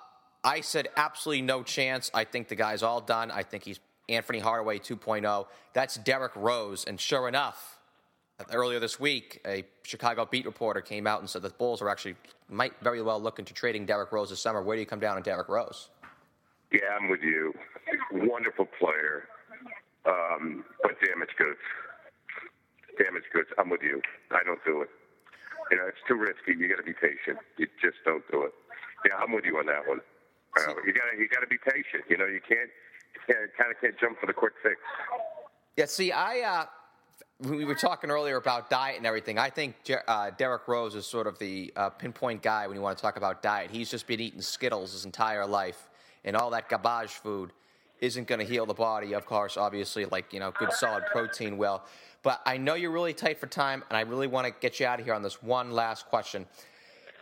I 0.44 0.60
said 0.60 0.90
absolutely 0.98 1.44
no 1.44 1.64
chance. 1.64 2.12
I 2.14 2.26
think 2.26 2.50
the 2.50 2.56
guy's 2.56 2.84
all 2.84 3.00
done. 3.00 3.32
I 3.32 3.44
think 3.44 3.64
he's 3.64 3.80
Anfernee 4.10 4.42
Hardaway 4.42 4.80
2.0. 4.80 5.48
That's 5.72 5.96
Derrick 5.96 6.34
Rose. 6.36 6.84
And 6.84 7.00
sure 7.00 7.30
enough, 7.30 7.79
earlier 8.52 8.80
this 8.80 9.00
week, 9.00 9.42
a 9.46 9.64
Chicago 9.84 10.26
beat 10.26 10.46
reporter 10.46 10.82
came 10.82 11.08
out 11.08 11.20
and 11.20 11.30
said 11.30 11.42
the 11.42 11.50
Bulls 11.50 11.82
are 11.82 11.90
actually 11.90 12.16
might 12.50 12.74
very 12.82 13.02
well 13.02 13.20
look 13.20 13.40
into 13.40 13.54
trading 13.54 13.86
Derrick 13.86 14.12
Rose 14.12 14.30
this 14.30 14.42
summer. 14.42 14.62
Where 14.62 14.76
do 14.76 14.80
you 14.80 14.86
come 14.86 15.00
down 15.00 15.18
on 15.18 15.24
Derrick 15.24 15.50
Rose? 15.50 15.90
Yeah, 16.72 16.82
I'm 17.00 17.10
with 17.10 17.22
you. 17.22 17.54
Wonderful 18.12 18.68
player, 18.80 19.28
um, 20.06 20.64
but 20.84 20.92
damage 21.02 21.36
goods. 21.38 21.60
Damage 22.98 23.24
goods. 23.34 23.50
I'm 23.58 23.70
with 23.70 23.82
you. 23.82 24.02
I 24.32 24.44
don't 24.46 24.64
do 24.66 24.82
it. 24.82 24.90
You 25.72 25.78
know, 25.78 25.88
it's 25.88 26.02
too 26.08 26.16
risky. 26.16 26.60
You 26.60 26.68
got 26.68 26.78
to 26.78 26.84
be 26.84 26.94
patient. 26.94 27.40
You 27.58 27.68
just 27.82 27.98
don't 28.06 28.24
do 28.32 28.44
it. 28.44 28.54
Yeah, 29.06 29.18
I'm 29.18 29.32
with 29.32 29.46
you 29.46 29.58
on 29.58 29.66
that 29.68 29.88
one. 29.88 30.00
Uh, 30.58 30.74
you 30.86 30.94
got 30.94 31.06
to 31.14 31.18
you 31.18 31.28
got 31.30 31.42
to 31.42 31.48
be 31.48 31.58
patient. 31.58 32.04
You 32.10 32.18
know, 32.18 32.26
you 32.26 32.42
can't, 32.42 32.70
you 33.14 33.22
can't 33.26 33.50
kind 33.58 33.72
of 33.72 33.80
can't 33.82 33.96
jump 34.00 34.20
for 34.20 34.26
the 34.26 34.34
quick 34.34 34.54
fix. 34.62 34.78
Yeah, 35.78 35.86
see, 35.86 36.12
I 36.12 36.42
uh, 36.42 36.66
we 37.42 37.64
were 37.64 37.76
talking 37.76 38.12
earlier 38.12 38.36
about 38.36 38.70
diet 38.70 38.98
and 38.98 39.06
everything. 39.06 39.38
I 39.38 39.50
think 39.50 39.76
uh, 40.08 40.32
Derrick 40.38 40.68
Rose 40.68 40.94
is 40.96 41.06
sort 41.06 41.26
of 41.26 41.40
the 41.40 41.72
uh, 41.76 41.90
pinpoint 41.90 42.42
guy 42.42 42.68
when 42.68 42.76
you 42.76 42.82
want 42.82 42.98
to 42.98 43.02
talk 43.02 43.16
about 43.16 43.42
diet. 43.42 43.72
He's 43.72 43.90
just 43.90 44.08
been 44.08 44.20
eating 44.20 44.42
Skittles 44.42 44.92
his 44.92 45.06
entire 45.06 45.46
life, 45.46 45.88
and 46.26 46.36
all 46.36 46.50
that 46.50 46.68
garbage 46.68 47.12
food 47.12 47.52
isn't 48.02 48.28
going 48.28 48.40
to 48.40 48.46
heal 48.46 48.66
the 48.66 48.74
body. 48.74 49.14
Of 49.14 49.26
course, 49.26 49.56
obviously, 49.56 50.04
like 50.06 50.34
you 50.34 50.42
know, 50.42 50.52
good 50.52 50.74
solid 50.74 51.06
protein 51.12 51.58
will. 51.58 51.82
But 52.24 52.42
I 52.46 52.58
know 52.58 52.74
you're 52.74 52.92
really 52.92 53.14
tight 53.14 53.40
for 53.40 53.48
time, 53.48 53.84
and 53.90 53.96
I 53.96 54.02
really 54.02 54.28
want 54.28 54.46
to 54.46 54.54
get 54.60 54.82
you 54.82 54.86
out 54.86 55.00
of 55.00 55.06
here 55.06 55.14
on 55.14 55.24
this 55.24 55.42
one 55.42 55.72
last 55.72 56.08
question. 56.08 56.46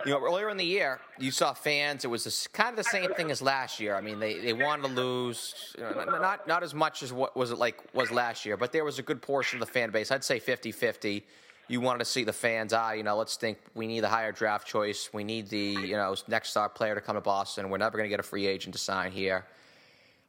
You 0.04 0.12
know, 0.12 0.20
earlier 0.24 0.48
in 0.48 0.56
the 0.56 0.64
year, 0.64 1.00
you 1.18 1.30
saw 1.30 1.52
fans. 1.52 2.04
It 2.04 2.08
was 2.08 2.24
this, 2.24 2.46
kind 2.46 2.70
of 2.70 2.76
the 2.76 2.84
same 2.84 3.12
thing 3.14 3.30
as 3.30 3.42
last 3.42 3.80
year. 3.80 3.96
I 3.96 4.00
mean, 4.00 4.20
they, 4.20 4.38
they 4.38 4.52
wanted 4.52 4.82
to 4.82 4.94
lose, 4.94 5.74
you 5.76 5.82
know, 5.82 6.04
not 6.20 6.46
not 6.46 6.62
as 6.62 6.72
much 6.72 7.02
as 7.02 7.12
what 7.12 7.36
was 7.36 7.50
it 7.50 7.58
like 7.58 7.82
was 7.94 8.10
last 8.10 8.46
year, 8.46 8.56
but 8.56 8.72
there 8.72 8.84
was 8.84 8.98
a 8.98 9.02
good 9.02 9.20
portion 9.20 9.60
of 9.60 9.66
the 9.66 9.72
fan 9.72 9.90
base. 9.90 10.10
I'd 10.12 10.22
say 10.22 10.38
50-50. 10.38 11.22
You 11.66 11.80
wanted 11.80 11.98
to 11.98 12.04
see 12.04 12.24
the 12.24 12.32
fans. 12.32 12.72
Ah, 12.72 12.92
you 12.92 13.02
know, 13.02 13.16
let's 13.16 13.36
think 13.36 13.58
we 13.74 13.86
need 13.86 14.00
the 14.00 14.08
higher 14.08 14.32
draft 14.32 14.66
choice. 14.66 15.10
We 15.12 15.24
need 15.24 15.48
the 15.48 15.58
you 15.58 15.96
know 15.96 16.14
next 16.28 16.50
star 16.50 16.68
player 16.68 16.94
to 16.94 17.00
come 17.00 17.16
to 17.16 17.20
Boston. 17.20 17.68
We're 17.68 17.78
never 17.78 17.98
going 17.98 18.08
to 18.08 18.12
get 18.12 18.20
a 18.20 18.24
free 18.24 18.46
agent 18.46 18.74
to 18.74 18.78
sign 18.78 19.12
here. 19.12 19.44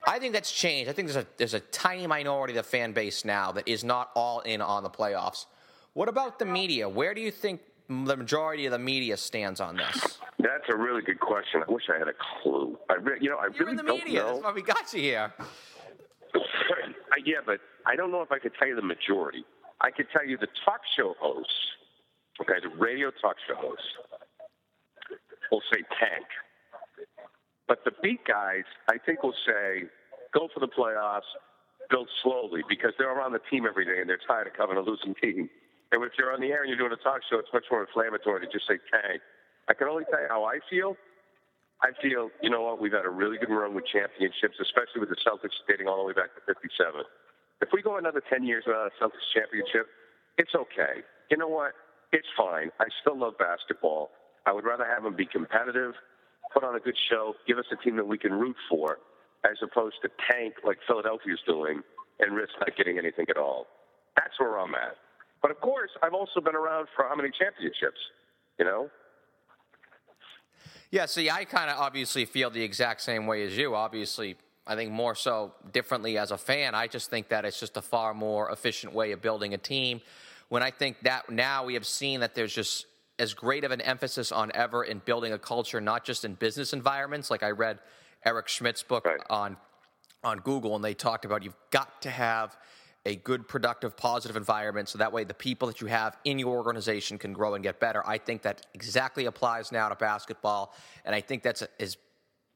I 0.06 0.20
think 0.20 0.34
that's 0.34 0.52
changed. 0.52 0.90
I 0.90 0.94
think 0.94 1.08
there's 1.10 1.24
a 1.24 1.28
there's 1.38 1.54
a 1.54 1.60
tiny 1.60 2.08
minority 2.08 2.58
of 2.58 2.66
the 2.66 2.70
fan 2.70 2.92
base 2.92 3.24
now 3.24 3.52
that 3.54 3.68
is 3.68 3.84
not 3.84 4.10
all 4.16 4.40
in 4.42 4.62
on 4.62 4.84
the 4.84 4.90
playoffs. 4.90 5.46
What 5.94 6.10
about 6.10 6.40
the 6.40 6.46
media? 6.46 6.88
Where 6.88 7.14
do 7.14 7.22
you 7.22 7.32
think 7.32 7.62
the 7.90 8.16
majority 8.16 8.66
of 8.68 8.72
the 8.72 8.80
media 8.80 9.18
stands 9.18 9.60
on 9.60 9.76
this? 9.76 10.20
That's 10.38 10.64
a 10.72 10.78
really 10.78 11.02
good 11.02 11.20
question. 11.20 11.64
I 11.68 11.72
wish 11.72 11.84
I 11.94 11.98
had 11.98 12.08
a 12.08 12.14
clue. 12.44 12.78
I 12.90 12.96
re- 12.96 13.18
you 13.20 13.30
know, 13.30 13.38
I 13.38 13.46
You're 13.48 13.66
really 13.68 13.72
in 13.72 13.78
the 13.78 13.84
don't 13.84 13.98
media. 14.06 14.22
know. 14.22 14.28
That's 14.34 14.44
why 14.44 14.52
we 14.54 14.62
got 14.62 14.94
you 14.94 15.02
here. 15.02 15.34
I, 16.36 17.18
yeah, 17.26 17.38
but 17.46 17.60
I 17.88 17.96
don't 17.96 18.12
know 18.12 18.22
if 18.22 18.32
I 18.32 18.38
could 18.38 18.52
tell 18.60 18.68
you 18.68 18.76
the 18.76 18.84
majority. 18.84 19.44
I 19.82 19.90
could 19.90 20.06
tell 20.14 20.26
you 20.26 20.38
the 20.38 20.48
talk 20.66 20.82
show 20.96 21.16
hosts, 21.20 21.52
okay, 22.42 22.60
the 22.62 22.70
radio 22.78 23.10
talk 23.22 23.36
show 23.48 23.56
hosts 23.56 23.86
will 25.52 25.62
say 25.74 25.80
tank. 26.00 26.26
But 27.68 27.84
the 27.86 27.92
beat 28.04 28.24
guys, 28.26 28.64
I 28.88 28.98
think, 29.04 29.24
will 29.24 29.34
say 29.46 29.84
go 30.34 30.48
for 30.54 30.60
the 30.60 30.68
playoffs, 30.68 31.22
build 31.90 32.08
slowly 32.22 32.62
because 32.70 32.92
they're 33.00 33.12
around 33.12 33.34
the 33.34 33.42
team 33.50 33.66
every 33.68 33.86
day 33.86 34.00
and 34.00 34.08
they're 34.10 34.20
tired 34.28 34.46
of 34.48 34.54
covering 34.54 34.78
a 34.78 34.82
losing 34.82 35.16
team. 35.16 35.50
And 35.92 36.04
if 36.06 36.14
you're 36.18 36.34
on 36.34 36.42
the 36.42 36.54
air 36.54 36.62
and 36.62 36.70
you're 36.70 36.78
doing 36.78 36.94
a 36.94 37.02
talk 37.02 37.22
show, 37.30 37.40
it's 37.40 37.50
much 37.54 37.66
more 37.72 37.82
inflammatory 37.82 38.46
to 38.46 38.50
just 38.52 38.68
say 38.68 38.78
tank. 38.94 39.22
I 39.68 39.74
can 39.74 39.88
only 39.88 40.06
tell 40.10 40.22
you 40.22 40.30
how 40.30 40.46
I 40.46 40.62
feel. 40.70 40.96
I 41.82 41.96
feel, 42.02 42.30
you 42.44 42.50
know 42.50 42.62
what, 42.62 42.82
we've 42.82 42.92
had 42.92 43.06
a 43.06 43.10
really 43.10 43.38
good 43.38 43.50
run 43.50 43.74
with 43.74 43.88
championships, 43.88 44.60
especially 44.60 45.00
with 45.00 45.10
the 45.10 45.20
Celtics 45.24 45.56
dating 45.68 45.88
all 45.88 45.98
the 45.98 46.04
way 46.04 46.14
back 46.14 46.36
to 46.36 46.42
57. 46.44 46.68
If 47.62 47.70
we 47.72 47.82
go 47.82 47.98
another 47.98 48.22
10 48.22 48.44
years 48.44 48.66
without 48.68 48.92
a 48.92 48.94
Celtics 49.00 49.26
championship, 49.34 49.88
it's 50.38 50.54
okay. 50.54 51.08
You 51.32 51.38
know 51.38 51.48
what? 51.48 51.72
It's 52.12 52.28
fine. 52.36 52.72
I 52.80 52.86
still 53.02 53.18
love 53.18 53.38
basketball. 53.40 54.12
I 54.46 54.52
would 54.52 54.66
rather 54.66 54.86
have 54.86 55.04
them 55.04 55.16
be 55.16 55.26
competitive, 55.26 55.94
put 56.54 56.64
on 56.64 56.76
a 56.76 56.80
good 56.80 56.98
show, 57.10 57.34
give 57.48 57.58
us 57.58 57.66
a 57.72 57.78
team 57.82 57.96
that 57.96 58.08
we 58.08 58.18
can 58.18 58.34
root 58.34 58.56
for, 58.70 58.98
as 59.46 59.58
opposed 59.64 59.96
to 60.04 60.10
tank 60.30 60.56
like 60.66 60.80
Philadelphia's 60.88 61.40
doing 61.48 61.82
and 62.20 62.36
risk 62.36 62.52
not 62.60 62.76
getting 62.76 62.98
anything 62.98 63.26
at 63.30 63.38
all. 63.38 63.68
That's 64.18 64.38
where 64.40 64.60
I'm 64.60 64.76
at. 64.76 64.96
But 65.42 65.52
of 65.52 65.60
course, 65.62 65.92
I've 66.04 66.14
also 66.14 66.42
been 66.42 66.56
around 66.56 66.88
for 66.96 67.06
how 67.08 67.16
many 67.16 67.30
championships? 67.38 68.00
You 68.58 68.66
know, 68.66 68.90
Yeah, 70.92 71.06
see, 71.06 71.30
I 71.30 71.46
kind 71.46 71.70
of 71.70 71.78
obviously 71.78 72.26
feel 72.26 72.50
the 72.50 72.62
exact 72.64 73.02
same 73.02 73.26
way 73.28 73.44
as 73.44 73.56
you. 73.56 73.76
Obviously, 73.76 74.36
I 74.68 74.76
think 74.76 74.92
more 74.92 75.16
so 75.16 75.54
differently 75.72 76.18
as 76.18 76.32
a 76.32 76.38
fan. 76.38 76.76
I 76.76 76.88
just 76.88 77.10
think 77.10 77.30
that 77.30 77.46
it's 77.46 77.60
just 77.60 77.78
a 77.78 77.82
far 77.82 78.14
more 78.14 78.50
efficient 78.52 78.94
way 78.94 79.12
of 79.12 79.22
building 79.22 79.54
a 79.54 79.58
team. 79.58 80.02
When 80.50 80.64
I 80.64 80.72
think 80.72 80.98
that 81.04 81.30
now 81.30 81.64
we 81.64 81.76
have 81.76 81.86
seen 81.86 82.20
that 82.22 82.34
there's 82.36 82.54
just 82.54 82.88
as 83.20 83.34
great 83.34 83.64
of 83.64 83.72
an 83.72 83.82
emphasis 83.82 84.32
on 84.32 84.52
ever 84.56 84.84
in 84.84 85.00
building 85.06 85.32
a 85.32 85.38
culture, 85.40 85.80
not 85.80 86.04
just 86.04 86.26
in 86.26 86.34
business 86.34 86.74
environments. 86.74 87.30
Like 87.30 87.44
I 87.44 87.52
read 87.52 87.80
Eric 88.26 88.48
Schmidt's 88.48 88.84
book 88.84 89.06
Right. 89.06 89.22
on 89.30 89.58
on 90.22 90.40
Google, 90.40 90.76
and 90.76 90.84
they 90.84 90.94
talked 90.94 91.24
about 91.24 91.44
you've 91.44 91.56
got 91.72 92.02
to 92.02 92.10
have 92.10 92.58
a 93.10 93.16
good, 93.16 93.48
productive, 93.48 93.98
positive 93.98 94.38
environment 94.38 94.88
so 94.88 95.00
that 95.00 95.12
way 95.12 95.24
the 95.24 95.34
people 95.34 95.68
that 95.68 95.82
you 95.82 95.88
have 95.88 96.16
in 96.26 96.38
your 96.38 96.56
organization 96.58 97.18
can 97.18 97.34
grow 97.34 97.56
and 97.56 97.64
get 97.64 97.80
better. 97.80 98.08
I 98.08 98.20
think 98.20 98.44
that 98.44 98.68
exactly 98.76 99.26
applies 99.26 99.72
now 99.72 99.90
to 99.90 99.96
basketball, 99.96 100.76
and 101.06 101.16
I 101.16 101.22
think 101.22 101.42
that's 101.44 101.64
as 101.80 101.98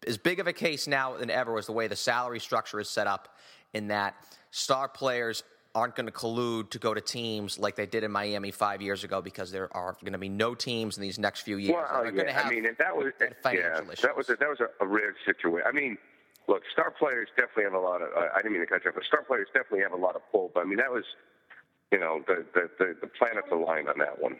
as 0.05 0.17
big 0.17 0.39
of 0.41 0.47
a 0.47 0.53
case 0.53 0.85
now 0.85 1.15
than 1.15 1.29
ever 1.29 1.53
was 1.53 1.65
the 1.65 1.71
way 1.71 1.87
the 1.87 1.95
salary 1.95 2.39
structure 2.39 2.79
is 2.79 2.89
set 2.89 3.07
up. 3.07 3.37
In 3.73 3.87
that 3.87 4.13
star 4.51 4.87
players 4.87 5.43
aren't 5.73 5.95
going 5.95 6.05
to 6.05 6.11
collude 6.11 6.69
to 6.69 6.77
go 6.77 6.93
to 6.93 7.01
teams 7.01 7.57
like 7.57 7.75
they 7.75 7.87
did 7.87 8.03
in 8.03 8.11
Miami 8.11 8.51
five 8.51 8.79
years 8.81 9.03
ago 9.03 9.21
because 9.21 9.49
there 9.49 9.75
are 9.75 9.97
going 10.01 10.13
to 10.13 10.19
be 10.19 10.29
no 10.29 10.53
teams 10.53 10.97
in 10.97 11.01
these 11.01 11.17
next 11.17 11.41
few 11.41 11.57
years 11.57 11.73
Well, 11.73 11.81
that 11.83 11.93
are 11.93 12.03
going 12.11 12.27
to 12.27 12.31
yeah, 12.31 12.31
have 12.33 12.45
I 12.45 12.49
mean, 12.55 12.63
that 12.77 12.95
was 12.95 13.11
financial 13.41 13.85
yeah, 13.85 13.91
issues. 13.91 14.01
that 14.01 14.15
was 14.15 14.29
a, 14.29 14.35
that 14.35 14.49
was 14.49 14.59
a, 14.59 14.83
a 14.83 14.87
rare 14.87 15.15
situation. 15.25 15.63
I 15.67 15.71
mean, 15.71 15.97
look, 16.47 16.63
star 16.71 16.91
players 16.91 17.29
definitely 17.35 17.63
have 17.63 17.73
a 17.73 17.79
lot 17.79 18.01
of. 18.01 18.09
I 18.15 18.37
didn't 18.37 18.53
mean 18.53 18.61
to 18.61 18.67
cut 18.67 18.83
you 18.83 18.89
off, 18.89 18.95
but 18.95 19.03
star 19.05 19.23
players 19.23 19.47
definitely 19.53 19.81
have 19.81 19.93
a 19.93 20.01
lot 20.01 20.15
of 20.15 20.21
pull. 20.31 20.51
But 20.53 20.61
I 20.61 20.65
mean, 20.65 20.77
that 20.77 20.91
was, 20.91 21.03
you 21.91 21.99
know, 21.99 22.21
the 22.27 22.45
the 22.53 22.69
the, 22.79 22.95
the 23.01 23.07
planets 23.07 23.47
aligned 23.51 23.89
on 23.89 23.97
that 23.99 24.21
one. 24.21 24.37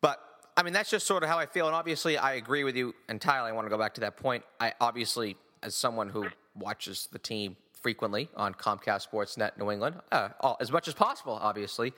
But 0.00 0.20
I 0.56 0.62
mean, 0.62 0.72
that's 0.72 0.90
just 0.90 1.06
sort 1.06 1.22
of 1.22 1.28
how 1.28 1.38
I 1.38 1.46
feel. 1.46 1.66
And 1.66 1.74
obviously, 1.74 2.16
I 2.16 2.34
agree 2.34 2.64
with 2.64 2.76
you 2.76 2.94
entirely. 3.08 3.50
I 3.50 3.52
want 3.52 3.66
to 3.66 3.70
go 3.70 3.78
back 3.78 3.94
to 3.94 4.00
that 4.02 4.16
point. 4.16 4.44
I 4.58 4.72
obviously, 4.80 5.36
as 5.62 5.74
someone 5.74 6.08
who 6.08 6.26
watches 6.54 7.08
the 7.12 7.18
team 7.18 7.56
frequently 7.72 8.28
on 8.36 8.54
Comcast 8.54 9.08
Sportsnet 9.10 9.56
New 9.58 9.70
England, 9.70 9.96
uh, 10.12 10.30
all, 10.40 10.56
as 10.60 10.70
much 10.70 10.88
as 10.88 10.94
possible, 10.94 11.38
obviously, 11.40 11.92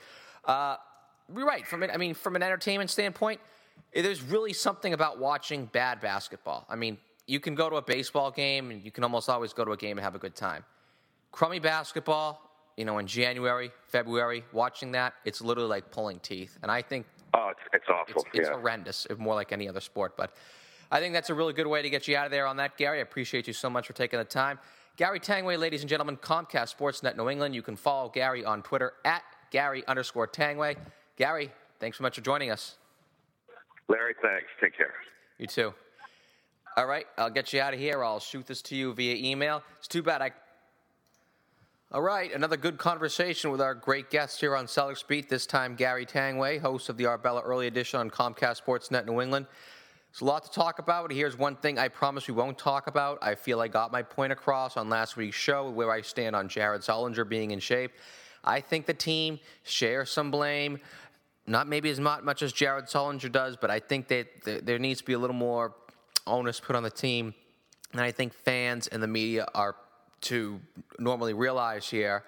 uh, 0.45 0.77
you're 1.35 1.45
right. 1.45 1.65
From 1.65 1.83
it, 1.83 1.91
I 1.93 1.97
mean, 1.97 2.13
from 2.13 2.35
an 2.35 2.43
entertainment 2.43 2.89
standpoint, 2.89 3.39
there's 3.93 4.21
really 4.21 4.53
something 4.53 4.93
about 4.93 5.19
watching 5.19 5.65
bad 5.65 6.01
basketball. 6.01 6.65
I 6.69 6.75
mean, 6.75 6.97
you 7.27 7.39
can 7.39 7.55
go 7.55 7.69
to 7.69 7.77
a 7.77 7.81
baseball 7.81 8.31
game, 8.31 8.71
and 8.71 8.83
you 8.83 8.91
can 8.91 9.03
almost 9.03 9.29
always 9.29 9.53
go 9.53 9.63
to 9.65 9.71
a 9.71 9.77
game 9.77 9.97
and 9.97 10.03
have 10.03 10.15
a 10.15 10.19
good 10.19 10.35
time. 10.35 10.65
Crummy 11.31 11.59
basketball, 11.59 12.41
you 12.77 12.85
know, 12.85 12.97
in 12.97 13.07
January, 13.07 13.71
February, 13.87 14.43
watching 14.51 14.91
that, 14.91 15.13
it's 15.25 15.41
literally 15.41 15.69
like 15.69 15.91
pulling 15.91 16.19
teeth. 16.19 16.57
And 16.61 16.71
I 16.71 16.81
think 16.81 17.05
Oh, 17.35 17.49
it's, 17.49 17.59
it's 17.73 17.85
awful. 17.89 18.21
it's, 18.27 18.37
it's 18.39 18.49
yeah. 18.49 18.55
horrendous, 18.55 19.07
more 19.17 19.33
like 19.33 19.51
any 19.51 19.67
other 19.67 19.79
sport. 19.81 20.15
But 20.15 20.35
I 20.91 20.99
think 20.99 21.13
that's 21.15 21.31
a 21.31 21.33
really 21.33 21.53
good 21.53 21.65
way 21.65 21.81
to 21.81 21.89
get 21.89 22.07
you 22.07 22.15
out 22.15 22.25
of 22.25 22.31
there 22.31 22.45
on 22.45 22.57
that, 22.57 22.77
Gary. 22.77 22.99
I 22.99 23.01
appreciate 23.01 23.47
you 23.47 23.53
so 23.53 23.69
much 23.71 23.87
for 23.87 23.93
taking 23.93 24.19
the 24.19 24.25
time. 24.25 24.59
Gary 24.97 25.19
Tanguay, 25.19 25.57
ladies 25.57 25.81
and 25.81 25.89
gentlemen, 25.89 26.17
Comcast 26.17 26.75
Sportsnet 26.77 27.17
New 27.17 27.29
England. 27.29 27.55
You 27.55 27.63
can 27.63 27.75
follow 27.75 28.09
Gary 28.09 28.45
on 28.45 28.61
Twitter 28.61 28.93
at 29.03 29.23
Gary 29.49 29.83
underscore 29.87 30.27
Tanguay. 30.27 30.75
Gary, 31.17 31.51
thanks 31.79 31.97
so 31.97 32.03
much 32.03 32.15
for 32.15 32.21
joining 32.21 32.51
us. 32.51 32.75
Larry, 33.87 34.13
thanks. 34.21 34.47
Take 34.61 34.77
care. 34.77 34.93
You 35.39 35.47
too. 35.47 35.73
All 36.75 36.87
right, 36.87 37.05
I'll 37.19 37.29
get 37.29 37.53
you 37.53 37.61
out 37.61 37.75
of 37.75 37.79
here. 37.79 38.03
I'll 38.03 38.19
shoot 38.19 38.47
this 38.47 38.63
to 38.63 38.75
you 38.75 38.93
via 38.93 39.15
email. 39.15 39.61
It's 39.77 39.87
too 39.87 40.01
bad 40.01 40.23
I. 40.23 40.31
All 41.91 42.01
right, 42.01 42.33
another 42.33 42.57
good 42.57 42.79
conversation 42.79 43.51
with 43.51 43.61
our 43.61 43.75
great 43.75 44.09
guest 44.09 44.39
here 44.39 44.55
on 44.55 44.65
Celtics 44.65 45.07
Beat, 45.07 45.29
this 45.29 45.45
time 45.45 45.75
Gary 45.75 46.07
Tanguay, 46.07 46.59
host 46.59 46.89
of 46.89 46.97
the 46.97 47.05
Arbella 47.05 47.41
Early 47.41 47.67
Edition 47.67 47.99
on 47.99 48.09
Comcast 48.09 48.63
Sportsnet 48.63 49.05
New 49.05 49.21
England. 49.21 49.45
There's 50.11 50.21
a 50.21 50.25
lot 50.25 50.43
to 50.45 50.51
talk 50.51 50.79
about. 50.79 51.11
Here's 51.11 51.37
one 51.37 51.55
thing 51.57 51.77
I 51.77 51.89
promise 51.89 52.27
we 52.27 52.33
won't 52.33 52.57
talk 52.57 52.87
about. 52.87 53.19
I 53.21 53.35
feel 53.35 53.61
I 53.61 53.67
got 53.67 53.91
my 53.91 54.01
point 54.01 54.31
across 54.31 54.75
on 54.75 54.89
last 54.89 55.15
week's 55.15 55.37
show 55.37 55.69
where 55.69 55.91
I 55.91 56.01
stand 56.01 56.35
on 56.35 56.47
Jared 56.47 56.81
Sullinger 56.81 57.29
being 57.29 57.51
in 57.51 57.59
shape. 57.59 57.91
I 58.43 58.61
think 58.61 58.87
the 58.87 58.95
team 58.95 59.39
shares 59.61 60.09
some 60.09 60.31
blame, 60.31 60.79
not 61.45 61.67
maybe 61.67 61.91
as 61.91 61.99
much 61.99 62.41
as 62.41 62.51
Jared 62.51 62.85
Sullinger 62.85 63.31
does, 63.31 63.57
but 63.57 63.69
I 63.69 63.79
think 63.79 64.07
that 64.07 64.65
there 64.65 64.79
needs 64.79 65.01
to 65.01 65.05
be 65.05 65.13
a 65.13 65.19
little 65.19 65.35
more 65.35 65.75
onus 66.27 66.59
put 66.59 66.75
on 66.75 66.83
the 66.83 66.89
team. 66.89 67.33
And 67.91 68.01
I 68.01 68.11
think 68.11 68.33
fans 68.33 68.87
and 68.87 69.01
the 69.01 69.07
media 69.07 69.45
are 69.53 69.75
to 70.21 70.59
normally 70.99 71.33
realize 71.33 71.89
here. 71.89 72.23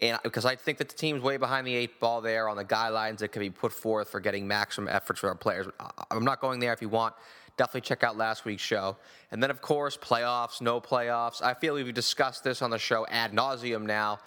And 0.00 0.18
because 0.22 0.44
I 0.44 0.56
think 0.56 0.78
that 0.78 0.88
the 0.88 0.96
team's 0.96 1.22
way 1.22 1.36
behind 1.36 1.66
the 1.66 1.74
eight 1.74 2.00
ball 2.00 2.20
there 2.20 2.48
on 2.48 2.56
the 2.56 2.64
guidelines 2.64 3.18
that 3.18 3.28
can 3.28 3.40
be 3.40 3.50
put 3.50 3.72
forth 3.72 4.10
for 4.10 4.20
getting 4.20 4.46
maximum 4.46 4.88
efforts 4.88 5.20
for 5.20 5.28
our 5.28 5.34
players. 5.34 5.66
I'm 6.10 6.24
not 6.24 6.40
going 6.40 6.60
there 6.60 6.72
if 6.72 6.82
you 6.82 6.88
want. 6.88 7.14
Definitely 7.56 7.82
check 7.82 8.02
out 8.02 8.16
last 8.16 8.44
week's 8.44 8.62
show. 8.62 8.96
And 9.30 9.42
then, 9.42 9.50
of 9.50 9.60
course, 9.60 9.96
playoffs, 9.96 10.60
no 10.60 10.80
playoffs. 10.80 11.42
I 11.42 11.54
feel 11.54 11.74
we've 11.74 11.92
discussed 11.92 12.42
this 12.42 12.62
on 12.62 12.70
the 12.70 12.78
show 12.78 13.06
ad 13.08 13.32
nauseum 13.32 13.82
now. 13.82 14.18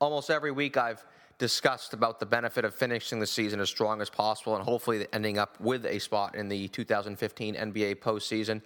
Almost 0.00 0.30
every 0.30 0.50
week 0.50 0.76
I've 0.76 1.04
discussed 1.42 1.92
about 1.92 2.20
the 2.20 2.24
benefit 2.24 2.64
of 2.64 2.72
finishing 2.72 3.18
the 3.18 3.26
season 3.26 3.58
as 3.58 3.68
strong 3.68 4.00
as 4.00 4.08
possible 4.08 4.54
and 4.54 4.64
hopefully 4.64 5.04
ending 5.12 5.38
up 5.38 5.58
with 5.58 5.84
a 5.84 5.98
spot 5.98 6.36
in 6.36 6.48
the 6.48 6.68
2015 6.68 7.56
NBA 7.56 7.96
postseason. 7.96 8.62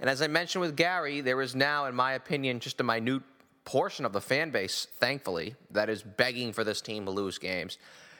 And 0.00 0.08
as 0.08 0.22
I 0.22 0.26
mentioned 0.28 0.62
with 0.62 0.74
Gary, 0.74 1.20
there 1.20 1.42
is 1.42 1.54
now, 1.54 1.84
in 1.84 1.94
my 1.94 2.14
opinion, 2.14 2.60
just 2.60 2.80
a 2.80 2.82
minute 2.82 3.20
portion 3.66 4.06
of 4.06 4.14
the 4.14 4.22
fan 4.22 4.50
base, 4.50 4.86
thankfully, 5.00 5.54
that 5.70 5.90
is 5.90 6.02
begging 6.02 6.54
for 6.54 6.64
this 6.64 6.80
team 6.80 7.04
to 7.04 7.10
lose 7.10 7.36
games. 7.36 7.76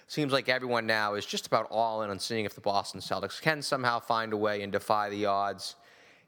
Seems 0.06 0.34
like 0.34 0.50
everyone 0.50 0.84
now 0.84 1.14
is 1.14 1.24
just 1.24 1.46
about 1.46 1.66
all 1.70 2.02
in 2.02 2.10
on 2.10 2.18
seeing 2.18 2.44
if 2.44 2.54
the 2.54 2.60
Boston 2.60 3.00
Celtics 3.00 3.40
can 3.40 3.62
somehow 3.62 4.00
find 4.00 4.34
a 4.34 4.36
way 4.36 4.60
and 4.60 4.70
defy 4.70 5.08
the 5.08 5.24
odds 5.24 5.76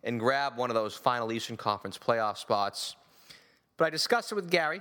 and 0.03 0.19
grab 0.19 0.57
one 0.57 0.71
of 0.71 0.75
those 0.75 0.97
final 0.97 1.31
Eastern 1.31 1.59
Conference 1.59 1.99
playoff 1.99 2.39
spots. 2.39 2.97
But 3.77 3.85
I 3.85 3.91
discussed 3.91 4.33
it 4.33 4.35
with 4.35 4.51
Gary, 4.51 4.81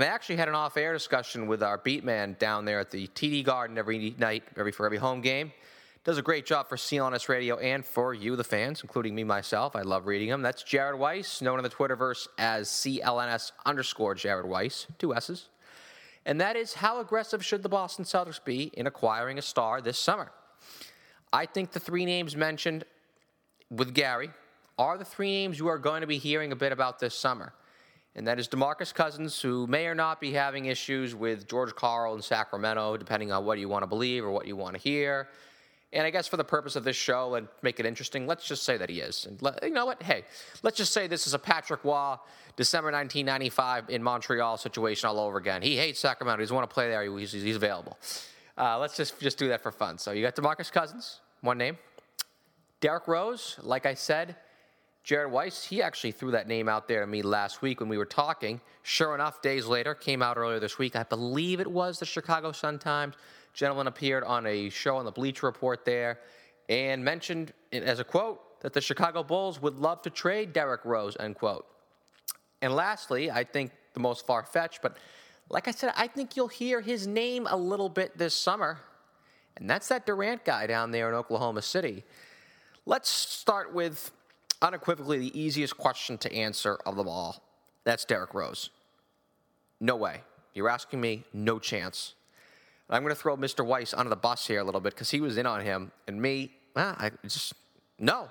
and 0.00 0.10
I 0.10 0.14
actually 0.14 0.36
had 0.36 0.48
an 0.48 0.54
off-air 0.54 0.94
discussion 0.94 1.46
with 1.46 1.62
our 1.62 1.76
beat 1.76 2.04
man 2.04 2.36
down 2.38 2.64
there 2.64 2.80
at 2.80 2.90
the 2.90 3.06
TD 3.08 3.44
Garden 3.44 3.76
every 3.76 4.14
night, 4.18 4.44
every 4.56 4.72
for 4.72 4.86
every 4.86 4.98
home 4.98 5.20
game 5.20 5.52
does 6.04 6.16
a 6.16 6.22
great 6.22 6.46
job 6.46 6.66
for 6.66 6.76
CLNS 6.76 7.28
Radio 7.28 7.58
and 7.58 7.84
for 7.84 8.14
you, 8.14 8.34
the 8.34 8.44
fans, 8.44 8.80
including 8.82 9.14
me 9.14 9.24
myself. 9.24 9.76
I 9.76 9.82
love 9.82 10.06
reading 10.06 10.30
them. 10.30 10.40
That's 10.40 10.62
Jared 10.62 10.98
Weiss, 10.98 11.42
known 11.42 11.58
in 11.58 11.62
the 11.62 11.68
Twitterverse 11.68 12.26
as 12.38 12.68
CLNS 12.68 13.52
underscore 13.66 14.14
Jared 14.14 14.46
Weiss, 14.46 14.86
two 14.98 15.14
S's. 15.14 15.48
And 16.24 16.40
that 16.40 16.56
is 16.56 16.72
how 16.74 17.00
aggressive 17.00 17.44
should 17.44 17.62
the 17.62 17.68
Boston 17.68 18.06
Celtics 18.06 18.42
be 18.42 18.70
in 18.74 18.86
acquiring 18.86 19.38
a 19.38 19.42
star 19.42 19.82
this 19.82 19.98
summer? 19.98 20.32
I 21.32 21.44
think 21.44 21.72
the 21.72 21.80
three 21.80 22.06
names 22.06 22.34
mentioned 22.34 22.84
with 23.70 23.92
Gary 23.92 24.30
are 24.78 24.96
the 24.96 25.04
three 25.04 25.30
names 25.30 25.58
you 25.58 25.68
are 25.68 25.78
going 25.78 26.00
to 26.00 26.06
be 26.06 26.16
hearing 26.16 26.52
a 26.52 26.56
bit 26.56 26.72
about 26.72 26.98
this 26.98 27.14
summer. 27.14 27.52
And 28.16 28.26
that 28.26 28.40
is 28.40 28.48
DeMarcus 28.48 28.92
Cousins, 28.92 29.40
who 29.40 29.66
may 29.66 29.86
or 29.86 29.94
not 29.94 30.20
be 30.20 30.32
having 30.32 30.66
issues 30.66 31.14
with 31.14 31.48
George 31.48 31.74
Karl 31.74 32.14
in 32.14 32.22
Sacramento, 32.22 32.96
depending 32.96 33.30
on 33.30 33.44
what 33.44 33.58
you 33.58 33.68
want 33.68 33.82
to 33.84 33.86
believe 33.86 34.24
or 34.24 34.30
what 34.30 34.46
you 34.46 34.56
want 34.56 34.74
to 34.74 34.80
hear. 34.80 35.28
And 35.92 36.06
I 36.06 36.10
guess 36.10 36.28
for 36.28 36.36
the 36.36 36.44
purpose 36.44 36.76
of 36.76 36.84
this 36.84 36.96
show 36.96 37.34
and 37.34 37.48
make 37.62 37.80
it 37.80 37.86
interesting, 37.86 38.26
let's 38.26 38.46
just 38.46 38.62
say 38.62 38.76
that 38.76 38.88
he 38.88 39.00
is. 39.00 39.26
And 39.26 39.40
let, 39.42 39.62
you 39.62 39.70
know 39.70 39.86
what? 39.86 40.02
Hey, 40.02 40.24
let's 40.62 40.76
just 40.76 40.92
say 40.92 41.06
this 41.06 41.26
is 41.26 41.34
a 41.34 41.38
Patrick 41.38 41.84
Roy, 41.84 42.14
December 42.56 42.92
1995 42.92 43.90
in 43.90 44.02
Montreal 44.02 44.56
situation 44.56 45.08
all 45.08 45.18
over 45.18 45.38
again. 45.38 45.62
He 45.62 45.76
hates 45.76 45.98
Sacramento. 45.98 46.38
He 46.38 46.44
doesn't 46.44 46.54
want 46.54 46.68
to 46.68 46.74
play 46.74 46.88
there. 46.88 47.02
He's, 47.18 47.32
he's 47.32 47.56
available. 47.56 47.98
Uh, 48.56 48.78
let's 48.78 48.96
just, 48.96 49.18
just 49.20 49.38
do 49.38 49.48
that 49.48 49.62
for 49.62 49.72
fun. 49.72 49.98
So 49.98 50.12
you 50.12 50.22
got 50.22 50.36
DeMarcus 50.36 50.70
Cousins, 50.70 51.20
one 51.40 51.58
name. 51.58 51.76
Derrick 52.80 53.08
Rose, 53.08 53.58
like 53.62 53.84
I 53.84 53.94
said, 53.94 54.36
Jared 55.02 55.32
Weiss, 55.32 55.64
he 55.64 55.82
actually 55.82 56.12
threw 56.12 56.30
that 56.32 56.46
name 56.46 56.68
out 56.68 56.86
there 56.86 57.00
to 57.00 57.06
me 57.06 57.22
last 57.22 57.62
week 57.62 57.80
when 57.80 57.88
we 57.88 57.96
were 57.96 58.04
talking. 58.04 58.60
Sure 58.82 59.14
enough, 59.14 59.40
days 59.40 59.66
later, 59.66 59.94
came 59.94 60.22
out 60.22 60.36
earlier 60.36 60.60
this 60.60 60.78
week. 60.78 60.94
I 60.94 61.02
believe 61.04 61.60
it 61.60 61.70
was 61.70 61.98
the 61.98 62.06
Chicago 62.06 62.52
Sun-Times 62.52 63.14
Gentleman 63.52 63.86
appeared 63.86 64.22
on 64.24 64.46
a 64.46 64.68
show 64.68 64.96
on 64.96 65.04
the 65.04 65.10
Bleacher 65.10 65.46
Report 65.46 65.84
there 65.84 66.20
and 66.68 67.04
mentioned 67.04 67.52
as 67.72 67.98
a 67.98 68.04
quote 68.04 68.60
that 68.60 68.72
the 68.72 68.80
Chicago 68.80 69.22
Bulls 69.22 69.60
would 69.60 69.76
love 69.76 70.02
to 70.02 70.10
trade 70.10 70.52
Derrick 70.52 70.84
Rose, 70.84 71.16
end 71.18 71.36
quote. 71.36 71.66
And 72.62 72.74
lastly, 72.74 73.30
I 73.30 73.44
think 73.44 73.72
the 73.94 74.00
most 74.00 74.26
far 74.26 74.44
fetched, 74.44 74.82
but 74.82 74.98
like 75.48 75.66
I 75.66 75.72
said, 75.72 75.92
I 75.96 76.06
think 76.06 76.36
you'll 76.36 76.46
hear 76.46 76.80
his 76.80 77.06
name 77.06 77.48
a 77.50 77.56
little 77.56 77.88
bit 77.88 78.16
this 78.16 78.34
summer, 78.34 78.78
and 79.56 79.68
that's 79.68 79.88
that 79.88 80.06
Durant 80.06 80.44
guy 80.44 80.68
down 80.68 80.92
there 80.92 81.08
in 81.08 81.14
Oklahoma 81.14 81.62
City. 81.62 82.04
Let's 82.86 83.10
start 83.10 83.74
with 83.74 84.12
unequivocally 84.62 85.18
the 85.18 85.38
easiest 85.38 85.76
question 85.76 86.18
to 86.18 86.32
answer 86.34 86.78
of 86.86 86.96
them 86.96 87.08
all. 87.08 87.42
That's 87.84 88.04
Derrick 88.04 88.34
Rose. 88.34 88.70
No 89.80 89.96
way. 89.96 90.20
You're 90.54 90.68
asking 90.68 91.00
me, 91.00 91.24
no 91.32 91.58
chance. 91.58 92.14
I'm 92.88 93.02
going 93.02 93.14
to 93.14 93.20
throw 93.20 93.36
Mr. 93.36 93.64
Weiss 93.64 93.94
under 93.94 94.10
the 94.10 94.16
bus 94.16 94.46
here 94.46 94.60
a 94.60 94.64
little 94.64 94.80
bit 94.80 94.94
because 94.94 95.10
he 95.10 95.20
was 95.20 95.38
in 95.38 95.46
on 95.46 95.60
him, 95.60 95.92
and 96.08 96.20
me, 96.20 96.50
ah, 96.74 96.96
I 96.98 97.10
just 97.22 97.54
no. 97.98 98.28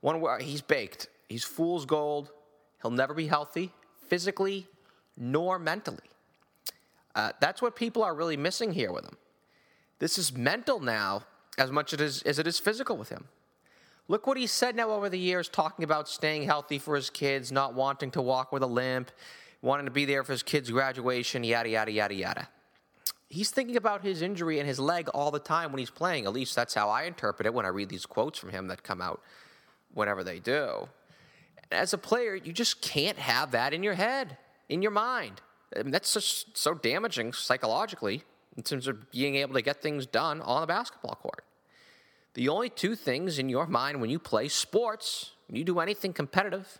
One 0.00 0.20
where 0.20 0.38
he's 0.38 0.60
baked. 0.60 1.08
He's 1.28 1.44
fool's 1.44 1.86
gold. 1.86 2.30
He'll 2.82 2.90
never 2.90 3.14
be 3.14 3.26
healthy 3.26 3.72
physically 4.08 4.66
nor 5.16 5.58
mentally. 5.58 5.98
Uh, 7.14 7.32
that's 7.40 7.60
what 7.60 7.76
people 7.76 8.02
are 8.02 8.14
really 8.14 8.36
missing 8.36 8.72
here 8.72 8.92
with 8.92 9.04
him. 9.04 9.16
This 9.98 10.18
is 10.18 10.36
mental 10.36 10.80
now 10.80 11.24
as 11.58 11.70
much 11.70 11.92
as, 11.92 12.22
as 12.22 12.38
it 12.38 12.46
is 12.46 12.58
physical 12.58 12.96
with 12.96 13.10
him. 13.10 13.28
Look 14.10 14.26
what 14.26 14.36
he 14.36 14.46
said 14.46 14.74
now 14.74 14.90
over 14.90 15.08
the 15.08 15.18
years, 15.18 15.48
talking 15.48 15.84
about 15.84 16.08
staying 16.08 16.42
healthy 16.42 16.78
for 16.78 16.96
his 16.96 17.10
kids, 17.10 17.52
not 17.52 17.74
wanting 17.74 18.10
to 18.12 18.20
walk 18.20 18.50
with 18.52 18.62
a 18.62 18.66
limp, 18.66 19.10
wanting 19.62 19.86
to 19.86 19.92
be 19.92 20.04
there 20.04 20.24
for 20.24 20.32
his 20.32 20.42
kids' 20.42 20.70
graduation, 20.70 21.44
yada, 21.44 21.68
yada, 21.68 21.92
yada, 21.92 22.14
yada 22.14 22.48
he's 23.30 23.50
thinking 23.50 23.76
about 23.76 24.02
his 24.02 24.20
injury 24.20 24.58
and 24.58 24.68
his 24.68 24.78
leg 24.78 25.08
all 25.14 25.30
the 25.30 25.38
time 25.38 25.72
when 25.72 25.78
he's 25.78 25.90
playing. 25.90 26.26
At 26.26 26.32
least 26.32 26.54
that's 26.54 26.74
how 26.74 26.90
I 26.90 27.04
interpret 27.04 27.46
it 27.46 27.54
when 27.54 27.64
I 27.64 27.68
read 27.68 27.88
these 27.88 28.04
quotes 28.04 28.38
from 28.38 28.50
him 28.50 28.66
that 28.66 28.82
come 28.82 29.00
out 29.00 29.22
whenever 29.94 30.22
they 30.22 30.40
do. 30.40 30.88
As 31.72 31.94
a 31.94 31.98
player, 31.98 32.34
you 32.34 32.52
just 32.52 32.82
can't 32.82 33.18
have 33.18 33.52
that 33.52 33.72
in 33.72 33.82
your 33.82 33.94
head, 33.94 34.36
in 34.68 34.82
your 34.82 34.90
mind. 34.90 35.40
I 35.76 35.84
mean, 35.84 35.92
that's 35.92 36.12
just 36.12 36.58
so 36.58 36.74
damaging 36.74 37.32
psychologically 37.32 38.24
in 38.56 38.64
terms 38.64 38.88
of 38.88 39.10
being 39.12 39.36
able 39.36 39.54
to 39.54 39.62
get 39.62 39.80
things 39.80 40.04
done 40.04 40.40
on 40.40 40.60
the 40.60 40.66
basketball 40.66 41.14
court. 41.14 41.44
The 42.34 42.48
only 42.48 42.70
two 42.70 42.94
things 42.94 43.38
in 43.38 43.48
your 43.48 43.66
mind 43.66 44.00
when 44.00 44.10
you 44.10 44.18
play 44.18 44.48
sports, 44.48 45.32
when 45.48 45.56
you 45.56 45.64
do 45.64 45.80
anything 45.80 46.12
competitive, 46.12 46.78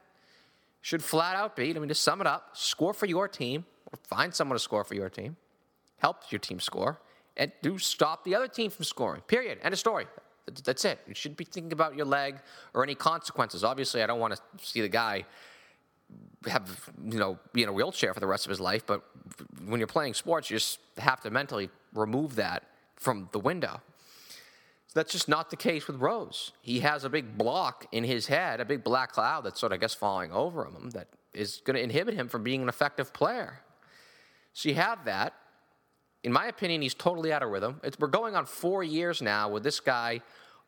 should 0.80 1.02
flat 1.02 1.36
out 1.36 1.56
be, 1.56 1.74
I 1.74 1.78
mean, 1.78 1.88
to 1.88 1.94
sum 1.94 2.20
it 2.20 2.26
up, 2.26 2.50
score 2.56 2.94
for 2.94 3.06
your 3.06 3.28
team 3.28 3.66
or 3.86 3.98
find 4.08 4.34
someone 4.34 4.54
to 4.54 4.60
score 4.60 4.84
for 4.84 4.94
your 4.94 5.10
team 5.10 5.36
help 6.00 6.30
your 6.30 6.38
team 6.38 6.60
score, 6.60 7.00
and 7.36 7.52
do 7.62 7.78
stop 7.78 8.24
the 8.24 8.34
other 8.34 8.48
team 8.48 8.70
from 8.70 8.84
scoring. 8.84 9.22
Period. 9.22 9.58
End 9.62 9.72
of 9.72 9.78
story. 9.78 10.06
That's 10.64 10.84
it. 10.84 10.98
You 11.06 11.14
shouldn't 11.14 11.38
be 11.38 11.44
thinking 11.44 11.72
about 11.72 11.94
your 11.94 12.06
leg 12.06 12.40
or 12.74 12.82
any 12.82 12.94
consequences. 12.94 13.62
Obviously, 13.62 14.02
I 14.02 14.06
don't 14.06 14.18
want 14.18 14.34
to 14.34 14.66
see 14.66 14.80
the 14.80 14.88
guy 14.88 15.24
have 16.46 16.90
you 17.04 17.18
know 17.18 17.38
be 17.52 17.62
in 17.62 17.68
a 17.68 17.72
wheelchair 17.72 18.12
for 18.14 18.18
the 18.18 18.26
rest 18.26 18.46
of 18.46 18.50
his 18.50 18.58
life. 18.58 18.84
But 18.84 19.02
when 19.64 19.78
you're 19.78 19.86
playing 19.86 20.14
sports, 20.14 20.50
you 20.50 20.56
just 20.56 20.80
have 20.98 21.20
to 21.20 21.30
mentally 21.30 21.70
remove 21.94 22.34
that 22.36 22.64
from 22.96 23.28
the 23.32 23.38
window. 23.38 23.80
That's 24.94 25.12
just 25.12 25.28
not 25.28 25.50
the 25.50 25.56
case 25.56 25.86
with 25.86 25.96
Rose. 25.96 26.52
He 26.62 26.80
has 26.80 27.04
a 27.04 27.08
big 27.08 27.38
block 27.38 27.86
in 27.92 28.04
his 28.04 28.26
head, 28.26 28.60
a 28.60 28.64
big 28.64 28.82
black 28.82 29.12
cloud 29.12 29.44
that's 29.44 29.60
sort 29.60 29.72
of, 29.72 29.76
I 29.76 29.80
guess, 29.80 29.94
falling 29.94 30.32
over 30.32 30.64
him 30.64 30.90
that 30.90 31.08
is 31.32 31.62
going 31.64 31.76
to 31.76 31.82
inhibit 31.82 32.14
him 32.14 32.28
from 32.28 32.42
being 32.42 32.62
an 32.62 32.68
effective 32.68 33.12
player. 33.12 33.60
So 34.52 34.68
you 34.68 34.74
have 34.74 35.04
that 35.04 35.34
in 36.22 36.32
my 36.32 36.46
opinion, 36.46 36.82
he's 36.82 36.94
totally 36.94 37.32
out 37.32 37.42
of 37.42 37.50
rhythm. 37.50 37.80
It's, 37.82 37.98
we're 37.98 38.08
going 38.08 38.36
on 38.36 38.44
four 38.44 38.82
years 38.82 39.22
now 39.22 39.48
with 39.48 39.62
this 39.62 39.80
guy 39.80 40.20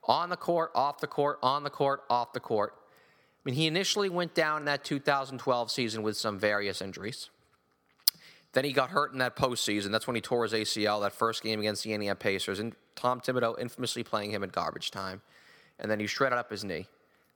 on 0.05 0.31
the 0.31 0.37
court, 0.37 0.71
off 0.75 0.99
the 1.01 1.07
court, 1.07 1.39
on 1.43 1.63
the 1.63 1.71
court, 1.71 2.03
off 2.09 2.33
the 2.33 2.41
court. 2.41 2.75
I 2.75 3.41
mean, 3.45 3.55
he 3.55 3.67
initially 3.67 4.09
went 4.09 4.35
down 4.35 4.63
in 4.63 4.65
that 4.67 4.85
2012 4.85 5.71
season 5.71 6.03
with 6.03 6.17
some 6.17 6.39
various 6.39 6.81
injuries. 6.81 7.29
Then 8.53 8.65
he 8.65 8.73
got 8.73 8.91
hurt 8.91 9.13
in 9.13 9.19
that 9.19 9.37
postseason. 9.37 9.91
That's 9.91 10.07
when 10.07 10.17
he 10.17 10.23
tore 10.23 10.45
his 10.45 10.53
ACL 10.53 11.01
that 11.03 11.13
first 11.13 11.43
game 11.43 11.61
against 11.61 11.85
the 11.85 11.93
Indiana 11.93 12.15
Pacers, 12.15 12.59
and 12.59 12.75
Tom 12.97 13.21
Thibodeau 13.21 13.59
infamously 13.59 14.03
playing 14.03 14.31
him 14.31 14.43
in 14.43 14.51
garbage 14.51 14.91
time. 14.91 15.23
And 15.79 15.91
then 15.91 16.01
he 16.01 16.07
shredded 16.07 16.39
up 16.39 16.51
his 16.51 16.65
knee. 16.65 16.87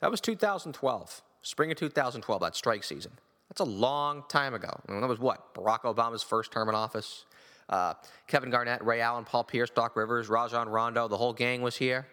That 0.00 0.10
was 0.10 0.20
2012, 0.20 1.22
spring 1.42 1.70
of 1.70 1.78
2012, 1.78 2.40
that 2.40 2.54
strike 2.54 2.84
season. 2.84 3.12
That's 3.48 3.60
a 3.60 3.64
long 3.64 4.24
time 4.28 4.54
ago. 4.54 4.80
I 4.88 4.92
mean, 4.92 5.00
that 5.00 5.08
was 5.08 5.18
what? 5.18 5.54
Barack 5.54 5.82
Obama's 5.82 6.22
first 6.22 6.52
term 6.52 6.68
in 6.68 6.74
office. 6.74 7.24
Uh, 7.68 7.94
Kevin 8.26 8.50
Garnett, 8.50 8.84
Ray 8.84 9.00
Allen, 9.00 9.24
Paul 9.24 9.44
Pierce, 9.44 9.70
Doc 9.70 9.96
Rivers, 9.96 10.28
Rajon 10.28 10.68
Rondo, 10.68 11.08
the 11.08 11.16
whole 11.16 11.32
gang 11.32 11.62
was 11.62 11.76
here. 11.76 12.06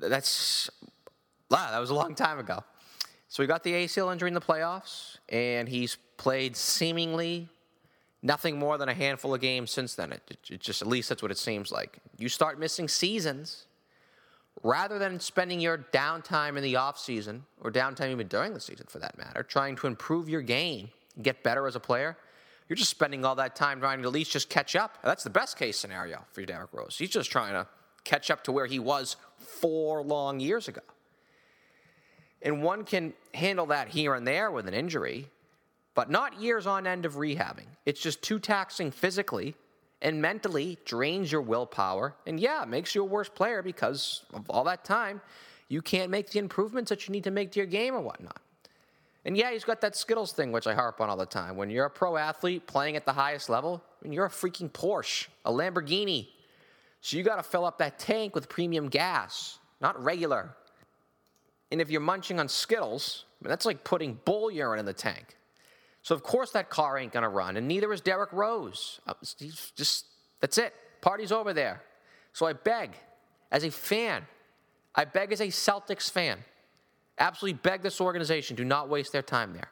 That's 0.00 0.70
wow, 1.50 1.70
that 1.70 1.78
was 1.78 1.90
a 1.90 1.94
long 1.94 2.14
time 2.14 2.38
ago. 2.38 2.62
So 3.28 3.42
he 3.42 3.46
got 3.46 3.62
the 3.62 3.72
ACL 3.72 4.12
injury 4.12 4.28
in 4.28 4.34
the 4.34 4.40
playoffs, 4.40 5.18
and 5.28 5.68
he's 5.68 5.96
played 6.16 6.56
seemingly 6.56 7.48
nothing 8.22 8.58
more 8.58 8.78
than 8.78 8.88
a 8.88 8.94
handful 8.94 9.34
of 9.34 9.40
games 9.40 9.70
since 9.70 9.94
then. 9.94 10.12
It, 10.12 10.38
it, 10.50 10.60
just 10.60 10.82
at 10.82 10.88
least 10.88 11.08
that's 11.08 11.22
what 11.22 11.30
it 11.30 11.38
seems 11.38 11.72
like. 11.72 11.98
You 12.18 12.28
start 12.28 12.58
missing 12.58 12.88
seasons 12.88 13.66
rather 14.62 14.98
than 14.98 15.20
spending 15.20 15.60
your 15.60 15.78
downtime 15.78 16.56
in 16.56 16.62
the 16.62 16.76
off 16.76 16.98
season 16.98 17.44
or 17.60 17.70
downtime 17.70 18.10
even 18.10 18.28
during 18.28 18.52
the 18.52 18.60
season 18.60 18.86
for 18.88 18.98
that 18.98 19.16
matter, 19.16 19.42
trying 19.42 19.76
to 19.76 19.86
improve 19.86 20.28
your 20.28 20.42
game, 20.42 20.90
get 21.22 21.42
better 21.42 21.66
as 21.66 21.76
a 21.76 21.80
player. 21.80 22.16
You're 22.68 22.76
just 22.76 22.90
spending 22.90 23.24
all 23.24 23.34
that 23.36 23.56
time 23.56 23.80
trying 23.80 24.00
to 24.02 24.06
at 24.06 24.12
least 24.12 24.30
just 24.30 24.48
catch 24.48 24.76
up. 24.76 24.98
That's 25.02 25.24
the 25.24 25.30
best 25.30 25.56
case 25.56 25.76
scenario 25.76 26.24
for 26.32 26.42
Derrick 26.42 26.72
Rose. 26.72 26.96
He's 26.98 27.10
just 27.10 27.30
trying 27.30 27.54
to 27.54 27.66
catch 28.04 28.30
up 28.30 28.44
to 28.44 28.52
where 28.52 28.66
he 28.66 28.78
was 28.78 29.16
four 29.38 30.02
long 30.02 30.38
years 30.40 30.68
ago. 30.68 30.82
And 32.42 32.62
one 32.62 32.84
can 32.84 33.12
handle 33.34 33.66
that 33.66 33.88
here 33.88 34.14
and 34.14 34.26
there 34.26 34.50
with 34.50 34.66
an 34.66 34.74
injury, 34.74 35.28
but 36.00 36.08
not 36.08 36.40
years 36.40 36.66
on 36.66 36.86
end 36.86 37.04
of 37.04 37.16
rehabbing. 37.16 37.66
It's 37.84 38.00
just 38.00 38.22
too 38.22 38.38
taxing 38.38 38.90
physically 38.90 39.54
and 40.00 40.22
mentally 40.22 40.78
drains 40.86 41.30
your 41.30 41.42
willpower. 41.42 42.14
And 42.26 42.40
yeah, 42.40 42.64
makes 42.66 42.94
you 42.94 43.02
a 43.02 43.04
worse 43.04 43.28
player 43.28 43.62
because 43.62 44.24
of 44.32 44.48
all 44.48 44.64
that 44.64 44.82
time, 44.82 45.20
you 45.68 45.82
can't 45.82 46.10
make 46.10 46.30
the 46.30 46.38
improvements 46.38 46.88
that 46.88 47.06
you 47.06 47.12
need 47.12 47.24
to 47.24 47.30
make 47.30 47.52
to 47.52 47.58
your 47.58 47.66
game 47.66 47.94
or 47.94 48.00
whatnot. 48.00 48.40
And 49.26 49.36
yeah, 49.36 49.52
he's 49.52 49.64
got 49.64 49.82
that 49.82 49.94
Skittles 49.94 50.32
thing, 50.32 50.52
which 50.52 50.66
I 50.66 50.72
harp 50.72 51.02
on 51.02 51.10
all 51.10 51.18
the 51.18 51.26
time. 51.26 51.54
When 51.54 51.68
you're 51.68 51.84
a 51.84 51.90
pro 51.90 52.16
athlete 52.16 52.66
playing 52.66 52.96
at 52.96 53.04
the 53.04 53.12
highest 53.12 53.50
level, 53.50 53.84
mean, 54.02 54.14
you're 54.14 54.24
a 54.24 54.30
freaking 54.30 54.70
Porsche, 54.70 55.26
a 55.44 55.52
Lamborghini. 55.52 56.28
So 57.02 57.18
you 57.18 57.22
got 57.22 57.36
to 57.36 57.42
fill 57.42 57.66
up 57.66 57.76
that 57.76 57.98
tank 57.98 58.34
with 58.34 58.48
premium 58.48 58.88
gas, 58.88 59.58
not 59.82 60.02
regular. 60.02 60.56
And 61.70 61.78
if 61.78 61.90
you're 61.90 62.00
munching 62.00 62.40
on 62.40 62.48
Skittles, 62.48 63.26
I 63.38 63.44
mean, 63.44 63.50
that's 63.50 63.66
like 63.66 63.84
putting 63.84 64.18
bull 64.24 64.50
urine 64.50 64.78
in 64.78 64.86
the 64.86 64.94
tank. 64.94 65.36
So 66.02 66.14
of 66.14 66.22
course 66.22 66.50
that 66.52 66.70
car 66.70 66.98
ain't 66.98 67.12
gonna 67.12 67.28
run, 67.28 67.56
and 67.56 67.68
neither 67.68 67.92
is 67.92 68.00
Derrick 68.00 68.32
Rose. 68.32 69.00
Uh, 69.06 69.14
he's 69.38 69.72
just 69.76 70.06
that's 70.40 70.58
it. 70.58 70.74
Party's 71.00 71.32
over 71.32 71.52
there. 71.52 71.82
So 72.32 72.46
I 72.46 72.52
beg, 72.52 72.92
as 73.50 73.64
a 73.64 73.70
fan, 73.70 74.22
I 74.94 75.04
beg 75.04 75.32
as 75.32 75.40
a 75.40 75.48
Celtics 75.48 76.10
fan, 76.10 76.38
absolutely 77.18 77.60
beg 77.62 77.82
this 77.82 78.00
organization, 78.00 78.56
do 78.56 78.64
not 78.64 78.88
waste 78.88 79.12
their 79.12 79.22
time 79.22 79.52
there. 79.52 79.70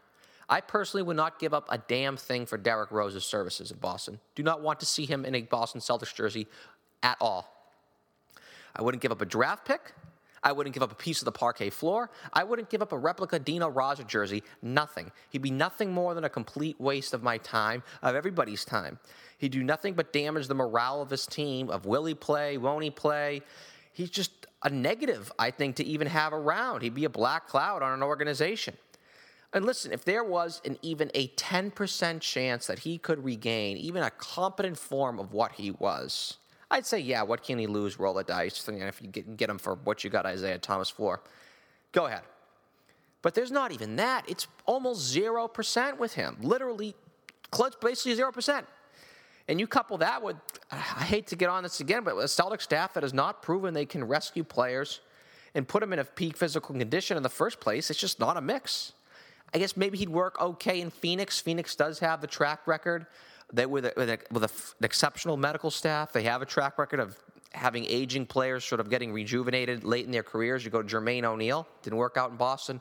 I 0.48 0.60
personally 0.60 1.02
would 1.02 1.16
not 1.16 1.38
give 1.38 1.52
up 1.52 1.66
a 1.68 1.78
damn 1.78 2.16
thing 2.16 2.46
for 2.46 2.56
Derrick 2.56 2.90
Rose's 2.90 3.24
services 3.24 3.70
in 3.70 3.78
Boston. 3.78 4.18
Do 4.34 4.42
not 4.42 4.62
want 4.62 4.80
to 4.80 4.86
see 4.86 5.04
him 5.04 5.24
in 5.26 5.34
a 5.34 5.42
Boston 5.42 5.80
Celtics 5.80 6.14
jersey 6.14 6.46
at 7.02 7.18
all. 7.20 7.52
I 8.74 8.82
wouldn't 8.82 9.02
give 9.02 9.12
up 9.12 9.20
a 9.20 9.26
draft 9.26 9.66
pick. 9.66 9.92
I 10.42 10.52
wouldn't 10.52 10.74
give 10.74 10.82
up 10.82 10.92
a 10.92 10.96
piece 10.96 11.20
of 11.20 11.24
the 11.24 11.32
parquet 11.32 11.70
floor. 11.70 12.10
I 12.32 12.44
wouldn't 12.44 12.70
give 12.70 12.82
up 12.82 12.92
a 12.92 12.98
replica 12.98 13.38
Dino 13.38 13.70
Radja 13.70 14.06
jersey. 14.06 14.42
Nothing. 14.62 15.10
He'd 15.30 15.42
be 15.42 15.50
nothing 15.50 15.92
more 15.92 16.14
than 16.14 16.24
a 16.24 16.28
complete 16.28 16.80
waste 16.80 17.14
of 17.14 17.22
my 17.22 17.38
time, 17.38 17.82
of 18.02 18.14
everybody's 18.14 18.64
time. 18.64 18.98
He'd 19.38 19.52
do 19.52 19.62
nothing 19.62 19.94
but 19.94 20.12
damage 20.12 20.48
the 20.48 20.54
morale 20.54 21.02
of 21.02 21.10
his 21.10 21.26
team, 21.26 21.70
of 21.70 21.86
will 21.86 22.04
he 22.04 22.14
play, 22.14 22.58
won't 22.58 22.84
he 22.84 22.90
play. 22.90 23.42
He's 23.92 24.10
just 24.10 24.46
a 24.62 24.70
negative, 24.70 25.32
I 25.38 25.50
think, 25.50 25.76
to 25.76 25.84
even 25.84 26.06
have 26.08 26.32
around. 26.32 26.82
He'd 26.82 26.94
be 26.94 27.04
a 27.04 27.10
black 27.10 27.46
cloud 27.48 27.82
on 27.82 27.92
an 27.92 28.02
organization. 28.02 28.76
And 29.52 29.64
listen, 29.64 29.92
if 29.92 30.04
there 30.04 30.24
was 30.24 30.60
an 30.64 30.78
even 30.82 31.10
a 31.14 31.28
10% 31.28 32.20
chance 32.20 32.66
that 32.66 32.80
he 32.80 32.98
could 32.98 33.24
regain 33.24 33.76
even 33.76 34.02
a 34.02 34.10
competent 34.10 34.76
form 34.76 35.18
of 35.18 35.32
what 35.32 35.52
he 35.52 35.70
was, 35.70 36.36
I'd 36.70 36.86
say, 36.86 36.98
yeah, 36.98 37.22
what 37.22 37.42
can 37.42 37.58
he 37.58 37.66
lose? 37.66 37.98
Roll 37.98 38.14
the 38.14 38.24
dice. 38.24 38.66
And 38.68 38.82
if 38.82 39.00
you 39.00 39.08
get, 39.08 39.36
get 39.36 39.48
him 39.48 39.58
for 39.58 39.74
what 39.74 40.04
you 40.04 40.10
got 40.10 40.26
Isaiah 40.26 40.58
Thomas 40.58 40.90
for, 40.90 41.22
go 41.92 42.06
ahead. 42.06 42.22
But 43.22 43.34
there's 43.34 43.50
not 43.50 43.72
even 43.72 43.96
that. 43.96 44.24
It's 44.28 44.46
almost 44.66 45.14
0% 45.14 45.98
with 45.98 46.14
him. 46.14 46.36
Literally, 46.40 46.94
basically 47.80 48.16
0%. 48.16 48.64
And 49.48 49.58
you 49.58 49.66
couple 49.66 49.98
that 49.98 50.22
with, 50.22 50.36
I 50.70 50.76
hate 50.76 51.26
to 51.28 51.36
get 51.36 51.48
on 51.48 51.62
this 51.62 51.80
again, 51.80 52.04
but 52.04 52.16
a 52.16 52.28
Celtic 52.28 52.60
staff 52.60 52.92
that 52.94 53.02
has 53.02 53.14
not 53.14 53.42
proven 53.42 53.72
they 53.72 53.86
can 53.86 54.04
rescue 54.04 54.44
players 54.44 55.00
and 55.54 55.66
put 55.66 55.80
them 55.80 55.94
in 55.94 55.98
a 55.98 56.04
peak 56.04 56.36
physical 56.36 56.74
condition 56.74 57.16
in 57.16 57.22
the 57.22 57.30
first 57.30 57.58
place, 57.58 57.90
it's 57.90 57.98
just 57.98 58.20
not 58.20 58.36
a 58.36 58.42
mix. 58.42 58.92
I 59.54 59.58
guess 59.58 59.76
maybe 59.76 59.96
he'd 59.96 60.10
work 60.10 60.38
okay 60.40 60.82
in 60.82 60.90
Phoenix. 60.90 61.40
Phoenix 61.40 61.74
does 61.74 61.98
have 62.00 62.20
the 62.20 62.26
track 62.26 62.66
record 62.66 63.06
they 63.52 63.66
with, 63.66 63.86
a, 63.86 63.92
with, 63.96 64.10
a, 64.10 64.18
with 64.30 64.42
an 64.42 64.84
exceptional 64.84 65.36
medical 65.36 65.70
staff. 65.70 66.12
They 66.12 66.24
have 66.24 66.42
a 66.42 66.46
track 66.46 66.78
record 66.78 67.00
of 67.00 67.16
having 67.52 67.84
aging 67.86 68.26
players 68.26 68.64
sort 68.64 68.80
of 68.80 68.90
getting 68.90 69.12
rejuvenated 69.12 69.84
late 69.84 70.04
in 70.04 70.12
their 70.12 70.22
careers. 70.22 70.64
You 70.64 70.70
go 70.70 70.82
to 70.82 70.96
Jermaine 70.96 71.24
O'Neal, 71.24 71.66
didn't 71.82 71.98
work 71.98 72.16
out 72.16 72.30
in 72.30 72.36
Boston, 72.36 72.80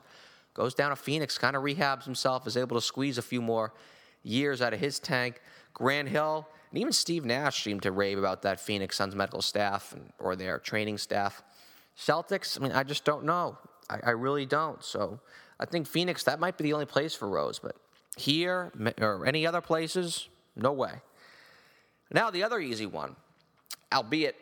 goes 0.54 0.74
down 0.74 0.90
to 0.90 0.96
Phoenix, 0.96 1.38
kind 1.38 1.56
of 1.56 1.62
rehabs 1.62 2.04
himself, 2.04 2.46
is 2.46 2.56
able 2.56 2.76
to 2.76 2.82
squeeze 2.82 3.18
a 3.18 3.22
few 3.22 3.40
more 3.40 3.72
years 4.22 4.60
out 4.60 4.74
of 4.74 4.80
his 4.80 4.98
tank. 4.98 5.40
Grant 5.72 6.08
Hill, 6.08 6.46
and 6.70 6.80
even 6.80 6.92
Steve 6.92 7.24
Nash 7.24 7.62
seemed 7.62 7.82
to 7.82 7.92
rave 7.92 8.18
about 8.18 8.42
that 8.42 8.60
Phoenix 8.60 8.96
Suns 8.96 9.14
medical 9.14 9.40
staff 9.40 9.92
and, 9.92 10.12
or 10.18 10.36
their 10.36 10.58
training 10.58 10.98
staff. 10.98 11.42
Celtics, 11.96 12.60
I 12.60 12.62
mean, 12.62 12.72
I 12.72 12.82
just 12.82 13.04
don't 13.04 13.24
know. 13.24 13.56
I, 13.88 14.00
I 14.04 14.10
really 14.10 14.44
don't. 14.44 14.82
So 14.84 15.20
I 15.58 15.64
think 15.64 15.86
Phoenix, 15.86 16.24
that 16.24 16.40
might 16.40 16.58
be 16.58 16.64
the 16.64 16.72
only 16.72 16.86
place 16.86 17.14
for 17.14 17.28
Rose, 17.28 17.58
but 17.58 17.76
here 18.16 18.72
or 19.00 19.26
any 19.26 19.46
other 19.46 19.60
places, 19.60 20.28
no 20.58 20.72
way. 20.72 20.92
Now, 22.10 22.30
the 22.30 22.42
other 22.42 22.58
easy 22.58 22.86
one, 22.86 23.16
albeit 23.92 24.36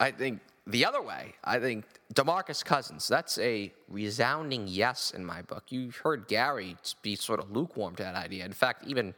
I 0.00 0.10
think 0.10 0.40
the 0.66 0.84
other 0.84 1.02
way, 1.02 1.34
I 1.44 1.58
think 1.58 1.84
Demarcus 2.14 2.64
Cousins, 2.64 3.08
that's 3.08 3.38
a 3.38 3.72
resounding 3.88 4.68
yes 4.68 5.12
in 5.14 5.24
my 5.24 5.42
book. 5.42 5.64
You 5.70 5.90
heard 6.02 6.28
Gary 6.28 6.76
be 7.02 7.16
sort 7.16 7.40
of 7.40 7.50
lukewarm 7.50 7.96
to 7.96 8.02
that 8.02 8.14
idea. 8.14 8.44
In 8.44 8.52
fact, 8.52 8.84
even 8.86 9.14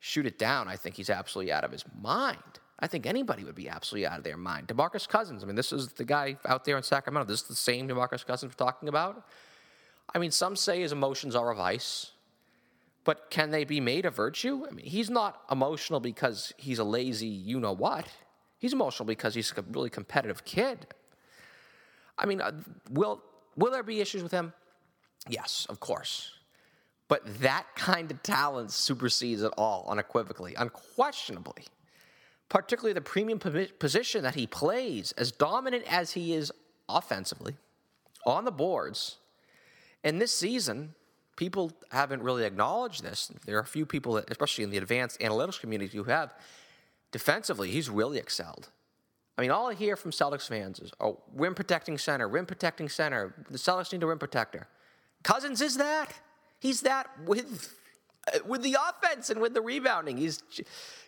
shoot 0.00 0.26
it 0.26 0.38
down, 0.38 0.68
I 0.68 0.76
think 0.76 0.96
he's 0.96 1.10
absolutely 1.10 1.52
out 1.52 1.64
of 1.64 1.72
his 1.72 1.84
mind. 2.00 2.38
I 2.78 2.86
think 2.86 3.06
anybody 3.06 3.44
would 3.44 3.54
be 3.54 3.68
absolutely 3.68 4.06
out 4.06 4.18
of 4.18 4.24
their 4.24 4.38
mind. 4.38 4.68
Demarcus 4.68 5.06
Cousins, 5.06 5.42
I 5.42 5.46
mean, 5.46 5.56
this 5.56 5.72
is 5.72 5.88
the 5.88 6.04
guy 6.04 6.36
out 6.46 6.64
there 6.64 6.76
in 6.76 6.82
Sacramento. 6.82 7.30
This 7.30 7.42
is 7.42 7.48
the 7.48 7.54
same 7.54 7.88
Demarcus 7.88 8.26
Cousins 8.26 8.52
we're 8.52 8.64
talking 8.64 8.88
about. 8.88 9.26
I 10.14 10.18
mean, 10.18 10.30
some 10.30 10.56
say 10.56 10.80
his 10.80 10.92
emotions 10.92 11.36
are 11.36 11.50
a 11.50 11.54
vice. 11.54 12.12
But 13.04 13.30
can 13.30 13.50
they 13.50 13.64
be 13.64 13.80
made 13.80 14.04
a 14.04 14.10
virtue? 14.10 14.66
I 14.68 14.72
mean, 14.72 14.86
he's 14.86 15.08
not 15.08 15.40
emotional 15.50 16.00
because 16.00 16.52
he's 16.56 16.78
a 16.78 16.84
lazy 16.84 17.26
you 17.26 17.58
know 17.58 17.72
what. 17.72 18.06
He's 18.58 18.72
emotional 18.74 19.06
because 19.06 19.34
he's 19.34 19.52
a 19.56 19.62
really 19.72 19.88
competitive 19.88 20.44
kid. 20.44 20.86
I 22.18 22.26
mean, 22.26 22.40
uh, 22.40 22.52
will 22.90 23.22
will 23.56 23.72
there 23.72 23.82
be 23.82 24.00
issues 24.00 24.22
with 24.22 24.32
him? 24.32 24.52
Yes, 25.28 25.66
of 25.70 25.80
course. 25.80 26.32
But 27.08 27.40
that 27.40 27.66
kind 27.74 28.10
of 28.10 28.22
talent 28.22 28.70
supersedes 28.70 29.42
it 29.42 29.52
all 29.56 29.86
unequivocally, 29.88 30.54
unquestionably. 30.54 31.64
Particularly 32.48 32.92
the 32.92 33.00
premium 33.00 33.38
position 33.38 34.22
that 34.22 34.34
he 34.34 34.46
plays, 34.46 35.12
as 35.12 35.32
dominant 35.32 35.84
as 35.88 36.12
he 36.12 36.34
is 36.34 36.52
offensively 36.88 37.56
on 38.26 38.44
the 38.44 38.52
boards. 38.52 39.18
And 40.04 40.20
this 40.20 40.32
season, 40.32 40.94
people 41.40 41.72
haven't 41.90 42.22
really 42.22 42.44
acknowledged 42.44 43.02
this. 43.02 43.32
There 43.46 43.56
are 43.56 43.60
a 43.62 43.64
few 43.64 43.86
people, 43.86 44.18
especially 44.18 44.62
in 44.62 44.68
the 44.68 44.76
advanced 44.76 45.18
analytics 45.20 45.58
community, 45.58 45.96
who 45.96 46.04
have 46.04 46.34
defensively, 47.12 47.70
he's 47.70 47.88
really 47.88 48.18
excelled. 48.18 48.68
I 49.38 49.40
mean, 49.40 49.50
all 49.50 49.70
I 49.70 49.74
hear 49.74 49.96
from 49.96 50.10
Celtics 50.10 50.46
fans 50.46 50.80
is, 50.80 50.92
oh, 51.00 51.18
rim 51.34 51.54
protecting 51.54 51.96
center, 51.96 52.28
rim 52.28 52.44
protecting 52.44 52.90
center. 52.90 53.32
The 53.48 53.56
Celtics 53.56 53.90
need 53.90 54.02
a 54.02 54.06
rim 54.06 54.18
protector. 54.18 54.68
Cousins 55.22 55.62
is 55.62 55.78
that. 55.78 56.12
He's 56.58 56.82
that 56.82 57.06
with 57.24 57.74
with 58.44 58.62
the 58.62 58.76
offense 58.88 59.30
and 59.30 59.40
with 59.40 59.54
the 59.54 59.62
rebounding. 59.62 60.18
He's 60.18 60.42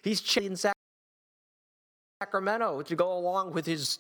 he's 0.03 0.37
in 0.39 0.57
Sacramento 2.23 2.81
to 2.81 2.97
go 2.97 3.19
along 3.19 3.53
with 3.53 3.67
his 3.67 3.99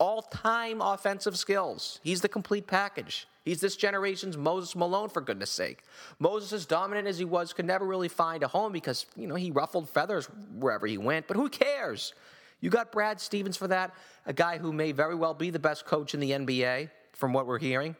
all-time 0.00 0.80
offensive 0.80 1.38
skills. 1.38 2.00
He's 2.02 2.22
the 2.22 2.28
complete 2.28 2.66
package. 2.66 3.28
He's 3.44 3.60
this 3.60 3.76
generation's 3.76 4.36
Moses 4.36 4.74
Malone, 4.74 5.08
for 5.08 5.20
goodness 5.20 5.50
sake. 5.50 5.84
Moses, 6.18 6.52
as 6.52 6.66
dominant 6.66 7.06
as 7.06 7.18
he 7.18 7.24
was, 7.24 7.52
could 7.52 7.66
never 7.66 7.86
really 7.86 8.08
find 8.08 8.42
a 8.42 8.48
home 8.48 8.72
because, 8.72 9.06
you 9.14 9.26
know, 9.26 9.34
he 9.36 9.50
ruffled 9.50 9.88
feathers 9.88 10.26
wherever 10.58 10.86
he 10.86 10.98
went, 10.98 11.28
but 11.28 11.36
who 11.36 11.48
cares? 11.48 12.14
You 12.60 12.70
got 12.70 12.92
Brad 12.92 13.20
Stevens 13.20 13.56
for 13.56 13.68
that, 13.68 13.94
a 14.26 14.32
guy 14.32 14.58
who 14.58 14.72
may 14.72 14.92
very 14.92 15.14
well 15.14 15.34
be 15.34 15.50
the 15.50 15.58
best 15.58 15.86
coach 15.86 16.14
in 16.14 16.20
the 16.20 16.32
NBA, 16.32 16.90
from 17.12 17.32
what 17.32 17.46
we're 17.46 17.58
hearing. 17.58 17.96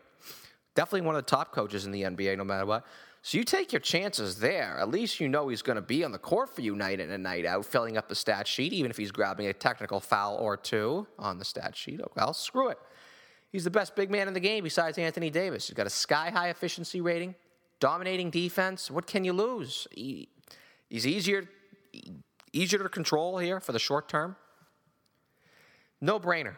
Definitely 0.74 1.03
one 1.03 1.16
of 1.16 1.24
the 1.24 1.30
top 1.30 1.53
coaches 1.53 1.84
in 1.84 1.92
the 1.92 2.03
NBA, 2.03 2.36
no 2.38 2.44
matter 2.44 2.64
what. 2.64 2.86
So 3.22 3.36
you 3.36 3.44
take 3.44 3.72
your 3.72 3.80
chances 3.80 4.38
there. 4.38 4.78
At 4.78 4.88
least 4.88 5.20
you 5.20 5.28
know 5.28 5.48
he's 5.48 5.60
going 5.60 5.76
to 5.76 5.82
be 5.82 6.04
on 6.04 6.12
the 6.12 6.18
court 6.18 6.54
for 6.54 6.62
you 6.62 6.74
night 6.74 7.00
in 7.00 7.10
and 7.10 7.22
night 7.22 7.44
out, 7.44 7.66
filling 7.66 7.98
up 7.98 8.08
the 8.08 8.14
stat 8.14 8.46
sheet, 8.46 8.72
even 8.72 8.90
if 8.90 8.96
he's 8.96 9.10
grabbing 9.12 9.46
a 9.46 9.52
technical 9.52 10.00
foul 10.00 10.36
or 10.36 10.56
two 10.56 11.06
on 11.18 11.38
the 11.38 11.44
stat 11.44 11.76
sheet. 11.76 12.00
Oh, 12.02 12.10
well, 12.16 12.32
screw 12.32 12.68
it. 12.68 12.78
He's 13.52 13.64
the 13.64 13.70
best 13.70 13.94
big 13.94 14.10
man 14.10 14.26
in 14.26 14.32
the 14.32 14.40
game 14.40 14.64
besides 14.64 14.96
Anthony 14.96 15.28
Davis. 15.28 15.68
He's 15.68 15.74
got 15.74 15.86
a 15.86 15.90
sky 15.90 16.30
high 16.30 16.48
efficiency 16.48 17.00
rating, 17.00 17.34
dominating 17.78 18.30
defense. 18.30 18.90
What 18.90 19.06
can 19.06 19.24
you 19.24 19.34
lose? 19.34 19.86
He, 19.90 20.28
he's 20.88 21.06
easier, 21.06 21.48
easier 22.52 22.78
to 22.78 22.88
control 22.88 23.36
here 23.38 23.60
for 23.60 23.72
the 23.72 23.78
short 23.78 24.08
term. 24.08 24.36
No 26.00 26.18
brainer. 26.18 26.54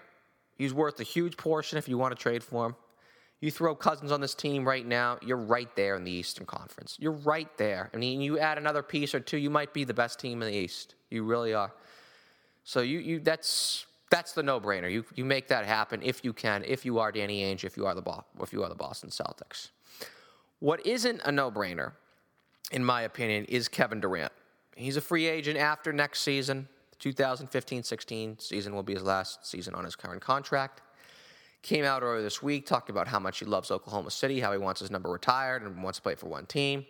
He's 0.56 0.72
worth 0.72 1.00
a 1.00 1.02
huge 1.02 1.36
portion 1.36 1.76
if 1.76 1.88
you 1.88 1.98
want 1.98 2.16
to 2.16 2.22
trade 2.22 2.44
for 2.44 2.66
him. 2.66 2.76
You 3.42 3.50
throw 3.50 3.74
Cousins 3.74 4.12
on 4.12 4.20
this 4.20 4.36
team 4.36 4.64
right 4.64 4.86
now, 4.86 5.18
you're 5.20 5.36
right 5.36 5.68
there 5.74 5.96
in 5.96 6.04
the 6.04 6.12
Eastern 6.12 6.46
Conference. 6.46 6.96
You're 7.00 7.10
right 7.10 7.48
there. 7.58 7.90
I 7.92 7.96
mean, 7.96 8.20
you 8.20 8.38
add 8.38 8.56
another 8.56 8.84
piece 8.84 9.16
or 9.16 9.20
two, 9.20 9.36
you 9.36 9.50
might 9.50 9.74
be 9.74 9.82
the 9.82 9.92
best 9.92 10.20
team 10.20 10.42
in 10.42 10.48
the 10.48 10.56
East. 10.56 10.94
You 11.10 11.24
really 11.24 11.52
are. 11.52 11.72
So 12.62 12.82
you, 12.82 13.00
you 13.00 13.18
that's 13.18 13.84
that's 14.12 14.32
the 14.32 14.44
no-brainer. 14.44 14.90
You 14.90 15.04
you 15.16 15.24
make 15.24 15.48
that 15.48 15.66
happen 15.66 16.02
if 16.04 16.24
you 16.24 16.32
can, 16.32 16.62
if 16.64 16.84
you 16.84 17.00
are 17.00 17.10
Danny 17.10 17.42
Ainge, 17.42 17.64
if 17.64 17.76
you 17.76 17.84
are 17.84 17.96
the 17.96 18.04
if 18.40 18.52
you 18.52 18.62
are 18.62 18.68
the 18.68 18.76
Boston 18.76 19.10
Celtics. 19.10 19.70
What 20.60 20.86
isn't 20.86 21.20
a 21.24 21.32
no-brainer, 21.32 21.94
in 22.70 22.84
my 22.84 23.02
opinion, 23.02 23.46
is 23.46 23.66
Kevin 23.66 24.00
Durant. 24.00 24.32
He's 24.76 24.96
a 24.96 25.00
free 25.00 25.26
agent 25.26 25.58
after 25.58 25.92
next 25.92 26.20
season. 26.20 26.68
2015-16 27.00 28.40
season 28.40 28.72
will 28.72 28.84
be 28.84 28.94
his 28.94 29.02
last 29.02 29.44
season 29.44 29.74
on 29.74 29.84
his 29.84 29.96
current 29.96 30.22
contract. 30.22 30.80
Came 31.62 31.84
out 31.84 32.02
earlier 32.02 32.22
this 32.22 32.42
week, 32.42 32.66
talked 32.66 32.90
about 32.90 33.06
how 33.06 33.20
much 33.20 33.38
he 33.38 33.44
loves 33.44 33.70
Oklahoma 33.70 34.10
City, 34.10 34.40
how 34.40 34.50
he 34.50 34.58
wants 34.58 34.80
his 34.80 34.90
number 34.90 35.08
retired 35.08 35.62
and 35.62 35.80
wants 35.82 35.98
to 35.98 36.02
play 36.02 36.16
for 36.16 36.26
one 36.26 36.44
team. 36.44 36.84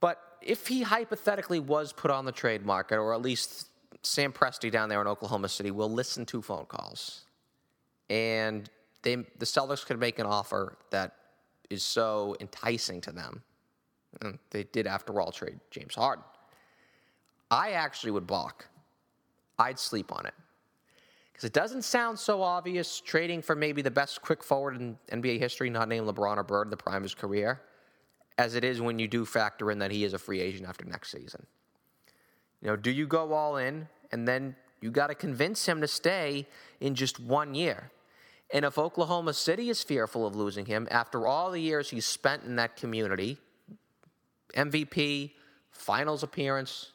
But 0.00 0.18
if 0.40 0.66
he 0.66 0.80
hypothetically 0.80 1.60
was 1.60 1.92
put 1.92 2.10
on 2.10 2.24
the 2.24 2.32
trade 2.32 2.64
market, 2.64 2.96
or 2.96 3.12
at 3.12 3.20
least 3.20 3.68
Sam 4.02 4.32
Presti 4.32 4.72
down 4.72 4.88
there 4.88 5.02
in 5.02 5.06
Oklahoma 5.06 5.50
City 5.50 5.70
will 5.70 5.90
listen 5.90 6.24
to 6.26 6.40
phone 6.40 6.64
calls, 6.64 7.26
and 8.08 8.70
they 9.02 9.16
the 9.16 9.44
Celtics 9.44 9.84
could 9.84 10.00
make 10.00 10.18
an 10.18 10.26
offer 10.26 10.78
that 10.90 11.14
is 11.68 11.82
so 11.82 12.34
enticing 12.40 13.02
to 13.02 13.12
them. 13.12 13.42
And 14.22 14.38
they 14.50 14.64
did, 14.64 14.86
after 14.86 15.20
all, 15.20 15.32
trade 15.32 15.60
James 15.70 15.94
Harden. 15.94 16.24
I 17.50 17.72
actually 17.72 18.12
would 18.12 18.26
balk. 18.26 18.66
I'd 19.58 19.78
sleep 19.78 20.12
on 20.12 20.24
it 20.24 20.34
because 21.38 21.46
it 21.46 21.52
doesn't 21.52 21.82
sound 21.82 22.18
so 22.18 22.42
obvious 22.42 23.00
trading 23.00 23.42
for 23.42 23.54
maybe 23.54 23.80
the 23.80 23.92
best 23.92 24.22
quick 24.22 24.42
forward 24.42 24.74
in 24.74 24.98
NBA 25.12 25.38
history, 25.38 25.70
not 25.70 25.88
named 25.88 26.08
LeBron 26.08 26.36
or 26.36 26.42
Bird, 26.42 26.68
the 26.68 26.76
prime 26.76 26.96
of 26.96 27.04
his 27.04 27.14
career, 27.14 27.60
as 28.36 28.56
it 28.56 28.64
is 28.64 28.80
when 28.80 28.98
you 28.98 29.06
do 29.06 29.24
factor 29.24 29.70
in 29.70 29.78
that 29.78 29.92
he 29.92 30.02
is 30.02 30.14
a 30.14 30.18
free 30.18 30.40
agent 30.40 30.68
after 30.68 30.84
next 30.84 31.12
season. 31.12 31.46
You 32.60 32.66
know, 32.66 32.74
do 32.74 32.90
you 32.90 33.06
go 33.06 33.34
all 33.34 33.56
in 33.56 33.86
and 34.10 34.26
then 34.26 34.56
you 34.80 34.90
got 34.90 35.06
to 35.08 35.14
convince 35.14 35.64
him 35.64 35.80
to 35.80 35.86
stay 35.86 36.48
in 36.80 36.96
just 36.96 37.20
one 37.20 37.54
year? 37.54 37.92
And 38.52 38.64
if 38.64 38.76
Oklahoma 38.76 39.32
City 39.32 39.70
is 39.70 39.80
fearful 39.80 40.26
of 40.26 40.34
losing 40.34 40.66
him 40.66 40.88
after 40.90 41.24
all 41.24 41.52
the 41.52 41.60
years 41.60 41.90
he's 41.90 42.04
spent 42.04 42.42
in 42.42 42.56
that 42.56 42.74
community, 42.74 43.38
MVP, 44.56 45.34
finals 45.70 46.24
appearance, 46.24 46.90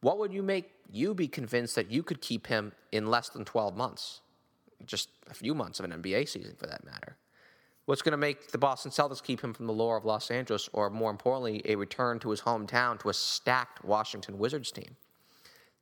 what 0.00 0.18
would 0.18 0.32
you 0.32 0.42
make 0.42 0.68
you 0.90 1.14
be 1.14 1.28
convinced 1.28 1.74
that 1.74 1.90
you 1.90 2.02
could 2.02 2.20
keep 2.20 2.46
him 2.46 2.72
in 2.92 3.06
less 3.06 3.28
than 3.28 3.44
12 3.44 3.76
months? 3.76 4.20
Just 4.86 5.10
a 5.28 5.34
few 5.34 5.54
months 5.54 5.78
of 5.78 5.84
an 5.84 6.02
NBA 6.02 6.28
season 6.28 6.54
for 6.56 6.66
that 6.66 6.84
matter. 6.84 7.16
What's 7.86 8.02
going 8.02 8.12
to 8.12 8.18
make 8.18 8.50
the 8.50 8.58
Boston 8.58 8.90
Celtics 8.90 9.22
keep 9.22 9.42
him 9.42 9.54
from 9.54 9.66
the 9.66 9.72
lure 9.72 9.96
of 9.96 10.04
Los 10.04 10.30
Angeles, 10.30 10.68
or 10.72 10.90
more 10.90 11.10
importantly, 11.10 11.62
a 11.64 11.74
return 11.74 12.18
to 12.20 12.30
his 12.30 12.42
hometown 12.42 13.00
to 13.00 13.08
a 13.08 13.14
stacked 13.14 13.84
Washington 13.84 14.38
Wizards 14.38 14.70
team? 14.70 14.96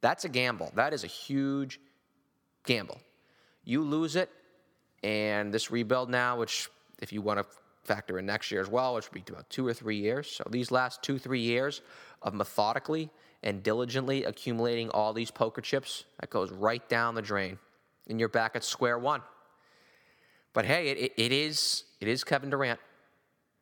That's 0.00 0.24
a 0.24 0.28
gamble. 0.28 0.70
That 0.76 0.92
is 0.92 1.02
a 1.02 1.08
huge 1.08 1.80
gamble. 2.64 3.00
You 3.64 3.82
lose 3.82 4.14
it, 4.14 4.30
and 5.02 5.52
this 5.52 5.70
rebuild 5.72 6.08
now, 6.08 6.38
which 6.38 6.68
if 7.00 7.12
you 7.12 7.22
want 7.22 7.40
to 7.40 7.46
factor 7.82 8.18
in 8.18 8.26
next 8.26 8.50
year 8.50 8.60
as 8.60 8.68
well, 8.68 8.94
which 8.94 9.10
would 9.10 9.24
be 9.24 9.32
about 9.32 9.48
two 9.50 9.66
or 9.66 9.72
three 9.72 9.96
years. 9.96 10.30
So 10.30 10.44
these 10.50 10.70
last 10.70 11.02
two, 11.02 11.18
three 11.18 11.40
years 11.40 11.82
of 12.22 12.34
methodically 12.34 13.10
and 13.42 13.62
diligently 13.62 14.24
accumulating 14.24 14.90
all 14.90 15.12
these 15.12 15.30
poker 15.30 15.60
chips, 15.60 16.04
that 16.20 16.30
goes 16.30 16.50
right 16.50 16.86
down 16.88 17.14
the 17.14 17.22
drain, 17.22 17.58
and 18.08 18.18
you're 18.18 18.28
back 18.28 18.56
at 18.56 18.64
square 18.64 18.98
one. 18.98 19.22
But 20.52 20.64
hey, 20.64 20.88
it, 20.88 21.12
it 21.16 21.32
is 21.32 21.84
it 22.00 22.08
is 22.08 22.24
Kevin 22.24 22.50
Durant. 22.50 22.80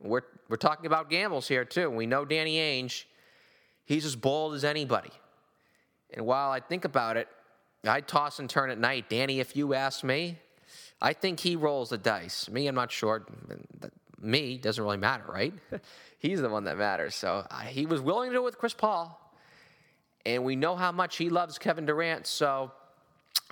We're 0.00 0.22
we're 0.48 0.56
talking 0.56 0.86
about 0.86 1.10
gambles 1.10 1.48
here 1.48 1.64
too. 1.64 1.90
We 1.90 2.06
know 2.06 2.24
Danny 2.24 2.56
Ainge, 2.56 3.04
he's 3.84 4.04
as 4.04 4.16
bold 4.16 4.54
as 4.54 4.64
anybody. 4.64 5.10
And 6.12 6.24
while 6.24 6.50
I 6.50 6.60
think 6.60 6.84
about 6.84 7.16
it, 7.16 7.28
I 7.84 8.00
toss 8.00 8.38
and 8.38 8.48
turn 8.48 8.70
at 8.70 8.78
night. 8.78 9.08
Danny, 9.08 9.40
if 9.40 9.56
you 9.56 9.74
ask 9.74 10.04
me, 10.04 10.38
I 11.00 11.12
think 11.12 11.40
he 11.40 11.56
rolls 11.56 11.90
the 11.90 11.98
dice. 11.98 12.48
Me, 12.48 12.66
I'm 12.66 12.74
not 12.74 12.92
sure. 12.92 13.26
Me 14.20 14.56
doesn't 14.56 14.82
really 14.82 14.96
matter, 14.96 15.24
right? 15.28 15.52
He's 16.18 16.40
the 16.40 16.48
one 16.48 16.64
that 16.64 16.78
matters. 16.78 17.14
So 17.14 17.46
he 17.68 17.84
was 17.84 18.00
willing 18.00 18.30
to 18.30 18.36
do 18.36 18.40
it 18.40 18.44
with 18.44 18.58
Chris 18.58 18.72
Paul. 18.72 19.20
And 20.26 20.44
we 20.44 20.56
know 20.56 20.76
how 20.76 20.92
much 20.92 21.16
he 21.16 21.28
loves 21.28 21.58
Kevin 21.58 21.86
Durant. 21.86 22.26
So 22.26 22.72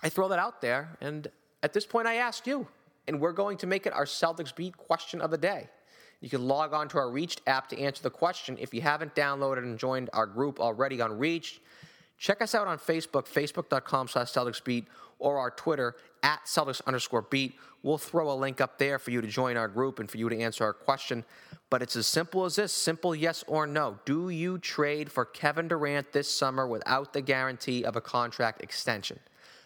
I 0.02 0.08
throw 0.08 0.28
that 0.28 0.38
out 0.38 0.60
there. 0.60 0.96
And 1.00 1.28
at 1.62 1.72
this 1.72 1.86
point, 1.86 2.06
I 2.06 2.16
ask 2.16 2.46
you 2.46 2.66
and 3.08 3.20
we're 3.20 3.32
going 3.32 3.58
to 3.58 3.66
make 3.66 3.86
it 3.86 3.92
our 3.92 4.04
Celtics 4.04 4.54
Beat 4.54 4.76
question 4.76 5.20
of 5.20 5.30
the 5.30 5.38
day. 5.38 5.68
You 6.20 6.30
can 6.30 6.46
log 6.46 6.72
on 6.72 6.88
to 6.90 6.98
our 6.98 7.10
Reached 7.10 7.42
app 7.46 7.68
to 7.70 7.78
answer 7.78 8.02
the 8.02 8.10
question. 8.10 8.56
If 8.60 8.72
you 8.72 8.80
haven't 8.80 9.14
downloaded 9.14 9.58
and 9.58 9.78
joined 9.78 10.08
our 10.12 10.26
group 10.26 10.60
already 10.60 11.00
on 11.00 11.18
Reached, 11.18 11.60
check 12.16 12.40
us 12.40 12.54
out 12.54 12.68
on 12.68 12.78
Facebook, 12.78 13.26
facebook.com 13.26 14.08
slash 14.08 14.30
Celtics 14.30 14.62
Beat, 14.62 14.86
or 15.18 15.38
our 15.38 15.50
Twitter 15.50 15.96
at 16.22 16.44
Celtics 16.44 16.80
underscore 16.86 17.22
beat. 17.22 17.56
We'll 17.82 17.98
throw 17.98 18.30
a 18.30 18.34
link 18.34 18.60
up 18.60 18.78
there 18.78 18.98
for 18.98 19.10
you 19.10 19.20
to 19.20 19.26
join 19.26 19.56
our 19.56 19.68
group 19.68 19.98
and 19.98 20.10
for 20.10 20.18
you 20.18 20.28
to 20.28 20.38
answer 20.38 20.64
our 20.64 20.72
question. 20.72 21.24
But 21.70 21.82
it's 21.82 21.96
as 21.96 22.06
simple 22.06 22.44
as 22.44 22.56
this 22.56 22.72
simple 22.72 23.14
yes 23.14 23.44
or 23.46 23.66
no. 23.66 23.98
Do 24.04 24.28
you 24.28 24.58
trade 24.58 25.10
for 25.10 25.24
Kevin 25.24 25.68
Durant 25.68 26.12
this 26.12 26.28
summer 26.28 26.66
without 26.66 27.12
the 27.12 27.22
guarantee 27.22 27.84
of 27.84 27.96
a 27.96 28.00
contract 28.00 28.62
extension? 28.62 29.18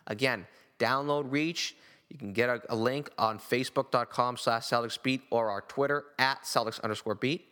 Again, 0.07 0.47
download 0.79 1.31
Reach 1.31 1.77
you 2.09 2.19
can 2.19 2.33
get 2.33 2.49
a, 2.49 2.63
a 2.69 2.77
link 2.77 3.11
on 3.19 3.39
facebook.com 3.39 4.37
slash 4.37 4.65
Celtics 4.65 5.03
Beat 5.03 5.23
or 5.31 5.51
our 5.51 5.63
Twitter 5.63 6.05
at 6.19 6.43
Celtics 6.43 6.81
underscore 6.83 7.15
beat. 7.15 7.47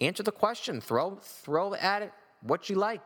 Answer 0.00 0.22
the 0.22 0.32
question. 0.32 0.80
Throw, 0.80 1.16
throw 1.16 1.74
at 1.74 2.02
it 2.02 2.12
what 2.42 2.68
you 2.68 2.76
like. 2.76 3.00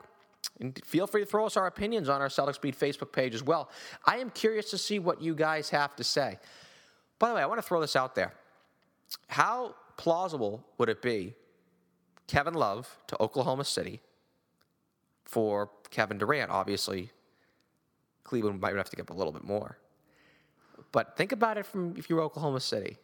And 0.61 0.79
feel 0.85 1.07
free 1.07 1.23
to 1.23 1.27
throw 1.27 1.47
us 1.47 1.57
our 1.57 1.67
opinions 1.67 2.09
on 2.09 2.21
our 2.21 2.29
Celtics 2.29 2.61
Beat 2.61 2.79
Facebook 2.79 3.13
page 3.13 3.35
as 3.35 3.43
well. 3.43 3.71
I 4.05 4.19
am 4.19 4.31
curious 4.31 4.71
to 4.71 4.79
see 4.79 4.99
what 4.99 5.21
you 5.21 5.35
guys 5.35 5.71
have 5.71 5.97
to 5.97 6.05
say. 6.05 6.39
By 7.19 7.29
the 7.29 7.35
way, 7.35 7.43
I 7.43 7.47
want 7.47 7.59
to 7.59 7.67
throw 7.67 7.81
this 7.81 7.97
out 7.97 8.15
there. 8.15 8.33
How 9.29 9.75
plausible 9.97 10.65
would 10.79 10.89
it 10.89 11.03
be, 11.03 11.35
Kevin 12.27 12.55
Love 12.55 12.99
to 13.09 13.21
Oklahoma 13.21 13.65
City 13.65 14.01
for 15.25 15.71
Kevin 15.91 16.19
Durant? 16.19 16.51
Obviously, 16.51 17.11
Cleveland 18.25 18.61
might 18.61 18.77
have 18.77 18.91
to 18.91 18.97
give 18.97 19.11
up 19.11 19.15
a 19.15 19.19
little 19.19 19.33
bit 19.33 19.45
more. 19.45 19.79
But 20.93 21.17
think 21.17 21.33
about 21.33 21.59
it 21.59 21.67
from 21.67 21.95
if 21.97 22.11
you're 22.11 22.21
Oklahoma 22.21 22.61
City. 22.61 22.99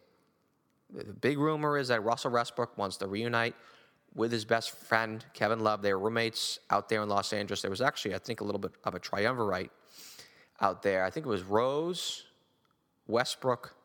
The 0.91 1.13
big 1.13 1.37
rumor 1.37 1.77
is 1.77 1.89
that 1.89 2.03
Russell 2.03 2.31
Westbrook 2.31 2.77
wants 2.77 2.97
to 2.97 3.07
reunite 3.07 3.55
with 4.15 4.31
his 4.31 4.45
best 4.45 4.71
friend 4.71 5.23
Kevin 5.33 5.59
Love. 5.59 5.81
They 5.81 5.93
were 5.93 5.99
roommates 5.99 6.59
out 6.69 6.89
there 6.89 7.01
in 7.03 7.09
Los 7.09 7.33
Angeles. 7.33 7.61
There 7.61 7.71
was 7.71 7.81
actually, 7.81 8.15
I 8.15 8.19
think, 8.19 8.41
a 8.41 8.43
little 8.43 8.59
bit 8.59 8.71
of 8.83 8.95
a 8.95 8.99
triumvirate 8.99 9.71
out 10.61 10.83
there. 10.83 11.03
I 11.03 11.09
think 11.09 11.25
it 11.25 11.29
was 11.29 11.43
Rose, 11.43 12.25
Westbrook, 13.07 13.75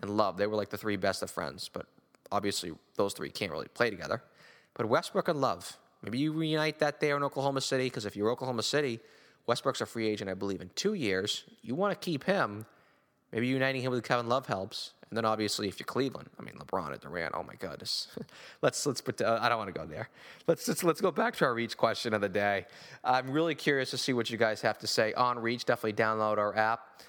and 0.00 0.16
Love. 0.16 0.36
They 0.36 0.46
were 0.46 0.56
like 0.56 0.70
the 0.70 0.78
three 0.78 0.96
best 0.96 1.22
of 1.22 1.30
friends. 1.30 1.70
But 1.72 1.86
obviously, 2.30 2.72
those 2.96 3.12
three 3.12 3.30
can't 3.30 3.52
really 3.52 3.68
play 3.68 3.90
together. 3.90 4.22
But 4.74 4.86
Westbrook 4.86 5.28
and 5.28 5.40
Love, 5.40 5.76
maybe 6.02 6.18
you 6.18 6.32
reunite 6.32 6.78
that 6.78 7.00
there 7.00 7.16
in 7.16 7.22
Oklahoma 7.22 7.60
City 7.60 7.84
because 7.84 8.06
if 8.06 8.16
you're 8.16 8.30
Oklahoma 8.30 8.62
City, 8.62 9.00
Westbrook's 9.46 9.80
a 9.80 9.86
free 9.86 10.08
agent, 10.08 10.30
I 10.30 10.34
believe, 10.34 10.60
in 10.60 10.70
two 10.74 10.94
years. 10.94 11.44
You 11.62 11.74
want 11.74 11.92
to 12.00 12.04
keep 12.04 12.24
him 12.24 12.66
Maybe 13.32 13.46
uniting 13.46 13.82
him 13.82 13.90
with 13.90 14.04
Kevin 14.04 14.28
Love 14.28 14.46
helps. 14.46 14.92
And 15.12 15.16
then 15.18 15.26
obviously, 15.26 15.68
if 15.68 15.78
you're 15.78 15.84
Cleveland, 15.84 16.30
I 16.40 16.42
mean 16.42 16.54
LeBron 16.54 16.90
and 16.90 17.00
Durant. 17.02 17.34
Oh 17.34 17.42
my 17.42 17.52
goodness, 17.56 18.08
let's 18.62 18.86
let's 18.86 19.02
put. 19.02 19.20
Uh, 19.20 19.38
I 19.42 19.50
don't 19.50 19.58
want 19.58 19.68
to 19.68 19.78
go 19.78 19.84
there. 19.84 20.08
Let's 20.46 20.64
just 20.64 20.82
let's 20.84 21.02
go 21.02 21.10
back 21.10 21.36
to 21.36 21.44
our 21.44 21.52
Reach 21.52 21.76
question 21.76 22.14
of 22.14 22.22
the 22.22 22.30
day. 22.30 22.64
I'm 23.04 23.30
really 23.30 23.54
curious 23.54 23.90
to 23.90 23.98
see 23.98 24.14
what 24.14 24.30
you 24.30 24.38
guys 24.38 24.62
have 24.62 24.78
to 24.78 24.86
say 24.86 25.12
on 25.12 25.38
Reach. 25.38 25.66
Definitely 25.66 26.02
download 26.02 26.38
our 26.38 26.56
app. 26.56 27.02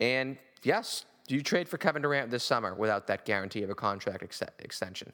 And 0.00 0.36
yes, 0.64 1.06
do 1.26 1.34
you 1.34 1.42
trade 1.42 1.66
for 1.66 1.78
Kevin 1.78 2.02
Durant 2.02 2.30
this 2.30 2.44
summer 2.44 2.74
without 2.74 3.06
that 3.06 3.24
guarantee 3.24 3.62
of 3.62 3.70
a 3.70 3.74
contract 3.74 4.22
ex- 4.22 4.42
extension? 4.58 5.10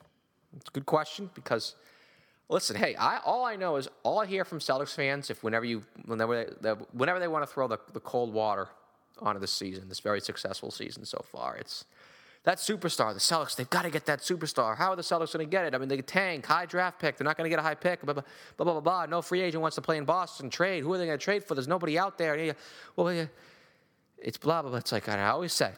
It's 0.57 0.69
a 0.69 0.73
good 0.73 0.87
question 0.87 1.31
because 1.35 1.77
listen, 2.49 2.75
hey, 2.75 2.97
I, 2.97 3.19
all 3.19 3.45
I 3.45 3.55
know 3.55 3.77
is 3.77 3.87
all 4.03 4.19
I 4.19 4.27
hear 4.27 4.45
from 4.45 4.59
Celtics 4.59 4.97
fans, 4.97 5.31
if 5.31 5.45
whenever 5.45 5.65
you 5.65 5.85
whenever 6.07 6.57
they, 6.61 6.71
whenever 6.91 7.21
they 7.21 7.29
want 7.29 7.47
to 7.47 7.55
throw 7.55 7.69
the, 7.69 7.79
the 7.93 8.01
cold 8.01 8.35
water 8.35 8.67
onto 9.21 9.41
this 9.41 9.53
season, 9.53 9.89
this 9.89 10.01
very 10.01 10.21
successful 10.21 10.73
season 10.73 11.05
so 11.05 11.25
far. 11.31 11.57
It's 11.57 11.85
that 12.45 12.59
superstar, 12.59 13.15
the 13.15 13.21
Celtics, 13.21 13.55
they've 13.55 13.71
got 13.71 13.83
to 13.83 13.91
get 13.91 14.07
that 14.07 14.21
superstar. 14.21 14.77
How 14.77 14.91
are 14.91 14.97
the 14.97 15.03
Celtics 15.03 15.33
going 15.33 15.47
to 15.47 15.51
get 15.51 15.65
it? 15.65 15.75
I 15.75 15.79
mean, 15.79 15.89
they 15.89 16.01
tank, 16.03 16.45
high 16.45 16.67
draft 16.67 16.99
pick. 16.99 17.17
They're 17.17 17.25
not 17.25 17.37
going 17.37 17.45
to 17.45 17.51
get 17.51 17.61
a 17.61 17.63
high 17.63 17.77
pick. 17.77 18.03
Blah, 18.03 18.15
blah, 18.15 18.25
blah, 18.57 18.65
blah, 18.65 18.81
blah, 18.81 19.07
No 19.07 19.23
free 19.23 19.41
agent 19.43 19.63
wants 19.63 19.77
to 19.77 19.83
play 19.83 19.97
in 19.97 20.05
Boston. 20.05 20.51
Trade. 20.51 20.83
Who 20.83 20.93
are 20.93 20.99
they 20.99 21.07
going 21.07 21.19
to 21.19 21.25
trade 21.25 21.45
for? 21.45 21.55
There's 21.55 21.69
nobody 21.69 21.99
out 21.99 22.19
there. 22.19 22.57
Well, 22.97 23.29
it's 24.19 24.39
blah, 24.39 24.63
blah, 24.63 24.71
blah. 24.71 24.79
It's 24.79 24.91
like 24.91 25.09
I 25.09 25.29
always 25.29 25.53
say, 25.53 25.71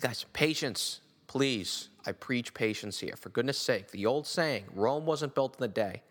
guys, 0.00 0.24
patience, 0.32 1.00
please. 1.26 1.90
I 2.06 2.12
preach 2.12 2.54
patience 2.54 3.00
here. 3.00 3.14
For 3.16 3.28
goodness 3.28 3.58
sake, 3.58 3.90
the 3.90 4.06
old 4.06 4.26
saying, 4.26 4.64
Rome 4.74 5.04
wasn't 5.04 5.34
built 5.34 5.56
in 5.58 5.64
a 5.64 5.68
day. 5.68 6.02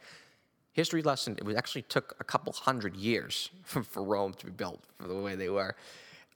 History 0.74 1.01
lesson, 1.01 1.38
it 1.39 1.55
actually 1.55 1.84
took 1.84 2.16
a 2.20 2.24
couple 2.24 2.51
hundred 2.53 2.97
years 2.97 3.49
for 3.63 4.03
Rome 4.03 4.34
to 4.34 4.45
be 4.45 4.51
built 4.51 4.84
for 4.99 5.07
the 5.07 5.16
way 5.16 5.36
they 5.36 5.49
were. 5.49 5.76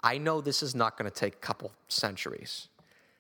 I 0.02 0.18
know 0.18 0.40
this 0.40 0.64
is 0.64 0.74
not 0.74 0.98
going 0.98 1.12
to 1.12 1.16
take 1.16 1.34
a 1.34 1.40
couple 1.40 1.74
centuries. 1.90 2.70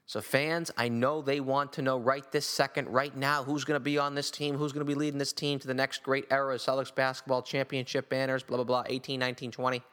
So, 0.09 0.21
fans, 0.21 0.71
I 0.75 0.89
know 0.89 1.21
they 1.21 1.39
want 1.39 1.73
to 1.73 1.83
know 1.83 1.99
right 1.99 2.23
this 2.31 2.47
second, 2.47 2.89
right 2.89 3.15
now, 3.15 3.43
who's 3.43 3.63
going 3.63 3.75
to 3.75 3.79
be 3.79 3.99
on 3.99 4.15
this 4.15 4.31
team, 4.31 4.57
who's 4.57 4.71
going 4.71 4.83
to 4.83 4.91
be 4.91 4.95
leading 4.95 5.19
this 5.19 5.31
team 5.31 5.59
to 5.59 5.67
the 5.67 5.73
next 5.75 6.01
great 6.01 6.25
era 6.31 6.55
of 6.55 6.61
Celtics 6.61 6.95
basketball 6.95 7.43
championship 7.43 8.09
banners, 8.09 8.41
blah, 8.41 8.57
blah, 8.57 8.63
blah, 8.63 8.83
18, 8.87 9.19
19, 9.19 9.51
20. 9.51 9.83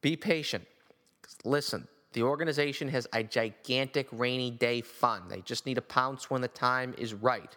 Be 0.00 0.16
patient. 0.16 0.64
Listen, 1.44 1.86
the 2.14 2.22
organization 2.22 2.88
has 2.88 3.06
a 3.12 3.22
gigantic 3.22 4.08
rainy 4.10 4.50
day 4.50 4.80
fund. 4.80 5.24
They 5.30 5.42
just 5.42 5.66
need 5.66 5.74
to 5.74 5.82
pounce 5.82 6.30
when 6.30 6.40
the 6.40 6.48
time 6.48 6.94
is 6.96 7.12
right. 7.12 7.54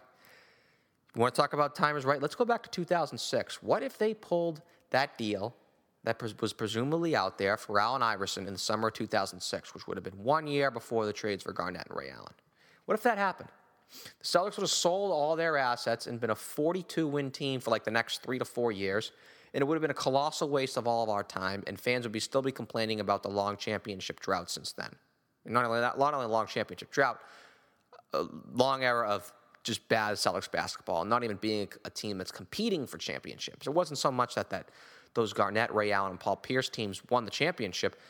You 1.14 1.20
want 1.22 1.34
to 1.34 1.40
talk 1.40 1.54
about 1.54 1.74
time 1.74 1.96
is 1.96 2.04
right? 2.04 2.20
Let's 2.20 2.34
go 2.34 2.44
back 2.44 2.62
to 2.64 2.68
2006. 2.68 3.62
What 3.62 3.82
if 3.82 3.96
they 3.96 4.12
pulled 4.12 4.60
that 4.90 5.16
deal 5.16 5.54
that 6.04 6.20
was 6.40 6.52
presumably 6.52 7.14
out 7.14 7.38
there 7.38 7.56
for 7.56 7.78
Allen 7.78 8.02
Iverson 8.02 8.46
in 8.46 8.52
the 8.52 8.58
summer 8.58 8.88
of 8.88 8.94
2006, 8.94 9.74
which 9.74 9.86
would 9.86 9.96
have 9.96 10.04
been 10.04 10.22
one 10.22 10.46
year 10.46 10.70
before 10.70 11.06
the 11.06 11.12
trades 11.12 11.42
for 11.42 11.52
Garnett 11.52 11.86
and 11.88 11.96
Ray 11.96 12.10
Allen. 12.10 12.34
What 12.86 12.94
if 12.94 13.02
that 13.04 13.18
happened? 13.18 13.50
The 14.18 14.24
Celtics 14.24 14.56
would 14.56 14.62
have 14.62 14.70
sold 14.70 15.12
all 15.12 15.36
their 15.36 15.56
assets 15.56 16.06
and 16.06 16.18
been 16.18 16.30
a 16.30 16.34
42 16.34 17.06
win 17.06 17.30
team 17.30 17.60
for 17.60 17.70
like 17.70 17.84
the 17.84 17.90
next 17.90 18.22
three 18.22 18.38
to 18.38 18.44
four 18.44 18.72
years, 18.72 19.12
and 19.54 19.62
it 19.62 19.66
would 19.66 19.74
have 19.74 19.82
been 19.82 19.90
a 19.90 19.94
colossal 19.94 20.48
waste 20.48 20.76
of 20.76 20.86
all 20.88 21.04
of 21.04 21.10
our 21.10 21.22
time, 21.22 21.62
and 21.66 21.78
fans 21.78 22.04
would 22.04 22.12
be 22.12 22.20
still 22.20 22.42
be 22.42 22.52
complaining 22.52 23.00
about 23.00 23.22
the 23.22 23.28
long 23.28 23.56
championship 23.56 24.18
drought 24.20 24.50
since 24.50 24.72
then. 24.72 24.90
And 25.44 25.54
not 25.54 25.64
only 25.64 25.80
that, 25.80 25.98
not 25.98 26.14
only 26.14 26.26
long 26.26 26.46
championship 26.46 26.90
drought, 26.90 27.20
a 28.12 28.26
long 28.52 28.82
era 28.82 29.08
of 29.08 29.32
just 29.62 29.88
bad 29.88 30.14
Celtics 30.14 30.50
basketball, 30.50 31.04
not 31.04 31.22
even 31.22 31.36
being 31.36 31.68
a 31.84 31.90
team 31.90 32.18
that's 32.18 32.32
competing 32.32 32.86
for 32.86 32.98
championships. 32.98 33.66
It 33.66 33.70
wasn't 33.70 33.98
so 33.98 34.10
much 34.10 34.34
that 34.34 34.50
that 34.50 34.70
those 35.14 35.32
Garnett, 35.32 35.74
Ray 35.74 35.92
Allen, 35.92 36.12
and 36.12 36.20
Paul 36.20 36.36
Pierce 36.36 36.68
teams 36.68 37.02
won 37.10 37.24
the 37.24 37.30
championship, 37.30 38.00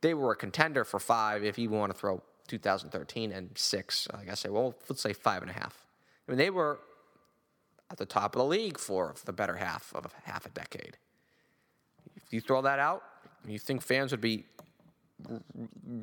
they 0.00 0.14
were 0.14 0.32
a 0.32 0.36
contender 0.36 0.84
for 0.84 0.98
five 0.98 1.44
if 1.44 1.58
you 1.58 1.70
want 1.70 1.92
to 1.92 1.98
throw 1.98 2.22
2013 2.48 3.32
and 3.32 3.50
six. 3.54 4.08
Uh, 4.12 4.18
I 4.20 4.24
guess 4.24 4.40
say, 4.40 4.48
well, 4.48 4.74
let's 4.88 5.02
say 5.02 5.12
five 5.12 5.42
and 5.42 5.50
a 5.50 5.54
half. 5.54 5.86
I 6.26 6.32
mean, 6.32 6.38
they 6.38 6.50
were 6.50 6.80
at 7.90 7.98
the 7.98 8.06
top 8.06 8.34
of 8.34 8.40
the 8.40 8.46
league 8.46 8.78
for 8.78 9.14
the 9.24 9.32
better 9.32 9.56
half 9.56 9.92
of 9.94 10.12
half 10.24 10.46
a 10.46 10.50
decade. 10.50 10.96
If 12.16 12.32
you 12.32 12.40
throw 12.40 12.62
that 12.62 12.78
out, 12.78 13.02
you 13.46 13.58
think 13.58 13.82
fans 13.82 14.10
would 14.12 14.20
be 14.20 14.44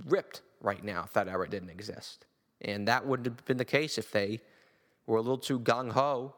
ripped 0.06 0.42
right 0.62 0.84
now 0.84 1.04
if 1.04 1.14
that 1.14 1.28
ever 1.28 1.48
didn't 1.48 1.70
exist. 1.70 2.26
And 2.62 2.88
that 2.88 3.06
would 3.06 3.26
have 3.26 3.46
been 3.46 3.58
the 3.58 3.66
case 3.66 3.98
if 3.98 4.12
they 4.12 4.42
were 5.08 5.18
a 5.18 5.22
little 5.22 5.38
too 5.38 5.60
gung 5.60 5.92
ho 5.92 6.36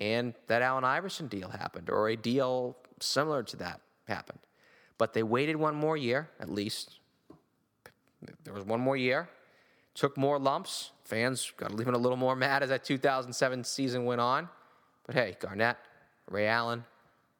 and 0.00 0.34
that 0.48 0.62
Allen 0.62 0.84
Iverson 0.84 1.28
deal 1.28 1.50
happened 1.50 1.90
or 1.90 2.08
a 2.08 2.16
deal 2.16 2.76
similar 3.02 3.42
to 3.42 3.56
that 3.58 3.80
happened. 4.06 4.38
But 4.98 5.14
they 5.14 5.22
waited 5.22 5.56
one 5.56 5.74
more 5.74 5.96
year, 5.96 6.28
at 6.40 6.50
least. 6.50 6.98
There 8.44 8.54
was 8.54 8.64
one 8.64 8.80
more 8.80 8.96
year, 8.96 9.28
took 9.94 10.16
more 10.16 10.38
lumps. 10.38 10.92
Fans 11.04 11.52
got 11.56 11.72
even 11.80 11.94
a 11.94 11.98
little 11.98 12.16
more 12.16 12.36
mad 12.36 12.62
as 12.62 12.68
that 12.68 12.84
2007 12.84 13.64
season 13.64 14.04
went 14.04 14.20
on. 14.20 14.48
But 15.06 15.16
hey, 15.16 15.36
Garnett, 15.40 15.76
Ray 16.30 16.46
Allen, 16.46 16.84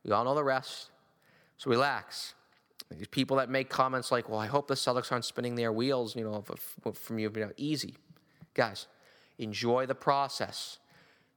we 0.04 0.10
all 0.10 0.24
know 0.24 0.34
the 0.34 0.44
rest. 0.44 0.90
So 1.58 1.70
relax. 1.70 2.34
These 2.90 3.06
people 3.08 3.36
that 3.38 3.48
make 3.48 3.70
comments 3.70 4.12
like, 4.12 4.28
well, 4.28 4.38
I 4.38 4.46
hope 4.46 4.66
the 4.66 4.74
Celtics 4.74 5.12
aren't 5.12 5.24
spinning 5.24 5.54
their 5.54 5.72
wheels, 5.72 6.14
you 6.14 6.24
know, 6.24 6.44
from 6.92 7.18
you, 7.18 7.30
you 7.34 7.40
know, 7.40 7.52
easy. 7.56 7.96
Guys, 8.54 8.86
enjoy 9.38 9.86
the 9.86 9.94
process. 9.94 10.78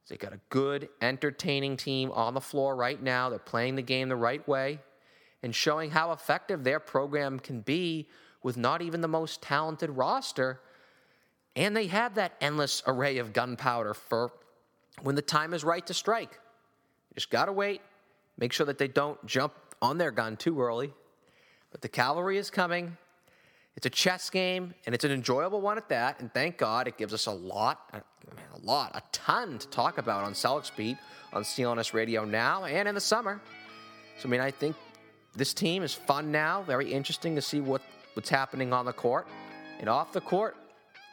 They 0.07 0.17
got 0.17 0.33
a 0.33 0.39
good, 0.49 0.89
entertaining 1.01 1.77
team 1.77 2.11
on 2.11 2.33
the 2.33 2.41
floor 2.41 2.75
right 2.75 3.01
now. 3.01 3.29
They're 3.29 3.39
playing 3.39 3.75
the 3.75 3.81
game 3.81 4.09
the 4.09 4.15
right 4.15 4.47
way 4.47 4.79
and 5.41 5.53
showing 5.53 5.91
how 5.91 6.11
effective 6.11 6.63
their 6.63 6.79
program 6.79 7.39
can 7.39 7.61
be 7.61 8.07
with 8.43 8.57
not 8.57 8.81
even 8.81 9.01
the 9.01 9.07
most 9.07 9.41
talented 9.41 9.89
roster. 9.89 10.59
And 11.55 11.75
they 11.75 11.87
have 11.87 12.15
that 12.15 12.33
endless 12.39 12.83
array 12.85 13.17
of 13.17 13.33
gunpowder 13.33 13.93
for 13.93 14.31
when 15.01 15.15
the 15.15 15.21
time 15.21 15.53
is 15.53 15.63
right 15.63 15.85
to 15.87 15.93
strike. 15.93 16.39
Just 17.15 17.29
got 17.29 17.45
to 17.45 17.51
wait, 17.51 17.81
make 18.37 18.53
sure 18.53 18.65
that 18.65 18.77
they 18.77 18.87
don't 18.87 19.23
jump 19.25 19.53
on 19.81 19.97
their 19.97 20.11
gun 20.11 20.37
too 20.37 20.61
early. 20.61 20.93
But 21.71 21.81
the 21.81 21.89
cavalry 21.89 22.37
is 22.37 22.49
coming. 22.49 22.97
It's 23.75 23.85
a 23.85 23.89
chess 23.89 24.29
game, 24.29 24.73
and 24.85 24.95
it's 24.95 25.03
an 25.03 25.11
enjoyable 25.11 25.59
one 25.59 25.77
at 25.77 25.89
that. 25.89 26.19
And 26.21 26.33
thank 26.33 26.57
God 26.57 26.87
it 26.87 26.97
gives 26.97 27.13
us 27.13 27.25
a 27.25 27.31
lot, 27.31 27.89
a, 27.93 27.97
a 27.97 28.59
lot, 28.63 28.91
a 28.95 29.01
ton 29.11 29.57
to 29.59 29.67
talk 29.67 29.97
about 29.97 30.23
on 30.23 30.33
Celtics 30.33 30.75
Beat 30.75 30.97
on 31.33 31.43
CLNS 31.43 31.93
Radio 31.93 32.23
now 32.23 32.63
and 32.63 32.87
in 32.87 32.95
the 32.95 33.01
summer. 33.01 33.41
So, 34.17 34.29
I 34.29 34.31
mean, 34.31 34.39
I 34.39 34.49
think 34.49 34.77
this 35.35 35.53
team 35.53 35.83
is 35.83 35.93
fun 35.93 36.31
now, 36.31 36.63
very 36.63 36.91
interesting 36.91 37.35
to 37.35 37.41
see 37.41 37.59
what, 37.59 37.81
what's 38.13 38.29
happening 38.29 38.71
on 38.71 38.85
the 38.85 38.93
court. 38.93 39.27
And 39.81 39.89
off 39.89 40.13
the 40.13 40.21
court, 40.21 40.55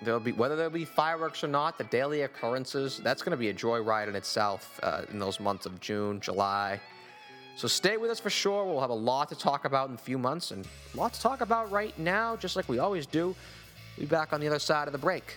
there'll 0.01 0.21
be 0.21 0.31
whether 0.31 0.55
there'll 0.55 0.71
be 0.71 0.85
fireworks 0.85 1.43
or 1.43 1.49
not, 1.49 1.79
the 1.79 1.85
daily 1.85 2.23
occurrences, 2.23 3.01
that's 3.03 3.23
going 3.23 3.33
to 3.33 3.37
be 3.37 3.49
a 3.49 3.55
joyride 3.55 4.07
in 4.07 4.15
itself 4.15 4.79
uh, 4.85 5.03
in 5.11 5.19
those 5.19 5.41
months 5.41 5.67
of 5.67 5.81
June, 5.81 6.21
July, 6.21 6.81
so 7.57 7.69
stay 7.69 7.97
with 7.97 8.11
us 8.11 8.19
for 8.19 8.31
sure. 8.31 8.65
We'll 8.65 8.81
have 8.81 8.91
a 8.91 8.95
lot 8.95 9.29
to 9.29 9.35
talk 9.35 9.65
about 9.65 9.89
in 9.89 9.95
a 9.95 9.99
few 9.99 10.19
months 10.19 10.51
and 10.51 10.67
a 10.95 10.97
lot 10.97 11.13
to 11.15 11.21
talk 11.21 11.41
about 11.41 11.71
right 11.71 11.97
now, 11.99 12.37
just 12.37 12.57
like 12.57 12.69
we 12.69 12.79
always 12.79 13.07
do. 13.07 13.35
We'll 13.97 14.07
be 14.07 14.07
back 14.07 14.33
on 14.33 14.41
the 14.41 14.47
other 14.47 14.59
side 14.59 14.89
of 14.89 14.93
the 14.93 14.99
break. 14.99 15.37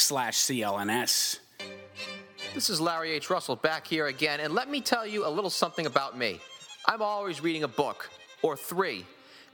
slash 0.00 0.36
CLNS. 0.38 1.38
This 2.54 2.70
is 2.70 2.80
Larry 2.80 3.12
H. 3.12 3.30
Russell 3.30 3.56
back 3.56 3.86
here 3.86 4.06
again, 4.06 4.40
and 4.40 4.54
let 4.54 4.68
me 4.68 4.80
tell 4.80 5.06
you 5.06 5.26
a 5.26 5.28
little 5.28 5.50
something 5.50 5.86
about 5.86 6.16
me. 6.16 6.40
I'm 6.86 7.02
always 7.02 7.42
reading 7.42 7.62
a 7.64 7.68
book, 7.68 8.08
or 8.42 8.56
three, 8.56 9.04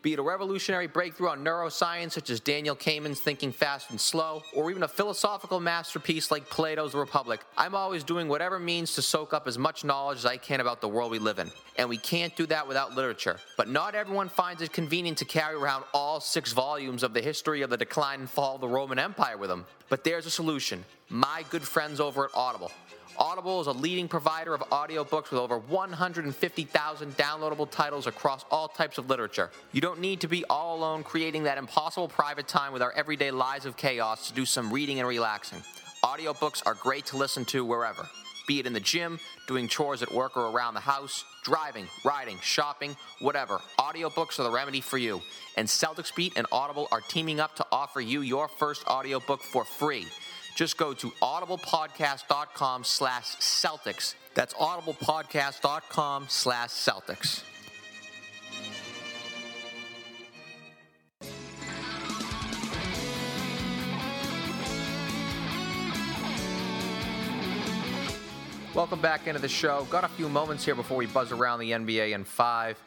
be 0.07 0.13
it 0.13 0.21
a 0.21 0.23
revolutionary 0.23 0.87
breakthrough 0.87 1.31
on 1.31 1.43
neuroscience 1.43 2.13
such 2.13 2.31
as 2.31 2.39
Daniel 2.39 2.77
Kahneman's 2.77 3.19
Thinking 3.19 3.51
Fast 3.51 3.91
and 3.91 4.01
Slow, 4.01 4.45
or 4.55 4.71
even 4.71 4.85
a 4.85 4.89
philosophical 4.89 5.59
masterpiece 5.59 6.31
like 6.31 6.49
Plato's 6.49 6.95
Republic. 6.95 7.41
I'm 7.57 7.75
always 7.75 8.05
doing 8.05 8.29
whatever 8.29 8.61
means 8.61 8.95
to 8.95 9.03
soak 9.03 9.35
up 9.35 9.49
as 9.49 9.59
much 9.59 9.83
knowledge 9.83 10.19
as 10.19 10.25
I 10.25 10.37
can 10.37 10.61
about 10.61 10.81
the 10.81 10.87
world 10.87 11.11
we 11.11 11.19
live 11.19 11.41
in. 11.41 11.51
And 11.77 11.89
we 11.89 11.97
can't 11.97 12.37
do 12.37 12.47
that 12.47 12.69
without 12.69 12.95
literature. 12.95 13.41
But 13.57 13.69
not 13.69 13.97
everyone 13.97 14.29
finds 14.29 14.63
it 14.63 14.73
convenient 14.73 15.19
to 15.19 15.25
carry 15.25 15.57
around 15.57 15.83
all 15.93 16.21
six 16.21 16.53
volumes 16.53 17.03
of 17.03 17.13
the 17.13 17.21
history 17.21 17.63
of 17.63 17.71
the 17.71 17.77
decline 17.77 18.21
and 18.21 18.31
fall 18.31 18.55
of 18.55 18.61
the 18.61 18.69
Roman 18.69 19.01
Empire 19.01 19.37
with 19.37 19.51
them. 19.51 19.67
But 19.89 20.05
there's 20.05 20.27
a 20.27 20.31
solution. 20.31 20.85
My 21.09 21.45
good 21.51 21.63
friends 21.63 21.99
over 21.99 22.27
at 22.27 22.31
Audible. 22.33 22.71
Audible 23.19 23.61
is 23.61 23.67
a 23.67 23.73
leading 23.73 24.09
provider 24.09 24.53
of 24.55 24.61
audiobooks 24.71 25.31
with 25.31 25.41
over 25.41 25.59
150,000 25.59 27.17
downloadable 27.17 27.71
titles 27.71 28.07
across 28.07 28.45
all 28.51 28.69
types 28.69 28.99
of 28.99 29.09
literature. 29.09 29.51
You 29.73 29.81
don't 29.81 30.01
need 30.01 30.21
to 30.21 30.29
be 30.29 30.45
all 30.51 30.77
alone 30.77 31.03
creating 31.03 31.45
that 31.45 31.57
impossible 31.57 32.09
private 32.09 32.47
time 32.47 32.73
with 32.73 32.83
our 32.83 32.93
everyday 32.93 33.31
lives 33.31 33.65
of 33.65 33.77
chaos 33.77 34.29
to 34.29 34.35
do 34.35 34.45
some 34.45 34.73
reading 34.73 34.99
and 34.99 35.09
relaxing. 35.09 35.63
Audiobooks 36.05 36.63
are 36.67 36.75
great 36.75 37.07
to 37.07 37.17
listen 37.17 37.45
to 37.47 37.65
wherever, 37.65 38.07
be 38.47 38.61
it 38.61 38.67
in 38.67 38.73
the 38.73 38.81
gym, 38.81 39.19
doing 39.49 39.67
chores 39.67 40.03
at 40.03 40.13
work 40.13 40.37
or 40.37 40.51
around 40.51 40.75
the 40.75 40.81
house, 40.81 41.25
driving, 41.43 41.87
riding, 42.05 42.39
shopping, 42.41 42.97
whatever. 43.21 43.61
Audiobooks 43.79 44.39
are 44.39 44.43
the 44.43 44.51
remedy 44.51 44.81
for 44.81 44.99
you. 44.99 45.23
And 45.57 45.67
Celtics 45.67 46.15
Beat 46.15 46.35
and 46.37 46.47
Audible 46.53 46.87
are 46.93 47.01
teaming 47.01 47.41
up 47.41 47.57
to 47.57 47.67
offer 47.73 48.01
you 48.01 48.21
your 48.21 48.47
first 48.47 48.87
audiobook 48.87 49.41
for 49.41 49.65
free. 49.65 50.07
Just 50.57 50.79
go 50.79 50.95
to 50.95 51.11
audiblepodcast.com 51.23 52.83
slash 52.83 53.37
Celtics. 53.37 54.15
That's 54.35 54.55
audiblepodcast.com 54.55 56.27
slash 56.29 56.71
Celtics. 56.71 57.43
Welcome 68.75 69.01
back 69.01 69.27
into 69.27 69.41
the 69.41 69.49
show. 69.49 69.87
Got 69.91 70.05
a 70.05 70.09
few 70.09 70.29
moments 70.29 70.65
here 70.65 70.75
before 70.75 70.97
we 70.97 71.07
buzz 71.07 71.33
around 71.33 71.61
the 71.61 71.73
NBA 71.73 72.13
in 72.13 72.25
five. 72.25 72.79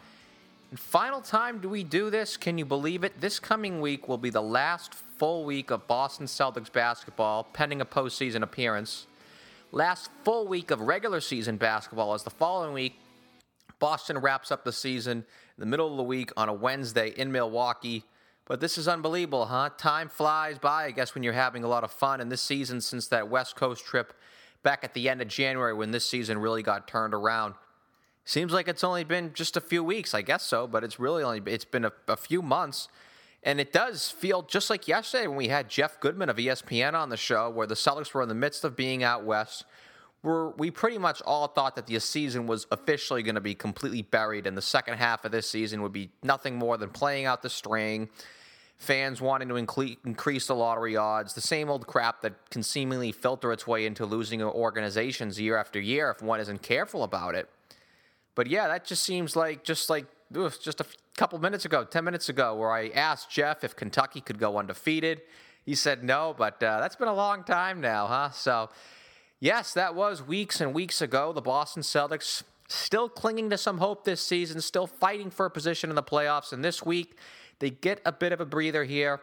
And 0.69 0.79
final 0.79 1.19
time 1.19 1.59
do 1.59 1.67
we 1.67 1.83
do 1.83 2.09
this? 2.11 2.37
Can 2.37 2.57
you 2.59 2.65
believe 2.65 3.03
it? 3.03 3.19
This 3.19 3.39
coming 3.39 3.81
week 3.81 4.07
will 4.07 4.19
be 4.19 4.29
the 4.29 4.41
last 4.41 4.93
full 4.93 5.43
week 5.43 5.71
of 5.71 5.87
Boston 5.87 6.27
Celtics 6.27 6.71
basketball, 6.71 7.43
pending 7.43 7.81
a 7.81 7.85
postseason 7.85 8.43
appearance. 8.43 9.07
last 9.71 10.09
full 10.23 10.47
week 10.47 10.71
of 10.71 10.81
regular 10.81 11.21
season 11.21 11.57
basketball 11.57 12.13
as 12.13 12.23
the 12.23 12.29
following 12.29 12.73
week, 12.73 12.99
Boston 13.79 14.17
wraps 14.17 14.51
up 14.51 14.63
the 14.63 14.73
season 14.73 15.19
in 15.19 15.25
the 15.59 15.65
middle 15.65 15.89
of 15.89 15.97
the 15.97 16.03
week 16.03 16.31
on 16.35 16.49
a 16.49 16.53
Wednesday 16.53 17.09
in 17.09 17.31
Milwaukee. 17.31 18.03
But 18.45 18.59
this 18.59 18.77
is 18.77 18.87
unbelievable, 18.87 19.45
huh? 19.45 19.69
Time 19.77 20.09
flies 20.09 20.57
by, 20.57 20.85
I 20.85 20.91
guess, 20.91 21.13
when 21.13 21.23
you're 21.23 21.33
having 21.33 21.63
a 21.63 21.67
lot 21.67 21.83
of 21.83 21.91
fun. 21.91 22.19
And 22.19 22.31
this 22.31 22.41
season, 22.41 22.81
since 22.81 23.07
that 23.07 23.29
West 23.29 23.55
Coast 23.55 23.85
trip 23.85 24.13
back 24.63 24.83
at 24.83 24.93
the 24.93 25.07
end 25.07 25.21
of 25.21 25.27
January 25.27 25.73
when 25.73 25.91
this 25.91 26.05
season 26.05 26.39
really 26.39 26.63
got 26.63 26.87
turned 26.87 27.13
around, 27.13 27.53
seems 28.29 28.53
like 28.53 28.67
it's 28.67 28.83
only 28.83 29.03
been 29.03 29.33
just 29.33 29.57
a 29.57 29.61
few 29.61 29.83
weeks, 29.83 30.13
I 30.13 30.21
guess 30.21 30.43
so, 30.43 30.67
but 30.67 30.83
it's 30.83 30.99
really 30.99 31.23
only 31.23 31.41
it's 31.47 31.65
been 31.65 31.85
a, 31.85 31.91
a 32.07 32.15
few 32.15 32.41
months. 32.41 32.87
And 33.41 33.59
it 33.59 33.73
does 33.73 34.11
feel 34.11 34.43
just 34.43 34.69
like 34.69 34.87
yesterday 34.87 35.25
when 35.25 35.37
we 35.37 35.47
had 35.47 35.67
Jeff 35.69 35.99
Goodman 35.99 36.29
of 36.29 36.37
ESPN 36.37 36.93
on 36.93 37.09
the 37.09 37.17
show, 37.17 37.49
where 37.49 37.65
the 37.65 37.75
Celtics 37.75 38.13
were 38.13 38.21
in 38.21 38.29
the 38.29 38.35
midst 38.35 38.63
of 38.63 38.75
being 38.75 39.03
out 39.03 39.23
west. 39.23 39.65
Where 40.21 40.49
we 40.49 40.69
pretty 40.69 40.97
much 40.97 41.21
all 41.25 41.47
thought 41.47 41.77
that 41.77 41.87
the 41.87 41.97
season 41.99 42.45
was 42.45 42.67
officially 42.71 43.23
going 43.23 43.35
to 43.35 43.41
be 43.41 43.55
completely 43.55 44.01
buried, 44.01 44.45
and 44.45 44.55
the 44.55 44.61
second 44.61 44.97
half 44.97 45.23
of 45.23 45.31
this 45.31 45.49
season 45.49 45.81
would 45.81 45.93
be 45.93 46.09
nothing 46.21 46.57
more 46.57 46.77
than 46.77 46.89
playing 46.89 47.25
out 47.25 47.41
the 47.41 47.49
string, 47.49 48.09
fans 48.75 49.21
wanting 49.21 49.47
to 49.47 49.55
increase 49.55 50.47
the 50.47 50.55
lottery 50.55 50.97
odds, 50.97 51.33
the 51.33 51.41
same 51.41 51.69
old 51.69 51.87
crap 51.87 52.21
that 52.21 52.49
can 52.51 52.63
seemingly 52.63 53.13
filter 53.13 53.53
its 53.53 53.65
way 53.65 53.85
into 53.85 54.05
losing 54.05 54.43
organizations 54.43 55.39
year 55.39 55.55
after 55.55 55.79
year 55.79 56.11
if 56.11 56.21
one 56.21 56.41
isn't 56.41 56.61
careful 56.61 57.03
about 57.03 57.33
it. 57.33 57.49
But 58.39 58.47
yeah, 58.47 58.69
that 58.69 58.85
just 58.85 59.03
seems 59.03 59.35
like 59.35 59.65
just 59.65 59.89
like 59.89 60.05
just 60.31 60.79
a 60.79 60.85
couple 61.17 61.37
minutes 61.39 61.65
ago, 61.65 61.83
10 61.83 62.05
minutes 62.05 62.29
ago, 62.29 62.55
where 62.55 62.71
I 62.71 62.87
asked 62.87 63.29
Jeff 63.29 63.65
if 63.65 63.75
Kentucky 63.75 64.21
could 64.21 64.39
go 64.39 64.57
undefeated. 64.57 65.23
He 65.65 65.75
said 65.75 66.05
no, 66.05 66.33
but 66.37 66.63
uh, 66.63 66.79
that's 66.79 66.95
been 66.95 67.09
a 67.09 67.13
long 67.13 67.43
time 67.43 67.81
now, 67.81 68.07
huh? 68.07 68.29
So, 68.29 68.69
yes, 69.41 69.73
that 69.73 69.93
was 69.93 70.25
weeks 70.25 70.61
and 70.61 70.73
weeks 70.73 71.01
ago. 71.01 71.33
The 71.33 71.41
Boston 71.41 71.83
Celtics 71.83 72.43
still 72.69 73.09
clinging 73.09 73.49
to 73.49 73.57
some 73.57 73.79
hope 73.79 74.05
this 74.05 74.21
season, 74.21 74.61
still 74.61 74.87
fighting 74.87 75.31
for 75.31 75.45
a 75.45 75.51
position 75.51 75.89
in 75.89 75.97
the 75.97 76.01
playoffs. 76.01 76.53
And 76.53 76.63
this 76.63 76.81
week, 76.81 77.17
they 77.59 77.69
get 77.69 77.99
a 78.05 78.13
bit 78.13 78.31
of 78.31 78.39
a 78.39 78.45
breather 78.45 78.85
here. 78.85 79.19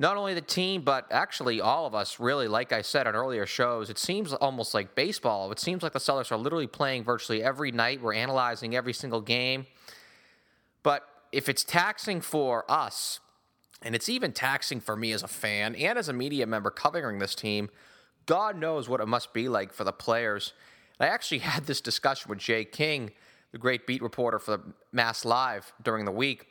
Not 0.00 0.16
only 0.16 0.32
the 0.32 0.40
team, 0.40 0.80
but 0.80 1.06
actually 1.10 1.60
all 1.60 1.84
of 1.84 1.94
us, 1.94 2.18
really, 2.18 2.48
like 2.48 2.72
I 2.72 2.80
said 2.80 3.06
on 3.06 3.14
earlier 3.14 3.44
shows, 3.44 3.90
it 3.90 3.98
seems 3.98 4.32
almost 4.32 4.72
like 4.72 4.94
baseball. 4.94 5.52
It 5.52 5.58
seems 5.58 5.82
like 5.82 5.92
the 5.92 5.98
Celtics 5.98 6.32
are 6.32 6.38
literally 6.38 6.66
playing 6.66 7.04
virtually 7.04 7.42
every 7.42 7.70
night. 7.70 8.00
We're 8.00 8.14
analyzing 8.14 8.74
every 8.74 8.94
single 8.94 9.20
game. 9.20 9.66
But 10.82 11.06
if 11.32 11.50
it's 11.50 11.62
taxing 11.62 12.22
for 12.22 12.64
us, 12.66 13.20
and 13.82 13.94
it's 13.94 14.08
even 14.08 14.32
taxing 14.32 14.80
for 14.80 14.96
me 14.96 15.12
as 15.12 15.22
a 15.22 15.28
fan 15.28 15.74
and 15.74 15.98
as 15.98 16.08
a 16.08 16.14
media 16.14 16.46
member 16.46 16.70
covering 16.70 17.18
this 17.18 17.34
team, 17.34 17.68
God 18.24 18.56
knows 18.56 18.88
what 18.88 19.02
it 19.02 19.06
must 19.06 19.34
be 19.34 19.50
like 19.50 19.70
for 19.70 19.84
the 19.84 19.92
players. 19.92 20.54
I 20.98 21.08
actually 21.08 21.38
had 21.50 21.66
this 21.66 21.82
discussion 21.82 22.30
with 22.30 22.38
Jay 22.38 22.64
King, 22.64 23.10
the 23.52 23.58
great 23.58 23.86
beat 23.86 24.00
reporter 24.00 24.38
for 24.38 24.56
the 24.56 24.62
Mass 24.92 25.26
Live 25.26 25.74
during 25.82 26.06
the 26.06 26.10
week. 26.10 26.46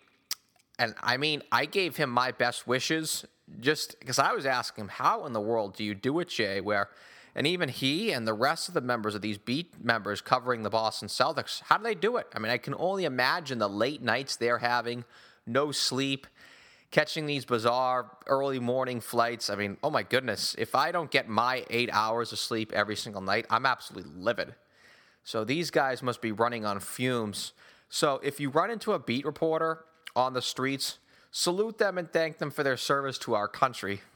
And 0.80 0.96
I 1.02 1.18
mean, 1.18 1.44
I 1.52 1.66
gave 1.66 1.98
him 1.98 2.10
my 2.10 2.32
best 2.32 2.66
wishes 2.66 3.26
just 3.60 4.00
because 4.00 4.18
I 4.18 4.34
was 4.34 4.46
asking 4.46 4.86
him, 4.86 4.90
how 4.90 5.26
in 5.26 5.34
the 5.34 5.42
world 5.42 5.76
do 5.76 5.84
you 5.84 5.94
do 5.94 6.20
it, 6.20 6.30
Jay? 6.30 6.62
Where 6.62 6.90
and 7.36 7.46
even 7.46 7.70
he 7.70 8.12
and 8.12 8.28
the 8.28 8.34
rest 8.34 8.68
of 8.68 8.74
the 8.74 8.82
members 8.82 9.14
of 9.14 9.22
these 9.22 9.38
beat 9.38 9.84
members 9.84 10.20
covering 10.22 10.64
the 10.64 10.70
Boston 10.70 11.08
Celtics, 11.08 11.62
how 11.64 11.78
do 11.78 11.84
they 11.84 11.96
do 11.96 12.18
it? 12.18 12.28
I 12.34 12.40
mean, 12.40 12.52
I 12.52 12.58
can 12.58 12.74
only 12.78 13.06
imagine 13.06 13.60
the 13.60 13.70
late 13.70 14.02
nights 14.02 14.36
they're 14.36 14.58
having, 14.58 15.06
no 15.46 15.72
sleep, 15.72 16.26
catching 16.92 17.28
these 17.28 17.46
bizarre 17.46 18.18
early 18.26 18.60
morning 18.60 19.00
flights. 19.00 19.50
I 19.50 19.56
mean, 19.56 19.78
oh 19.84 19.92
my 19.92 20.04
goodness, 20.04 20.56
if 20.58 20.74
I 20.74 20.92
don't 20.92 21.12
get 21.12 21.30
my 21.30 21.66
eight 21.70 21.90
hours 21.94 22.32
of 22.32 22.40
sleep 22.40 22.72
every 22.74 22.96
single 22.96 23.22
night, 23.22 23.46
I'm 23.50 23.66
absolutely 23.66 24.12
livid. 24.16 24.56
So 25.24 25.44
these 25.44 25.70
guys 25.70 26.02
must 26.02 26.22
be 26.22 26.32
running 26.32 26.66
on 26.66 26.80
fumes. 26.80 27.54
So 27.90 28.20
if 28.24 28.40
you 28.40 28.50
run 28.50 28.72
into 28.72 28.94
a 28.94 29.00
beat 29.00 29.26
reporter 29.26 29.86
on 30.16 30.34
the 30.34 30.42
streets, 30.42 31.00
salute 31.32 31.78
them 31.78 31.98
and 31.98 32.12
thank 32.12 32.38
them 32.38 32.52
for 32.52 32.64
their 32.64 32.78
service 32.78 33.18
to 33.20 33.36
our 33.36 33.48
country. 33.48 34.02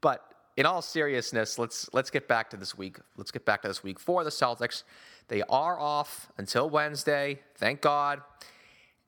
But 0.00 0.24
in 0.56 0.64
all 0.64 0.80
seriousness, 0.80 1.58
let's 1.58 1.88
let's 1.92 2.10
get 2.10 2.28
back 2.28 2.50
to 2.50 2.56
this 2.56 2.78
week. 2.78 2.98
Let's 3.16 3.32
get 3.32 3.44
back 3.44 3.62
to 3.62 3.68
this 3.68 3.82
week 3.82 3.98
for 3.98 4.22
the 4.22 4.30
Celtics. 4.30 4.84
They 5.26 5.42
are 5.42 5.78
off 5.78 6.28
until 6.38 6.70
Wednesday, 6.70 7.40
thank 7.56 7.80
God. 7.80 8.22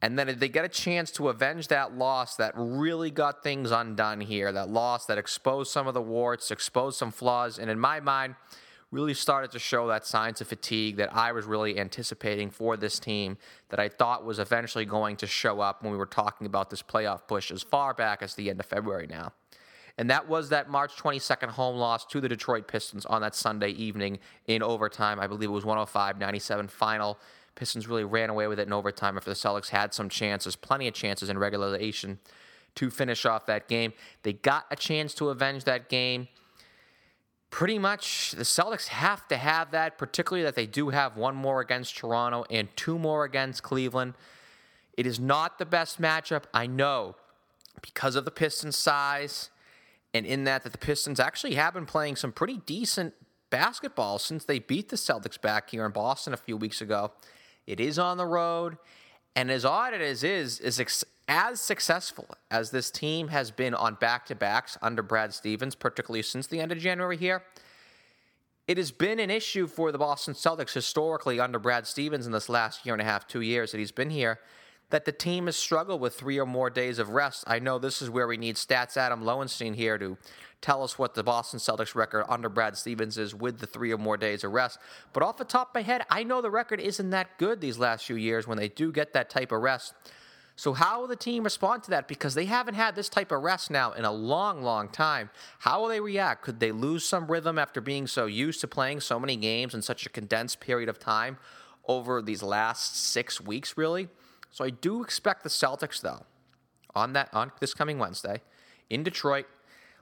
And 0.02 0.18
then 0.18 0.38
they 0.38 0.48
get 0.48 0.64
a 0.64 0.68
chance 0.68 1.10
to 1.12 1.28
avenge 1.28 1.68
that 1.68 1.96
loss 1.96 2.36
that 2.36 2.52
really 2.56 3.10
got 3.10 3.42
things 3.42 3.70
undone 3.70 4.20
here. 4.20 4.50
That 4.50 4.70
loss 4.70 5.06
that 5.06 5.18
exposed 5.18 5.70
some 5.70 5.86
of 5.86 5.94
the 5.94 6.00
warts, 6.00 6.50
exposed 6.50 6.98
some 6.98 7.10
flaws, 7.10 7.58
and 7.58 7.70
in 7.70 7.78
my 7.78 8.00
mind, 8.00 8.34
really 8.90 9.14
started 9.14 9.50
to 9.52 9.58
show 9.58 9.86
that 9.86 10.04
signs 10.04 10.40
of 10.40 10.48
fatigue 10.48 10.96
that 10.96 11.14
I 11.14 11.32
was 11.32 11.46
really 11.46 11.78
anticipating 11.78 12.50
for 12.50 12.76
this 12.76 12.98
team 12.98 13.38
that 13.68 13.78
I 13.78 13.88
thought 13.88 14.24
was 14.24 14.38
eventually 14.38 14.84
going 14.84 15.16
to 15.18 15.26
show 15.26 15.60
up 15.60 15.82
when 15.82 15.92
we 15.92 15.98
were 15.98 16.06
talking 16.06 16.46
about 16.46 16.70
this 16.70 16.82
playoff 16.82 17.26
push 17.28 17.50
as 17.50 17.62
far 17.62 17.94
back 17.94 18.22
as 18.22 18.34
the 18.34 18.50
end 18.50 18.58
of 18.58 18.66
February 18.66 19.06
now. 19.06 19.32
And 19.96 20.08
that 20.10 20.28
was 20.28 20.48
that 20.48 20.68
March 20.68 20.96
22nd 20.96 21.50
home 21.50 21.76
loss 21.76 22.04
to 22.06 22.20
the 22.20 22.28
Detroit 22.28 22.66
Pistons 22.66 23.04
on 23.06 23.20
that 23.22 23.34
Sunday 23.34 23.70
evening 23.70 24.18
in 24.46 24.62
overtime. 24.62 25.20
I 25.20 25.26
believe 25.26 25.50
it 25.50 25.52
was 25.52 25.64
105 25.64 26.18
97 26.18 26.68
final. 26.68 27.18
Pistons 27.54 27.86
really 27.86 28.04
ran 28.04 28.30
away 28.30 28.46
with 28.46 28.58
it 28.58 28.66
in 28.66 28.72
overtime 28.72 29.16
after 29.16 29.30
the 29.30 29.36
Celtics 29.36 29.68
had 29.68 29.92
some 29.92 30.08
chances, 30.08 30.56
plenty 30.56 30.88
of 30.88 30.94
chances 30.94 31.28
in 31.28 31.38
regulation 31.38 32.18
to 32.76 32.90
finish 32.90 33.26
off 33.26 33.46
that 33.46 33.68
game. 33.68 33.92
They 34.22 34.32
got 34.32 34.64
a 34.70 34.76
chance 34.76 35.12
to 35.14 35.28
avenge 35.28 35.64
that 35.64 35.88
game. 35.88 36.28
Pretty 37.50 37.78
much, 37.78 38.32
the 38.32 38.44
Celtics 38.44 38.88
have 38.88 39.26
to 39.28 39.36
have 39.36 39.72
that, 39.72 39.98
particularly 39.98 40.44
that 40.44 40.54
they 40.54 40.66
do 40.66 40.90
have 40.90 41.16
one 41.16 41.34
more 41.34 41.60
against 41.60 41.96
Toronto 41.96 42.44
and 42.48 42.68
two 42.76 42.98
more 42.98 43.24
against 43.24 43.62
Cleveland. 43.62 44.14
It 44.96 45.04
is 45.04 45.18
not 45.18 45.58
the 45.58 45.66
best 45.66 46.00
matchup, 46.00 46.44
I 46.54 46.66
know, 46.66 47.16
because 47.82 48.14
of 48.14 48.24
the 48.24 48.30
Pistons' 48.30 48.76
size 48.76 49.50
and 50.12 50.26
in 50.26 50.44
that 50.44 50.62
that 50.64 50.72
the 50.72 50.78
Pistons 50.78 51.20
actually 51.20 51.54
have 51.54 51.74
been 51.74 51.86
playing 51.86 52.16
some 52.16 52.32
pretty 52.32 52.58
decent 52.66 53.14
basketball 53.50 54.18
since 54.18 54.44
they 54.44 54.58
beat 54.58 54.88
the 54.88 54.96
Celtics 54.96 55.40
back 55.40 55.70
here 55.70 55.84
in 55.84 55.92
Boston 55.92 56.32
a 56.32 56.36
few 56.36 56.56
weeks 56.56 56.80
ago. 56.80 57.12
It 57.66 57.80
is 57.80 57.98
on 57.98 58.16
the 58.16 58.26
road, 58.26 58.78
and 59.36 59.50
as 59.50 59.64
odd 59.64 59.94
as 59.94 60.24
it 60.24 60.30
is, 60.30 60.60
is 60.60 60.80
ex- 60.80 61.04
as 61.30 61.60
successful 61.60 62.28
as 62.50 62.72
this 62.72 62.90
team 62.90 63.28
has 63.28 63.52
been 63.52 63.72
on 63.72 63.94
back-to-backs 63.94 64.76
under 64.82 65.00
Brad 65.00 65.32
Stevens, 65.32 65.76
particularly 65.76 66.22
since 66.22 66.48
the 66.48 66.60
end 66.60 66.72
of 66.72 66.78
January 66.78 67.16
here. 67.16 67.44
It 68.66 68.76
has 68.76 68.90
been 68.90 69.20
an 69.20 69.30
issue 69.30 69.68
for 69.68 69.92
the 69.92 69.98
Boston 69.98 70.34
Celtics 70.34 70.74
historically 70.74 71.38
under 71.38 71.60
Brad 71.60 71.86
Stevens 71.86 72.26
in 72.26 72.32
this 72.32 72.48
last 72.48 72.84
year 72.84 72.94
and 72.94 73.00
a 73.00 73.04
half, 73.04 73.28
two 73.28 73.40
years 73.40 73.70
that 73.70 73.78
he's 73.78 73.92
been 73.92 74.10
here 74.10 74.40
that 74.90 75.04
the 75.04 75.12
team 75.12 75.46
has 75.46 75.56
struggled 75.56 76.00
with 76.00 76.14
three 76.14 76.38
or 76.38 76.46
more 76.46 76.68
days 76.68 76.98
of 76.98 77.10
rest. 77.10 77.44
I 77.46 77.60
know 77.60 77.78
this 77.78 78.02
is 78.02 78.10
where 78.10 78.26
we 78.26 78.36
need 78.36 78.56
stats 78.56 78.96
Adam 78.96 79.24
Lowenstein 79.24 79.74
here 79.74 79.96
to 79.98 80.18
tell 80.60 80.82
us 80.82 80.98
what 80.98 81.14
the 81.14 81.22
Boston 81.22 81.60
Celtics 81.60 81.94
record 81.94 82.24
under 82.28 82.48
Brad 82.48 82.76
Stevens 82.76 83.16
is 83.16 83.32
with 83.32 83.60
the 83.60 83.68
three 83.68 83.92
or 83.92 83.98
more 83.98 84.16
days 84.16 84.42
of 84.42 84.50
rest. 84.50 84.80
But 85.12 85.22
off 85.22 85.36
the 85.36 85.44
top 85.44 85.68
of 85.68 85.74
my 85.76 85.82
head, 85.82 86.02
I 86.10 86.24
know 86.24 86.42
the 86.42 86.50
record 86.50 86.80
isn't 86.80 87.10
that 87.10 87.38
good 87.38 87.60
these 87.60 87.78
last 87.78 88.04
few 88.04 88.16
years 88.16 88.48
when 88.48 88.58
they 88.58 88.68
do 88.68 88.90
get 88.90 89.12
that 89.12 89.30
type 89.30 89.52
of 89.52 89.62
rest. 89.62 89.94
So, 90.60 90.74
how 90.74 91.00
will 91.00 91.08
the 91.08 91.16
team 91.16 91.44
respond 91.44 91.84
to 91.84 91.90
that? 91.92 92.06
Because 92.06 92.34
they 92.34 92.44
haven't 92.44 92.74
had 92.74 92.94
this 92.94 93.08
type 93.08 93.32
of 93.32 93.40
rest 93.40 93.70
now 93.70 93.92
in 93.92 94.04
a 94.04 94.12
long, 94.12 94.60
long 94.60 94.90
time. 94.90 95.30
How 95.60 95.80
will 95.80 95.88
they 95.88 96.00
react? 96.00 96.42
Could 96.42 96.60
they 96.60 96.70
lose 96.70 97.02
some 97.02 97.28
rhythm 97.28 97.58
after 97.58 97.80
being 97.80 98.06
so 98.06 98.26
used 98.26 98.60
to 98.60 98.68
playing 98.68 99.00
so 99.00 99.18
many 99.18 99.36
games 99.36 99.74
in 99.74 99.80
such 99.80 100.04
a 100.04 100.10
condensed 100.10 100.60
period 100.60 100.90
of 100.90 100.98
time 100.98 101.38
over 101.88 102.20
these 102.20 102.42
last 102.42 102.94
six 102.94 103.40
weeks, 103.40 103.78
really? 103.78 104.10
So 104.50 104.62
I 104.62 104.68
do 104.68 105.02
expect 105.02 105.44
the 105.44 105.48
Celtics, 105.48 106.02
though, 106.02 106.26
on 106.94 107.14
that 107.14 107.30
on 107.32 107.52
this 107.58 107.72
coming 107.72 107.98
Wednesday 107.98 108.42
in 108.90 109.02
Detroit 109.02 109.46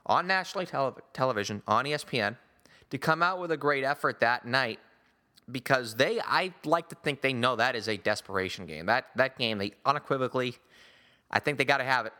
on 0.05 0.27
national 0.27 0.65
tele- 0.65 0.97
television 1.13 1.61
on 1.69 1.85
ESPN 1.85 2.35
to 2.89 2.97
come 2.97 3.23
out 3.23 3.39
with 3.39 3.51
a 3.51 3.57
great 3.57 3.85
effort 3.85 4.19
that 4.19 4.43
night 4.43 4.79
because 5.51 5.95
they 5.95 6.19
I 6.19 6.53
like 6.65 6.89
to 6.89 6.95
think 6.95 7.21
they 7.21 7.33
know 7.33 7.55
that 7.55 7.75
is 7.75 7.87
a 7.87 7.97
desperation 7.97 8.65
game. 8.65 8.85
That 8.85 9.07
that 9.15 9.37
game 9.37 9.57
they 9.57 9.73
unequivocally 9.85 10.55
I 11.31 11.39
think 11.39 11.57
they 11.57 11.65
got 11.65 11.77
to 11.77 11.83
have 11.83 12.05
it. 12.05 12.13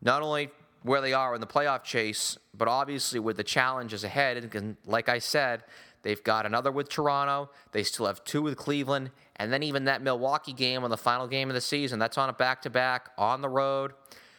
Not 0.00 0.22
only 0.22 0.50
where 0.82 1.00
they 1.00 1.12
are 1.12 1.34
in 1.34 1.40
the 1.40 1.46
playoff 1.46 1.82
chase, 1.82 2.38
but 2.54 2.68
obviously 2.68 3.18
with 3.18 3.36
the 3.36 3.44
challenges 3.44 4.04
ahead 4.04 4.36
and 4.54 4.76
like 4.86 5.08
I 5.08 5.18
said, 5.18 5.64
They've 6.02 6.22
got 6.22 6.46
another 6.46 6.70
with 6.70 6.88
Toronto. 6.88 7.50
They 7.72 7.82
still 7.82 8.06
have 8.06 8.22
two 8.24 8.42
with 8.42 8.56
Cleveland. 8.56 9.10
And 9.36 9.52
then 9.52 9.62
even 9.62 9.84
that 9.84 10.02
Milwaukee 10.02 10.52
game 10.52 10.84
on 10.84 10.90
the 10.90 10.96
final 10.96 11.26
game 11.26 11.48
of 11.48 11.54
the 11.54 11.60
season, 11.60 11.98
that's 11.98 12.16
on 12.18 12.28
a 12.28 12.32
back 12.32 12.62
to 12.62 12.70
back 12.70 13.10
on 13.18 13.40
the 13.40 13.48
road 13.48 13.92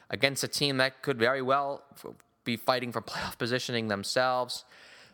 against 0.10 0.44
a 0.44 0.48
team 0.48 0.78
that 0.78 1.02
could 1.02 1.20
very 1.20 1.42
well 1.42 1.84
be 2.44 2.56
fighting 2.56 2.92
for 2.92 3.02
playoff 3.02 3.38
positioning 3.38 3.88
themselves. 3.88 4.64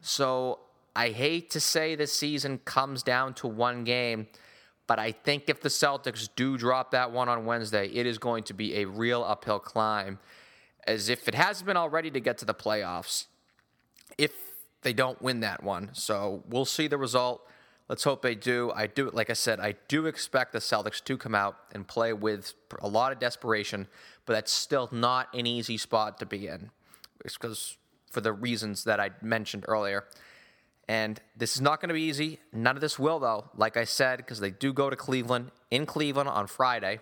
So 0.01 0.59
I 0.95 1.09
hate 1.09 1.49
to 1.51 1.59
say 1.59 1.95
this 1.95 2.13
season 2.13 2.59
comes 2.59 3.03
down 3.03 3.33
to 3.35 3.47
one 3.47 3.83
game, 3.83 4.27
but 4.87 4.99
I 4.99 5.11
think 5.11 5.49
if 5.49 5.61
the 5.61 5.69
Celtics 5.69 6.29
do 6.35 6.57
drop 6.57 6.91
that 6.91 7.11
one 7.11 7.27
on 7.27 7.45
Wednesday, 7.45 7.87
it 7.87 8.05
is 8.05 8.17
going 8.17 8.43
to 8.43 8.53
be 8.53 8.77
a 8.77 8.85
real 8.85 9.23
uphill 9.23 9.59
climb, 9.59 10.19
as 10.87 11.09
if 11.09 11.27
it 11.27 11.35
hasn't 11.35 11.65
been 11.65 11.77
already 11.77 12.11
to 12.11 12.19
get 12.19 12.37
to 12.39 12.45
the 12.45 12.53
playoffs. 12.53 13.25
If 14.17 14.31
they 14.85 14.93
don't 14.93 15.19
win 15.19 15.39
that 15.39 15.63
one. 15.63 15.89
So 15.93 16.43
we'll 16.47 16.63
see 16.63 16.87
the 16.87 16.97
result. 16.97 17.49
Let's 17.89 18.03
hope 18.03 18.21
they 18.21 18.35
do. 18.35 18.71
I 18.75 18.85
do, 18.85 19.09
like 19.11 19.31
I 19.31 19.33
said, 19.33 19.59
I 19.59 19.73
do 19.87 20.05
expect 20.05 20.53
the 20.53 20.59
Celtics 20.59 21.03
to 21.03 21.17
come 21.17 21.33
out 21.33 21.57
and 21.73 21.87
play 21.87 22.13
with 22.13 22.53
a 22.79 22.87
lot 22.87 23.11
of 23.11 23.17
desperation, 23.17 23.87
but 24.27 24.33
that's 24.33 24.51
still 24.51 24.87
not 24.91 25.27
an 25.33 25.47
easy 25.47 25.77
spot 25.77 26.19
to 26.19 26.27
be 26.27 26.47
in. 26.47 26.69
It's 27.23 27.35
because 27.35 27.77
for 28.11 28.21
the 28.21 28.31
reasons 28.31 28.83
that 28.83 28.99
I 28.99 29.09
mentioned 29.23 29.65
earlier. 29.67 30.05
And 30.87 31.19
this 31.35 31.55
is 31.55 31.61
not 31.61 31.81
going 31.81 31.89
to 31.89 31.95
be 31.95 32.03
easy. 32.03 32.39
None 32.53 32.75
of 32.75 32.81
this 32.81 32.99
will, 32.99 33.19
though, 33.19 33.49
like 33.57 33.75
I 33.75 33.85
said, 33.85 34.17
because 34.17 34.39
they 34.39 34.51
do 34.51 34.71
go 34.71 34.89
to 34.89 34.95
Cleveland 34.95 35.51
in 35.71 35.85
Cleveland 35.85 36.29
on 36.29 36.47
Friday. 36.47 36.99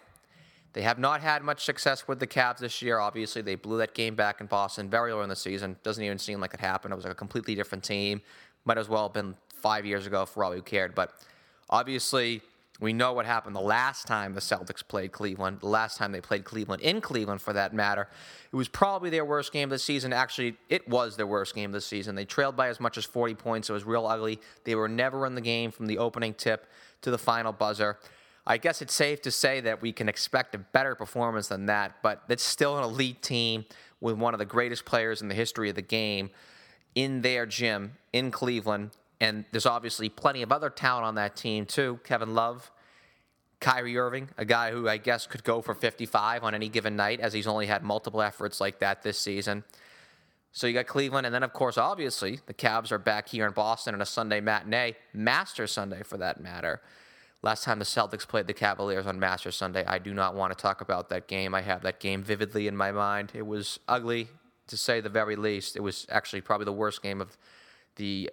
They 0.71 0.81
have 0.81 0.97
not 0.97 1.21
had 1.21 1.43
much 1.43 1.65
success 1.65 2.07
with 2.07 2.19
the 2.19 2.25
Cavs 2.25 2.57
this 2.59 2.81
year. 2.81 2.97
Obviously, 2.99 3.41
they 3.41 3.55
blew 3.55 3.77
that 3.77 3.93
game 3.93 4.15
back 4.15 4.41
in 4.41 4.47
Boston 4.47 4.89
very 4.89 5.11
early 5.11 5.23
in 5.23 5.29
the 5.29 5.36
season. 5.36 5.75
Doesn't 5.84 6.03
even 6.03 6.17
seem 6.17 6.39
like 6.39 6.53
it 6.53 6.59
happened. 6.59 6.93
It 6.93 6.95
was 6.95 7.05
like 7.05 7.13
a 7.13 7.15
completely 7.15 7.55
different 7.55 7.84
team. 7.84 8.21
Might 8.65 8.77
as 8.77 8.89
well 8.89 9.03
have 9.03 9.13
been 9.13 9.36
five 9.49 9.86
years 9.86 10.07
ago 10.07 10.25
for 10.25 10.43
all 10.43 10.51
who 10.51 10.61
cared. 10.61 10.95
But 10.95 11.13
obviously, 11.69 12.41
we 12.80 12.91
know 12.91 13.13
what 13.13 13.26
happened 13.26 13.55
the 13.55 13.61
last 13.61 14.07
time 14.07 14.34
the 14.34 14.41
Celtics 14.41 14.86
played 14.86 15.11
Cleveland, 15.11 15.59
the 15.61 15.67
last 15.67 15.97
time 15.97 16.11
they 16.11 16.21
played 16.21 16.43
Cleveland 16.43 16.82
in 16.82 17.01
Cleveland 17.01 17.41
for 17.41 17.53
that 17.53 17.74
matter. 17.74 18.07
It 18.51 18.55
was 18.55 18.67
probably 18.67 19.09
their 19.09 19.26
worst 19.26 19.53
game 19.53 19.65
of 19.65 19.69
the 19.69 19.80
season. 19.80 20.11
Actually, 20.11 20.57
it 20.69 20.88
was 20.88 21.15
their 21.15 21.28
worst 21.28 21.53
game 21.53 21.69
of 21.69 21.74
the 21.74 21.82
season. 21.82 22.15
They 22.15 22.26
trailed 22.26 22.55
by 22.55 22.69
as 22.69 22.80
much 22.80 22.97
as 22.97 23.05
40 23.05 23.36
points. 23.36 23.69
It 23.69 23.74
was 23.74 23.84
real 23.84 24.07
ugly. 24.07 24.39
They 24.63 24.76
were 24.76 24.89
never 24.89 25.26
in 25.26 25.36
the 25.36 25.41
game 25.41 25.71
from 25.71 25.86
the 25.86 25.99
opening 25.99 26.34
tip 26.34 26.67
to 27.03 27.11
the 27.11 27.17
final 27.17 27.51
buzzer. 27.51 27.99
I 28.45 28.57
guess 28.57 28.82
it's 28.82 28.93
safe 28.93 29.21
to 29.21 29.32
say 29.32 29.61
that 29.61 29.82
we 29.82 29.93
can 29.93 30.09
expect 30.09 30.53
a 30.55 30.57
better 30.57 30.95
performance 30.95 31.47
than 31.47 31.67
that, 31.67 31.97
but 32.01 32.24
it's 32.28 32.43
still 32.43 32.78
an 32.78 32.84
elite 32.84 33.21
team 33.21 33.65
with 34.01 34.17
one 34.17 34.34
of 34.34 34.39
the 34.39 34.45
greatest 34.45 34.84
players 34.84 35.21
in 35.21 35.30
the 35.30 35.36
history 35.36 35.69
of 35.69 35.76
the 35.76 35.82
game 35.82 36.30
in 36.95 37.21
their 37.21 37.45
gym 37.45 37.93
in 38.11 38.32
Cleveland. 38.32 38.91
And 39.22 39.45
there's 39.51 39.66
obviously 39.66 40.09
plenty 40.09 40.41
of 40.41 40.51
other 40.51 40.70
talent 40.70 41.05
on 41.05 41.16
that 41.16 41.36
team, 41.36 41.66
too. 41.66 41.99
Kevin 42.03 42.34
Love, 42.34 42.72
Kyrie 43.59 43.97
Irving, 43.97 44.30
a 44.38 44.45
guy 44.45 44.72
who 44.72 44.89
I 44.89 44.97
guess 44.97 45.26
could 45.28 45.43
go 45.43 45.61
for 45.61 45.74
55 45.74 46.43
on 46.43 46.53
any 46.53 46.68
given 46.68 46.95
night, 46.95 47.20
as 47.20 47.34
he's 47.34 47.47
only 47.47 47.68
had 47.68 47.84
multiple 47.84 48.22
efforts 48.22 48.59
like 48.59 48.80
that 48.80 49.03
this 49.03 49.18
season. 49.18 49.64
So 50.51 50.68
you 50.68 50.74
got 50.74 50.86
Cleveland, 50.86 51.26
and 51.26 51.34
then, 51.34 51.41
of 51.41 51.53
course, 51.53 51.78
obviously, 51.78 52.39
the 52.45 52.53
Cavs 52.53 52.91
are 52.91 52.99
back 52.99 53.30
here 53.30 53.47
in 53.47 53.53
Boston 53.53 53.95
on 53.95 54.01
a 54.01 54.05
Sunday 54.05 54.39
matinee, 54.39 54.95
Master 55.14 55.66
Sunday 55.66 56.03
for 56.03 56.18
that 56.18 56.41
matter. 56.41 56.82
Last 57.41 57.64
time 57.64 57.80
the 57.80 57.86
Celtics 57.86 58.28
played 58.28 58.47
the 58.47 58.53
Cavaliers 58.53 59.07
on 59.07 59.20
Master 59.20 59.51
Sunday, 59.51 59.84
I 59.86 59.97
do 59.97 60.14
not 60.14 60.36
want 60.36 60.55
to 60.55 60.61
talk 60.61 60.82
about 60.82 61.09
that 61.09 61.28
game. 61.28 61.55
I 61.55 61.61
have 61.61 61.82
that 61.82 61.99
game 61.99 62.24
vividly 62.24 62.68
in 62.68 62.78
my 62.78 62.91
mind. 62.91 63.32
It 63.34 63.47
was 63.47 63.80
ugly, 63.88 64.28
to 64.68 64.78
say 64.78 65.01
the 65.01 65.09
very 65.09 65.36
least. 65.36 65.76
It 65.76 65.82
was 65.82 66.05
actually 66.09 66.41
probably 66.41 66.66
the 66.66 66.72
worst 66.72 67.01
game 67.01 67.20
of 67.20 67.38
the 67.95 68.30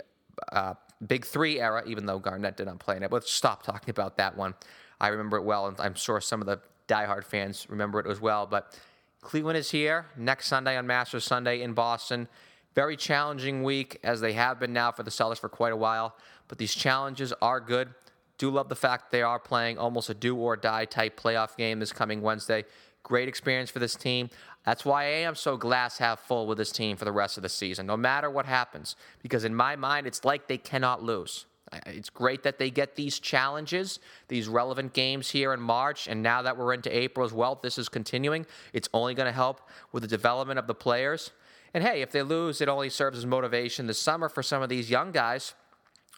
uh, 0.53 0.75
Big 1.07 1.25
Three 1.25 1.61
era, 1.61 1.83
even 1.87 2.07
though 2.07 2.19
Garnett 2.19 2.57
did 2.57 2.67
not 2.67 2.79
play 2.79 2.97
in 2.97 3.03
it. 3.03 3.11
But 3.11 3.17
let's 3.17 3.33
stop 3.33 3.63
talking 3.63 3.91
about 3.91 4.17
that 4.19 4.37
one. 4.37 4.55
I 5.01 5.09
remember 5.09 5.39
it 5.39 5.45
well, 5.45 5.67
and 5.67 5.81
I'm 5.81 5.95
sure 5.95 6.21
some 6.21 6.41
of 6.41 6.47
the 6.47 6.61
diehard 6.89 7.25
fans 7.25 7.67
remember 7.71 8.01
it 8.01 8.07
as 8.07 8.21
well. 8.21 8.47
But 8.47 8.79
Cleveland 9.23 9.57
is 9.57 9.71
here 9.71 10.07
next 10.17 10.49
Sunday 10.49 10.77
on 10.77 10.87
Masters 10.87 11.25
Sunday 11.25 11.63
in 11.63 11.73
Boston. 11.73 12.29
Very 12.75 12.97
challenging 12.97 13.63
week, 13.63 13.99
as 14.05 14.21
they 14.21 14.33
have 14.35 14.61
been 14.61 14.73
now 14.73 14.93
for 14.93 15.03
the 15.03 15.11
Celtics 15.11 15.39
for 15.39 15.49
quite 15.49 15.73
a 15.73 15.77
while. 15.77 16.17
But 16.49 16.59
these 16.59 16.75
challenges 16.75 17.33
are 17.41 17.61
good. 17.61 17.91
Do 18.39 18.51
love 18.51 18.69
the 18.69 18.77
fact 18.77 19.11
they 19.11 19.23
are 19.23 19.39
playing 19.39 19.79
almost 19.79 20.09
a 20.09 20.15
do 20.15 20.37
or 20.37 20.57
die 20.57 20.85
type 20.85 21.21
playoff 21.21 21.57
game 21.57 21.79
this 21.79 21.93
coming 21.93 22.23
Wednesday. 22.23 22.65
Great 23.03 23.29
experience 23.29 23.71
for 23.71 23.79
this 23.79 23.95
team. 23.95 24.31
That's 24.65 24.85
why 24.85 25.05
I 25.05 25.09
am 25.09 25.35
so 25.35 25.57
glass 25.57 25.99
half 25.99 26.21
full 26.21 26.47
with 26.47 26.59
this 26.59 26.73
team 26.73 26.97
for 26.97 27.05
the 27.05 27.13
rest 27.13 27.37
of 27.37 27.43
the 27.43 27.49
season, 27.49 27.87
no 27.87 27.97
matter 27.97 28.31
what 28.31 28.47
happens. 28.47 28.95
Because 29.23 29.45
in 29.45 29.55
my 29.55 29.77
mind, 29.77 30.07
it's 30.07 30.25
like 30.25 30.49
they 30.49 30.59
cannot 30.59 31.03
lose. 31.03 31.47
It's 31.87 32.11
great 32.11 32.43
that 32.43 32.59
they 32.59 32.71
get 32.71 32.97
these 32.97 33.19
challenges, 33.19 34.01
these 34.29 34.49
relevant 34.49 34.93
games 34.93 35.31
here 35.31 35.55
in 35.55 35.61
March, 35.61 36.09
and 36.09 36.23
now 36.23 36.43
that 36.43 36.57
we're 36.57 36.75
into 36.75 36.95
April 36.95 37.25
as 37.25 37.33
well, 37.33 37.59
this 37.63 37.79
is 37.79 37.89
continuing. 37.89 38.45
It's 38.73 38.89
only 38.93 39.15
going 39.15 39.27
to 39.27 39.33
help 39.33 39.61
with 39.93 40.03
the 40.03 40.09
development 40.09 40.59
of 40.59 40.67
the 40.67 40.75
players. 40.75 41.31
And 41.73 41.85
hey, 41.85 42.03
if 42.03 42.11
they 42.11 42.23
lose, 42.23 42.61
it 42.61 42.69
only 42.69 42.91
serves 42.91 43.19
as 43.19 43.27
motivation 43.27 43.87
this 43.87 44.01
summer 44.01 44.29
for 44.29 44.43
some 44.43 44.63
of 44.63 44.69
these 44.69 44.91
young 44.91 45.13
guys 45.13 45.55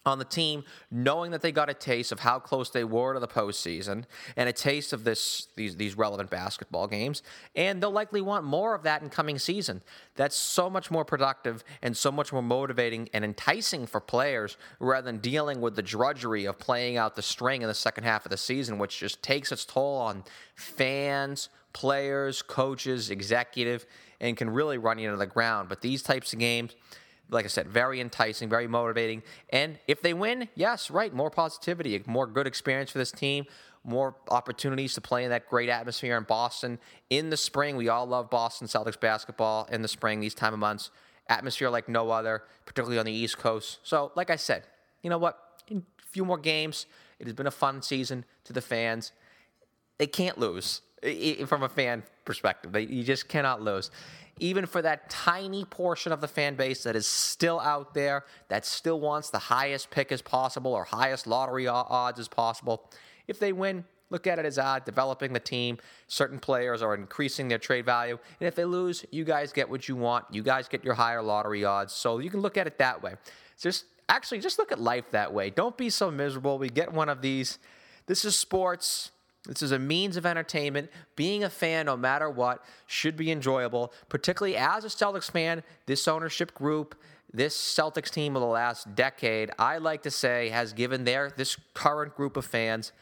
on 0.05 0.19
the 0.19 0.25
team, 0.25 0.65
knowing 0.91 1.31
that 1.31 1.43
they 1.43 1.53
got 1.53 1.71
a 1.71 1.75
taste 1.75 2.11
of 2.11 2.21
how 2.21 2.39
close 2.39 2.71
they 2.71 2.85
were 2.85 3.15
to 3.15 3.21
the 3.21 3.29
postseason 3.29 4.05
and 4.37 4.49
a 4.49 4.53
taste 4.53 4.93
of 4.93 5.05
this 5.05 5.49
these 5.55 5.77
these 5.77 5.97
relevant 5.97 6.29
basketball 6.29 6.89
games, 6.89 7.23
and 7.55 7.83
they'll 7.83 7.91
likely 7.91 8.21
want 8.21 8.45
more 8.45 8.75
of 8.75 8.83
that 8.83 9.03
in 9.03 9.09
coming 9.09 9.39
season. 9.39 9.81
That's 10.17 10.37
so 10.37 10.69
much 10.69 10.91
more 10.91 11.05
productive 11.05 11.63
and 11.83 11.97
so 11.97 12.11
much 12.11 12.33
more 12.33 12.43
motivating 12.43 13.09
and 13.15 13.25
enticing 13.25 13.87
for 13.87 14.01
players 14.01 14.57
rather 14.81 15.05
than 15.05 15.19
dealing 15.19 15.61
with 15.61 15.77
the 15.77 15.83
drudgery 15.83 16.47
of 16.47 16.59
playing 16.59 16.97
out 16.97 17.15
the 17.15 17.23
string 17.23 17.63
in 17.63 17.69
the 17.69 17.75
second 17.75 18.05
half 18.05 18.27
of 18.27 18.31
the 18.31 18.37
season, 18.37 18.79
which 18.79 18.99
just 18.99 19.23
takes 19.23 19.53
its 19.53 19.65
toll 19.65 19.99
on 19.99 20.25
fans, 20.57 21.49
players, 21.73 22.43
coaches, 22.43 23.11
executive, 23.11 23.87
and 24.21 24.37
can 24.37 24.51
really 24.51 24.79
run 24.79 24.99
you 24.99 25.09
into 25.09 25.19
the 25.19 25.27
ground. 25.27 25.69
But 25.69 25.81
these 25.81 26.03
types 26.03 26.33
of 26.33 26.39
games 26.39 26.75
like 27.33 27.45
I 27.45 27.49
said, 27.49 27.69
very 27.69 28.01
enticing, 28.01 28.49
very 28.49 28.67
motivating. 28.67 29.23
And 29.51 29.79
if 29.89 30.03
they 30.03 30.15
win, 30.15 30.49
yes, 30.55 30.91
right, 30.91 31.13
more 31.13 31.31
positivity, 31.31 32.03
more 32.07 32.27
good 32.27 32.47
experience 32.47 32.91
for 32.91 32.99
this 32.99 33.11
team, 33.11 33.47
more 33.85 34.15
opportunities 34.29 34.95
to 34.95 35.01
play 35.01 35.25
in 35.25 35.31
that 35.31 35.49
great 35.49 35.69
atmosphere 35.69 36.17
in 36.17 36.25
Boston. 36.25 36.79
In 37.11 37.31
the 37.31 37.37
spring, 37.37 37.77
we 37.77 37.89
all 37.89 38.07
love 38.07 38.31
Boston 38.31 38.69
Celtics 38.69 39.01
basketball 39.01 39.69
in 39.73 39.83
the 39.83 39.89
spring, 39.89 40.21
these 40.21 40.35
time 40.35 40.53
of 40.53 40.61
months. 40.61 40.91
Atmosphere 41.29 41.71
like 41.71 41.89
no 41.89 42.11
other, 42.11 42.45
particularly 42.67 42.99
on 42.99 43.07
the 43.07 43.13
East 43.13 43.39
Coast. 43.39 43.79
So, 43.83 44.13
like 44.15 44.31
I 44.31 44.37
said, 44.37 44.65
you 45.03 45.11
know 45.11 45.19
what? 45.19 45.39
In 45.69 45.79
a 45.79 46.07
few 46.07 46.25
more 46.25 46.39
games, 46.39 46.87
it 47.19 47.27
has 47.27 47.35
been 47.35 47.47
a 47.47 47.53
fun 47.53 47.83
season 47.83 48.25
to 48.45 48.53
the 48.53 48.61
fans. 48.61 49.13
They 49.99 50.07
can't 50.07 50.39
lose 50.39 50.83
from 51.47 51.63
a 51.63 51.69
fan 51.69 52.03
perspective. 52.25 52.75
You 52.91 53.03
just 53.03 53.29
cannot 53.29 53.63
lose 53.63 53.91
even 54.39 54.67
for 54.67 54.83
that 54.83 55.11
tiny 55.11 55.65
portion 55.65 56.13
of 56.13 56.21
the 56.21 56.29
fan 56.29 56.55
base 56.55 56.83
that 56.85 56.97
is 56.97 57.07
still 57.07 57.61
out 57.61 57.95
there, 57.95 58.25
that 58.49 58.65
still 58.65 59.01
wants 59.01 59.31
the 59.31 59.39
highest 59.39 59.91
pick 59.91 60.11
as 60.11 60.23
possible 60.23 60.73
or 60.73 60.85
highest 60.85 61.27
lottery 61.27 61.67
odds 61.67 62.19
as 62.19 62.29
possible. 62.29 62.91
If 63.29 63.39
they 63.39 63.53
win, 63.53 63.85
look 64.11 64.27
at 64.27 64.39
it 64.39 64.45
as 64.45 64.59
uh, 64.59 64.81
developing 64.85 65.33
the 65.33 65.41
team. 65.41 65.79
Certain 66.09 66.39
players 66.39 66.83
are 66.83 66.95
increasing 66.95 67.49
their 67.49 67.59
trade 67.59 67.85
value. 67.85 68.19
And 68.41 68.49
if 68.49 68.55
they 68.55 68.65
lose, 68.65 69.05
you 69.11 69.25
guys 69.25 69.53
get 69.53 69.69
what 69.69 69.89
you 69.89 69.97
want. 69.97 70.25
You 70.31 70.43
guys 70.43 70.69
get 70.69 70.85
your 70.85 70.95
higher 70.95 71.23
lottery 71.23 71.65
odds. 71.65 71.93
So 71.93 72.19
you 72.19 72.31
can 72.31 72.41
look 72.41 72.57
at 72.57 72.67
it 72.67 72.79
that 72.79 73.03
way. 73.03 73.15
Just 73.61 73.85
actually, 74.09 74.41
just 74.41 74.59
look 74.59 74.73
at 74.73 74.81
life 74.81 75.11
that 75.13 75.33
way. 75.33 75.51
Don't 75.51 75.77
be 75.77 75.91
so 75.91 76.11
miserable. 76.11 76.59
We 76.59 76.69
get 76.69 76.93
one 76.93 77.09
of 77.09 77.23
these. 77.23 77.59
This 78.07 78.25
is 78.25 78.35
sports. 78.35 79.13
This 79.47 79.63
is 79.63 79.73
a 79.73 79.79
means 79.79 80.17
of 80.17 80.25
entertainment. 80.25 80.91
Being 81.17 81.43
a 81.43 81.51
fan, 81.51 81.87
no 81.87 81.97
matter 81.97 82.31
what, 82.31 82.65
should 82.87 83.17
be 83.17 83.33
enjoyable, 83.33 83.93
particularly 84.09 84.57
as 84.57 84.85
a 84.85 84.89
Celtics 84.89 85.31
fan. 85.31 85.65
This 85.87 86.07
ownership 86.07 86.55
group, 86.55 86.95
this 87.33 87.57
Celtics 87.57 88.11
team 88.11 88.37
of 88.37 88.43
the 88.43 88.49
last 88.49 88.95
decade, 88.95 89.51
I 89.59 89.79
like 89.79 90.03
to 90.03 90.11
say, 90.11 90.51
has 90.51 90.73
given 90.73 91.05
their 91.05 91.31
this 91.31 91.57
current 91.75 92.15
group 92.15 92.37
of 92.37 92.45
fans 92.45 92.93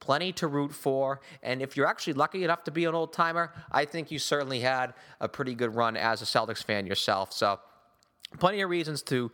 plenty 0.00 0.32
to 0.32 0.46
root 0.46 0.72
for. 0.72 1.20
And 1.42 1.60
if 1.60 1.76
you're 1.76 1.86
actually 1.86 2.14
lucky 2.14 2.42
enough 2.42 2.64
to 2.64 2.70
be 2.70 2.86
an 2.86 2.94
old 2.94 3.12
timer, 3.12 3.52
I 3.70 3.84
think 3.84 4.10
you 4.10 4.18
certainly 4.18 4.60
had 4.60 4.94
a 5.20 5.28
pretty 5.28 5.54
good 5.54 5.74
run 5.74 5.96
as 5.96 6.22
a 6.22 6.24
Celtics 6.24 6.64
fan 6.64 6.86
yourself. 6.86 7.32
So, 7.32 7.60
plenty 8.38 8.62
of 8.62 8.70
reasons 8.70 9.02
to 9.02 9.30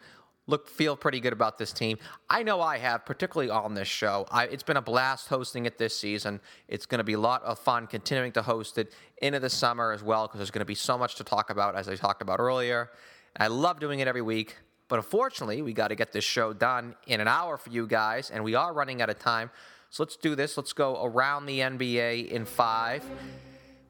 look 0.47 0.69
feel 0.69 0.97
pretty 0.97 1.21
good 1.21 1.33
about 1.33 1.59
this 1.59 1.73
team. 1.73 1.99
I 2.31 2.43
know 2.43 2.61
I 2.61 2.79
have, 2.79 3.05
particularly 3.05 3.51
on 3.51 3.75
this 3.75 3.89
show. 3.89 4.27
I, 4.31 4.45
it's 4.45 4.63
been 4.63 4.77
a 4.77 4.83
blast 4.83 5.29
hosting 5.29 5.67
it 5.67 5.79
this 5.79 5.99
season. 5.99 6.41
It's 6.69 6.87
going 6.87 6.99
to 6.99 7.05
be 7.05 7.15
a 7.15 7.21
lot 7.21 7.43
of 7.43 7.59
fun 7.59 7.87
continuing 7.87 8.33
to 8.33 8.43
host 8.43 8.79
it 8.79 8.93
into 9.19 9.41
the 9.41 9.51
summer 9.51 9.93
as 9.93 10.03
well 10.03 10.27
because 10.27 10.39
there's 10.39 10.51
going 10.51 10.61
to 10.61 10.65
be 10.65 10.75
so 10.75 10.97
much 10.97 11.17
to 11.17 11.25
talk 11.25 11.51
about 11.51 11.75
as 11.75 11.89
I 11.89 11.97
talked 11.97 12.23
about 12.23 12.39
earlier. 12.41 12.91
I 13.37 13.49
love 13.49 13.81
doing 13.81 14.01
it 14.01 14.09
every 14.09 14.23
week, 14.23 14.57
but 14.89 14.97
unfortunately, 14.97 15.63
we 15.63 15.73
got 15.73 15.89
to 15.89 15.95
get 15.95 16.13
this 16.13 16.25
show 16.25 16.53
done 16.53 16.95
in 17.07 17.21
an 17.21 17.29
hour 17.29 17.57
for 17.57 17.71
you 17.71 17.87
guys, 17.87 18.31
and 18.31 18.43
we 18.45 18.55
are 18.55 18.73
running 18.73 19.03
out 19.03 19.11
of 19.11 19.19
time. 19.19 19.51
So 19.91 20.03
let's 20.03 20.17
do 20.17 20.35
this. 20.35 20.57
Let's 20.57 20.73
go 20.73 21.05
around 21.05 21.47
the 21.47 21.61
NBA 21.61 22.29
in 22.29 22.45
five. 22.45 23.05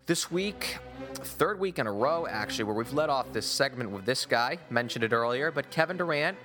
This 0.06 0.30
week, 0.30 0.78
third 1.14 1.58
week 1.58 1.80
in 1.80 1.88
a 1.88 1.92
row, 1.92 2.28
actually, 2.30 2.62
where 2.62 2.76
we've 2.76 2.92
led 2.92 3.10
off 3.10 3.32
this 3.32 3.44
segment 3.44 3.90
with 3.90 4.04
this 4.04 4.24
guy, 4.24 4.58
mentioned 4.70 5.02
it 5.02 5.12
earlier, 5.12 5.50
but 5.50 5.68
Kevin 5.72 5.96
Durant 5.96 6.38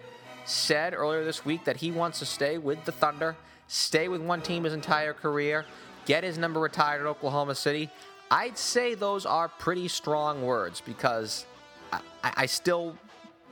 said 0.45 0.95
earlier 0.95 1.23
this 1.23 1.45
week 1.45 1.63
that 1.65 1.77
he 1.77 1.91
wants 1.91 2.17
to 2.17 2.25
stay 2.25 2.57
with 2.57 2.83
the 2.85 2.91
Thunder, 2.91 3.35
stay 3.67 4.07
with 4.07 4.19
one 4.19 4.41
team 4.41 4.63
his 4.63 4.73
entire 4.73 5.13
career, 5.13 5.67
get 6.07 6.23
his 6.23 6.39
number 6.39 6.59
retired 6.59 7.01
at 7.01 7.05
Oklahoma 7.05 7.53
City. 7.53 7.91
I'd 8.31 8.57
say 8.57 8.95
those 8.95 9.27
are 9.27 9.47
pretty 9.47 9.87
strong 9.87 10.41
words 10.41 10.81
because 10.81 11.45
I, 11.93 12.01
I 12.23 12.45
still 12.47 12.97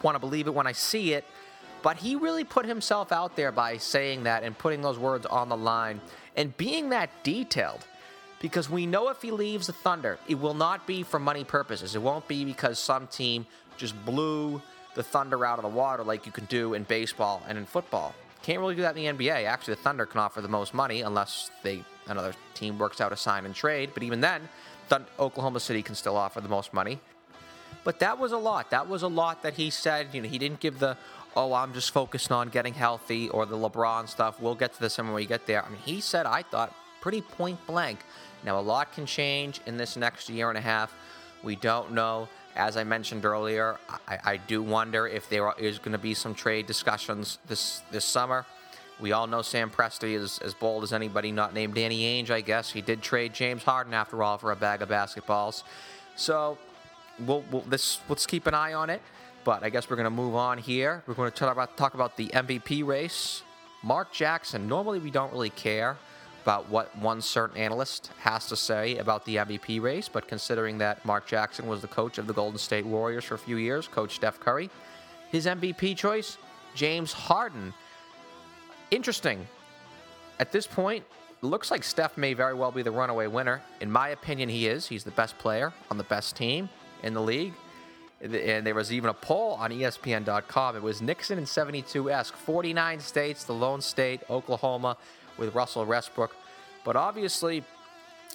want 0.01 0.15
to 0.15 0.19
believe 0.19 0.47
it 0.47 0.55
when 0.55 0.65
I 0.65 0.71
see 0.71 1.13
it, 1.13 1.23
but 1.83 1.97
he 1.97 2.15
really 2.15 2.45
put 2.45 2.65
himself 2.65 3.11
out 3.11 3.35
there 3.35 3.51
by 3.51 3.77
saying 3.77 4.23
that 4.23 4.41
and 4.41 4.57
putting 4.57 4.81
those 4.81 4.97
words 4.97 5.27
on 5.27 5.49
the 5.49 5.57
line 5.57 6.01
and 6.35 6.57
being 6.57 6.89
that 6.89 7.11
detailed 7.23 7.85
because 8.39 8.69
we 8.69 8.85
know 8.85 9.09
if 9.09 9.21
he 9.21 9.31
leaves 9.31 9.67
the 9.67 9.73
Thunder, 9.73 10.17
it 10.27 10.35
will 10.35 10.53
not 10.53 10.87
be 10.87 11.03
for 11.03 11.19
money 11.19 11.43
purposes. 11.43 11.95
It 11.95 12.01
won't 12.01 12.27
be 12.27 12.45
because 12.45 12.79
some 12.79 13.07
team 13.07 13.45
just 13.77 13.93
blew 14.05 14.61
the 14.95 15.03
Thunder 15.03 15.45
out 15.45 15.59
of 15.59 15.63
the 15.63 15.69
water 15.69 16.03
like 16.03 16.25
you 16.25 16.31
can 16.31 16.45
do 16.45 16.73
in 16.73 16.83
baseball 16.83 17.41
and 17.47 17.57
in 17.57 17.65
football. 17.65 18.15
Can't 18.43 18.59
really 18.59 18.75
do 18.75 18.81
that 18.81 18.95
in 18.97 19.17
the 19.17 19.25
NBA. 19.25 19.45
Actually, 19.45 19.75
the 19.75 19.81
Thunder 19.81 20.05
can 20.05 20.19
offer 20.19 20.41
the 20.41 20.47
most 20.47 20.73
money 20.73 21.01
unless 21.01 21.51
they 21.63 21.83
another 22.07 22.33
team 22.53 22.79
works 22.79 23.01
out 23.01 23.11
a 23.11 23.17
sign 23.17 23.45
and 23.45 23.53
trade. 23.53 23.91
But 23.93 24.03
even 24.03 24.21
then, 24.21 24.47
Oklahoma 25.19 25.59
City 25.59 25.83
can 25.83 25.95
still 25.95 26.15
offer 26.15 26.41
the 26.41 26.49
most 26.49 26.73
money. 26.73 26.99
But 27.83 27.99
that 27.99 28.17
was 28.17 28.31
a 28.31 28.37
lot. 28.37 28.71
That 28.71 28.87
was 28.87 29.03
a 29.03 29.07
lot 29.07 29.43
that 29.43 29.53
he 29.53 29.69
said. 29.69 30.07
You 30.13 30.21
know, 30.21 30.29
he 30.29 30.37
didn't 30.37 30.59
give 30.59 30.79
the 30.79 30.97
oh, 31.35 31.53
I'm 31.53 31.73
just 31.73 31.91
focused 31.91 32.31
on 32.31 32.49
getting 32.49 32.73
healthy 32.73 33.29
or 33.29 33.45
the 33.45 33.55
LeBron 33.55 34.09
stuff. 34.09 34.41
We'll 34.41 34.55
get 34.55 34.73
to 34.73 34.79
this 34.79 34.97
when 34.97 35.13
we 35.13 35.25
get 35.25 35.45
there. 35.45 35.63
I 35.63 35.69
mean, 35.69 35.79
he 35.85 36.01
said, 36.01 36.25
I 36.25 36.43
thought, 36.43 36.73
pretty 37.01 37.21
point 37.21 37.65
blank. 37.67 37.99
Now, 38.43 38.59
a 38.59 38.61
lot 38.61 38.93
can 38.93 39.05
change 39.05 39.61
in 39.65 39.77
this 39.77 39.97
next 39.97 40.29
year 40.29 40.49
and 40.49 40.57
a 40.57 40.61
half. 40.61 40.93
We 41.43 41.55
don't 41.55 41.91
know. 41.91 42.27
As 42.55 42.77
I 42.77 42.83
mentioned 42.83 43.25
earlier, 43.25 43.77
I, 44.07 44.17
I 44.25 44.37
do 44.37 44.61
wonder 44.61 45.07
if 45.07 45.29
there 45.29 45.53
is 45.57 45.79
going 45.79 45.91
to 45.91 45.97
be 45.97 46.13
some 46.13 46.33
trade 46.33 46.65
discussions 46.65 47.37
this, 47.47 47.81
this 47.91 48.05
summer. 48.05 48.45
We 48.99 49.13
all 49.13 49.27
know 49.27 49.41
Sam 49.41 49.69
Presti 49.69 50.13
is 50.13 50.39
as 50.39 50.53
bold 50.53 50.83
as 50.83 50.91
anybody, 50.91 51.31
not 51.31 51.53
named 51.53 51.75
Danny 51.75 52.01
Ainge, 52.01 52.29
I 52.31 52.41
guess. 52.41 52.69
He 52.69 52.81
did 52.81 53.01
trade 53.01 53.33
James 53.33 53.63
Harden 53.63 53.93
after 53.93 54.21
all 54.21 54.37
for 54.37 54.51
a 54.51 54.55
bag 54.55 54.81
of 54.81 54.89
basketballs. 54.89 55.63
So 56.15 56.57
we'll, 57.25 57.43
we'll 57.49 57.61
this, 57.61 57.99
let's 58.09 58.25
keep 58.25 58.45
an 58.45 58.53
eye 58.53 58.73
on 58.73 58.89
it. 58.89 59.01
But 59.45 59.63
I 59.63 59.69
guess 59.69 59.89
we're 59.89 59.95
going 59.95 60.03
to 60.03 60.09
move 60.09 60.35
on 60.35 60.57
here. 60.57 61.01
We're 61.07 61.13
going 61.13 61.31
to 61.31 61.37
talk 61.37 61.51
about, 61.51 61.77
talk 61.77 61.93
about 61.93 62.17
the 62.17 62.27
MVP 62.27 62.85
race. 62.85 63.43
Mark 63.83 64.11
Jackson, 64.11 64.67
normally 64.67 64.99
we 64.99 65.11
don't 65.11 65.31
really 65.31 65.49
care 65.49 65.97
about 66.41 66.69
what 66.69 66.95
one 66.97 67.21
certain 67.21 67.57
analyst 67.57 68.11
has 68.19 68.47
to 68.47 68.55
say 68.55 68.97
about 68.97 69.25
the 69.25 69.37
MVP 69.37 69.81
race, 69.81 70.09
but 70.09 70.27
considering 70.27 70.77
that 70.79 71.03
Mark 71.05 71.27
Jackson 71.27 71.67
was 71.67 71.81
the 71.81 71.87
coach 71.87 72.17
of 72.17 72.27
the 72.27 72.33
Golden 72.33 72.57
State 72.57 72.85
Warriors 72.85 73.25
for 73.25 73.35
a 73.35 73.39
few 73.39 73.57
years, 73.57 73.87
Coach 73.87 74.15
Steph 74.15 74.39
Curry, 74.39 74.69
his 75.31 75.45
MVP 75.45 75.95
choice, 75.97 76.37
James 76.75 77.13
Harden. 77.13 77.73
Interesting. 78.91 79.47
At 80.39 80.51
this 80.51 80.65
point, 80.65 81.03
looks 81.41 81.71
like 81.71 81.83
Steph 81.83 82.17
may 82.17 82.33
very 82.33 82.53
well 82.53 82.71
be 82.71 82.81
the 82.81 82.91
runaway 82.91 83.27
winner. 83.27 83.61
In 83.81 83.91
my 83.91 84.09
opinion, 84.09 84.49
he 84.49 84.67
is. 84.67 84.87
He's 84.87 85.03
the 85.03 85.11
best 85.11 85.37
player 85.37 85.73
on 85.91 85.97
the 85.97 86.03
best 86.03 86.35
team 86.35 86.69
in 87.03 87.13
the 87.13 87.21
league. 87.21 87.53
And 88.21 88.67
there 88.67 88.75
was 88.75 88.91
even 88.91 89.09
a 89.09 89.13
poll 89.13 89.53
on 89.53 89.71
ESPN.com. 89.71 90.75
It 90.75 90.81
was 90.81 91.01
Nixon 91.01 91.37
and 91.37 91.47
72 91.47 92.11
esque. 92.11 92.35
49 92.35 92.99
states, 92.99 93.45
the 93.45 93.53
lone 93.53 93.79
state, 93.79 94.21
Oklahoma, 94.29 94.97
with 95.39 95.55
Russell 95.55 95.85
Westbrook. 95.85 96.35
But 96.83 96.95
obviously, 96.95 97.63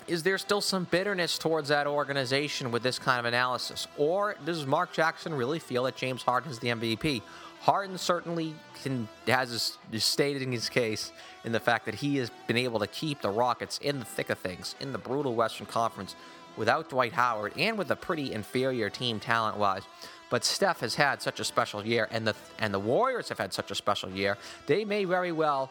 is 0.09 0.23
there 0.23 0.39
still 0.39 0.61
some 0.61 0.85
bitterness 0.91 1.39
towards 1.39 1.69
that 1.69 1.87
organization 1.87 2.71
with 2.71 2.83
this 2.83 2.99
kind 2.99 3.19
of 3.19 3.25
analysis? 3.25 3.87
Or 3.97 4.37
does 4.45 4.67
Mark 4.67 4.93
Jackson 4.93 5.35
really 5.35 5.59
feel 5.59 5.85
that 5.85 5.97
James 5.97 6.23
Harden 6.23 6.51
is 6.51 6.59
the 6.59 6.69
MVP? 6.69 7.23
Harden 7.61 7.97
certainly 7.97 8.55
can, 8.83 9.09
has 9.27 9.79
stated 9.97 10.43
in 10.43 10.53
his 10.53 10.69
case 10.69 11.13
in 11.45 11.53
the 11.53 11.61
fact 11.61 11.87
that 11.87 11.95
he 11.95 12.17
has 12.17 12.31
been 12.47 12.59
able 12.59 12.79
to 12.81 12.87
keep 12.87 13.23
the 13.23 13.31
Rockets 13.31 13.79
in 13.79 13.99
the 13.99 14.05
thick 14.05 14.29
of 14.29 14.39
things, 14.39 14.75
in 14.81 14.93
the 14.93 14.99
brutal 14.99 15.35
Western 15.35 15.67
Conference, 15.67 16.15
without 16.57 16.91
Dwight 16.91 17.13
Howard 17.13 17.55
and 17.57 17.79
with 17.79 17.91
a 17.91 17.97
pretty 17.97 18.33
inferior 18.33 18.91
team 18.91 19.19
talent 19.19 19.57
wise. 19.57 19.83
But 20.29 20.45
Steph 20.45 20.81
has 20.81 20.95
had 20.95 21.23
such 21.23 21.41
a 21.41 21.45
special 21.45 21.87
year, 21.87 22.09
and 22.11 22.27
the 22.27 22.35
and 22.59 22.75
the 22.75 22.79
Warriors 22.79 23.29
have 23.29 23.39
had 23.39 23.53
such 23.53 23.71
a 23.71 23.75
special 23.75 24.11
year. 24.11 24.37
They 24.67 24.85
may 24.85 25.05
very 25.05 25.33
well 25.33 25.71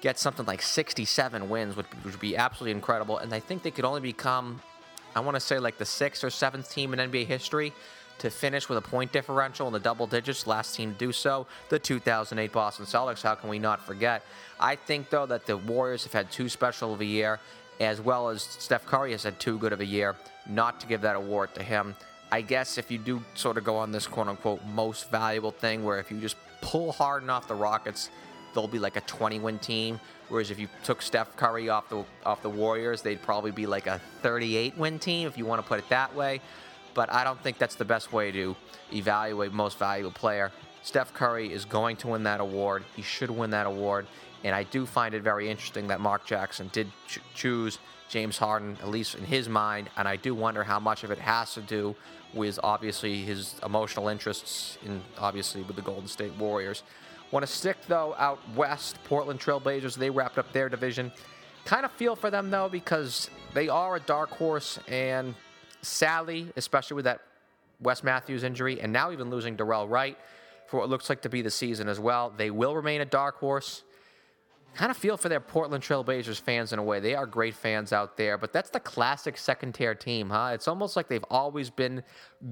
get 0.00 0.18
something 0.18 0.46
like 0.46 0.62
67 0.62 1.48
wins, 1.48 1.76
which 1.76 1.86
would 2.04 2.20
be 2.20 2.36
absolutely 2.36 2.72
incredible. 2.72 3.18
And 3.18 3.32
I 3.34 3.40
think 3.40 3.62
they 3.62 3.70
could 3.70 3.84
only 3.84 4.00
become, 4.00 4.60
I 5.14 5.20
want 5.20 5.34
to 5.34 5.40
say, 5.40 5.58
like 5.58 5.78
the 5.78 5.86
sixth 5.86 6.22
or 6.22 6.30
seventh 6.30 6.70
team 6.70 6.92
in 6.94 7.10
NBA 7.10 7.26
history 7.26 7.72
to 8.18 8.30
finish 8.30 8.68
with 8.68 8.78
a 8.78 8.82
point 8.82 9.12
differential 9.12 9.66
in 9.66 9.72
the 9.72 9.80
double 9.80 10.06
digits. 10.06 10.46
Last 10.46 10.74
team 10.74 10.92
to 10.92 10.98
do 10.98 11.12
so, 11.12 11.46
the 11.68 11.78
2008 11.78 12.52
Boston 12.52 12.84
Celtics. 12.86 13.22
How 13.22 13.34
can 13.34 13.48
we 13.48 13.58
not 13.58 13.84
forget? 13.84 14.22
I 14.60 14.76
think, 14.76 15.10
though, 15.10 15.26
that 15.26 15.46
the 15.46 15.56
Warriors 15.56 16.04
have 16.04 16.12
had 16.12 16.30
too 16.30 16.48
special 16.48 16.92
of 16.92 17.00
a 17.00 17.04
year, 17.04 17.40
as 17.80 18.00
well 18.00 18.28
as 18.28 18.42
Steph 18.42 18.86
Curry 18.86 19.12
has 19.12 19.22
had 19.22 19.38
too 19.38 19.58
good 19.58 19.72
of 19.72 19.80
a 19.80 19.84
year, 19.84 20.16
not 20.48 20.80
to 20.80 20.86
give 20.86 21.00
that 21.02 21.16
award 21.16 21.54
to 21.54 21.62
him. 21.62 21.94
I 22.30 22.42
guess 22.42 22.76
if 22.76 22.90
you 22.90 22.98
do 22.98 23.22
sort 23.34 23.56
of 23.56 23.64
go 23.64 23.76
on 23.76 23.90
this 23.90 24.06
quote 24.06 24.28
unquote 24.28 24.64
most 24.66 25.10
valuable 25.10 25.52
thing, 25.52 25.84
where 25.84 25.98
if 25.98 26.10
you 26.10 26.18
just 26.20 26.36
pull 26.60 26.92
Harden 26.92 27.30
off 27.30 27.48
the 27.48 27.54
Rockets, 27.54 28.10
they'll 28.58 28.66
be 28.66 28.80
like 28.80 28.96
a 28.96 29.00
20 29.02 29.38
win 29.38 29.58
team. 29.60 30.00
Whereas 30.28 30.50
if 30.50 30.58
you 30.58 30.68
took 30.82 31.00
Steph 31.00 31.36
Curry 31.36 31.68
off 31.68 31.88
the 31.88 32.04
off 32.26 32.42
the 32.42 32.50
Warriors, 32.50 33.02
they'd 33.02 33.22
probably 33.22 33.52
be 33.52 33.66
like 33.66 33.86
a 33.86 34.00
38 34.22 34.76
win 34.76 34.98
team 34.98 35.28
if 35.28 35.38
you 35.38 35.46
want 35.46 35.62
to 35.62 35.66
put 35.66 35.78
it 35.78 35.88
that 35.90 36.14
way. 36.14 36.40
But 36.92 37.12
I 37.12 37.22
don't 37.22 37.40
think 37.40 37.58
that's 37.58 37.76
the 37.76 37.84
best 37.84 38.12
way 38.12 38.32
to 38.32 38.56
evaluate 38.92 39.52
most 39.52 39.78
valuable 39.78 40.10
player. 40.10 40.50
Steph 40.82 41.14
Curry 41.14 41.52
is 41.52 41.64
going 41.64 41.96
to 41.98 42.08
win 42.08 42.24
that 42.24 42.40
award. 42.40 42.84
He 42.96 43.02
should 43.02 43.30
win 43.30 43.50
that 43.50 43.66
award. 43.66 44.06
And 44.42 44.54
I 44.54 44.64
do 44.64 44.86
find 44.86 45.14
it 45.14 45.22
very 45.22 45.48
interesting 45.48 45.86
that 45.88 46.00
Mark 46.00 46.24
Jackson 46.24 46.68
did 46.72 46.90
ch- 47.06 47.20
choose 47.34 47.78
James 48.08 48.38
Harden, 48.38 48.76
at 48.80 48.88
least 48.88 49.14
in 49.14 49.24
his 49.24 49.48
mind. 49.48 49.90
And 49.96 50.08
I 50.08 50.16
do 50.16 50.34
wonder 50.34 50.64
how 50.64 50.80
much 50.80 51.04
of 51.04 51.10
it 51.10 51.18
has 51.18 51.54
to 51.54 51.60
do 51.60 51.94
with 52.34 52.58
obviously 52.62 53.22
his 53.22 53.54
emotional 53.64 54.08
interests 54.08 54.78
in 54.84 55.02
obviously 55.18 55.62
with 55.62 55.76
the 55.76 55.82
Golden 55.82 56.08
State 56.08 56.34
Warriors. 56.36 56.82
Want 57.30 57.44
to 57.46 57.52
stick, 57.52 57.76
though, 57.88 58.14
out 58.18 58.38
west. 58.54 58.98
Portland 59.04 59.38
Trailblazers, 59.38 59.96
they 59.96 60.10
wrapped 60.10 60.38
up 60.38 60.52
their 60.52 60.68
division. 60.68 61.12
Kind 61.64 61.84
of 61.84 61.92
feel 61.92 62.16
for 62.16 62.30
them, 62.30 62.50
though, 62.50 62.68
because 62.68 63.28
they 63.52 63.68
are 63.68 63.96
a 63.96 64.00
dark 64.00 64.30
horse. 64.30 64.78
And 64.88 65.34
sadly, 65.82 66.50
especially 66.56 66.94
with 66.94 67.04
that 67.04 67.20
Wes 67.80 68.02
Matthews 68.02 68.44
injury, 68.44 68.80
and 68.80 68.92
now 68.92 69.12
even 69.12 69.30
losing 69.30 69.56
Dorell 69.56 69.88
Wright 69.88 70.16
for 70.66 70.80
what 70.80 70.88
looks 70.88 71.08
like 71.08 71.22
to 71.22 71.28
be 71.28 71.42
the 71.42 71.50
season 71.50 71.88
as 71.88 72.00
well, 72.00 72.32
they 72.36 72.50
will 72.50 72.74
remain 72.74 73.00
a 73.00 73.04
dark 73.04 73.36
horse. 73.36 73.84
Kind 74.74 74.90
of 74.90 74.96
feel 74.96 75.16
for 75.16 75.28
their 75.28 75.40
Portland 75.40 75.82
Trailblazers 75.82 76.40
fans 76.40 76.72
in 76.72 76.78
a 76.78 76.82
way. 76.82 77.00
They 77.00 77.14
are 77.14 77.26
great 77.26 77.54
fans 77.54 77.92
out 77.92 78.16
there, 78.16 78.38
but 78.38 78.52
that's 78.52 78.70
the 78.70 78.80
classic 78.80 79.36
second 79.36 79.74
tier 79.74 79.94
team, 79.94 80.30
huh? 80.30 80.50
It's 80.54 80.68
almost 80.68 80.94
like 80.94 81.08
they've 81.08 81.24
always 81.30 81.70
been 81.70 82.02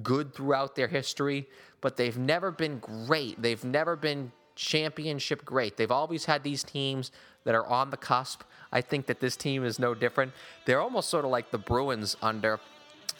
good 0.02 0.34
throughout 0.34 0.74
their 0.74 0.88
history, 0.88 1.46
but 1.80 1.96
they've 1.96 2.16
never 2.16 2.50
been 2.50 2.78
great. 2.78 3.40
They've 3.40 3.62
never 3.64 3.96
been 3.96 4.32
championship 4.56 5.44
great. 5.44 5.76
They've 5.76 5.90
always 5.90 6.24
had 6.24 6.42
these 6.42 6.64
teams 6.64 7.12
that 7.44 7.54
are 7.54 7.66
on 7.66 7.90
the 7.90 7.96
cusp. 7.96 8.42
I 8.72 8.80
think 8.80 9.06
that 9.06 9.20
this 9.20 9.36
team 9.36 9.64
is 9.64 9.78
no 9.78 9.94
different. 9.94 10.32
They're 10.64 10.80
almost 10.80 11.08
sort 11.08 11.24
of 11.24 11.30
like 11.30 11.50
the 11.50 11.58
Bruins 11.58 12.16
under 12.20 12.58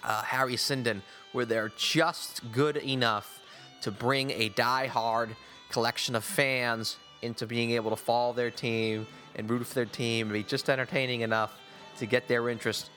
uh, 0.02 0.22
Harry 0.22 0.56
Sinden, 0.56 1.02
where 1.32 1.44
they're 1.44 1.72
just 1.76 2.52
good 2.52 2.76
enough 2.78 3.40
to 3.82 3.90
bring 3.90 4.30
a 4.32 4.48
die-hard 4.50 5.36
collection 5.70 6.16
of 6.16 6.24
fans 6.24 6.96
into 7.22 7.46
being 7.46 7.72
able 7.72 7.90
to 7.90 7.96
follow 7.96 8.32
their 8.32 8.50
team 8.50 9.06
and 9.36 9.48
root 9.48 9.66
for 9.66 9.74
their 9.74 9.84
team 9.84 10.26
and 10.26 10.32
be 10.32 10.42
just 10.42 10.68
entertaining 10.68 11.20
enough 11.20 11.58
to 11.98 12.06
get 12.06 12.28
their 12.28 12.48
interest, 12.48 12.90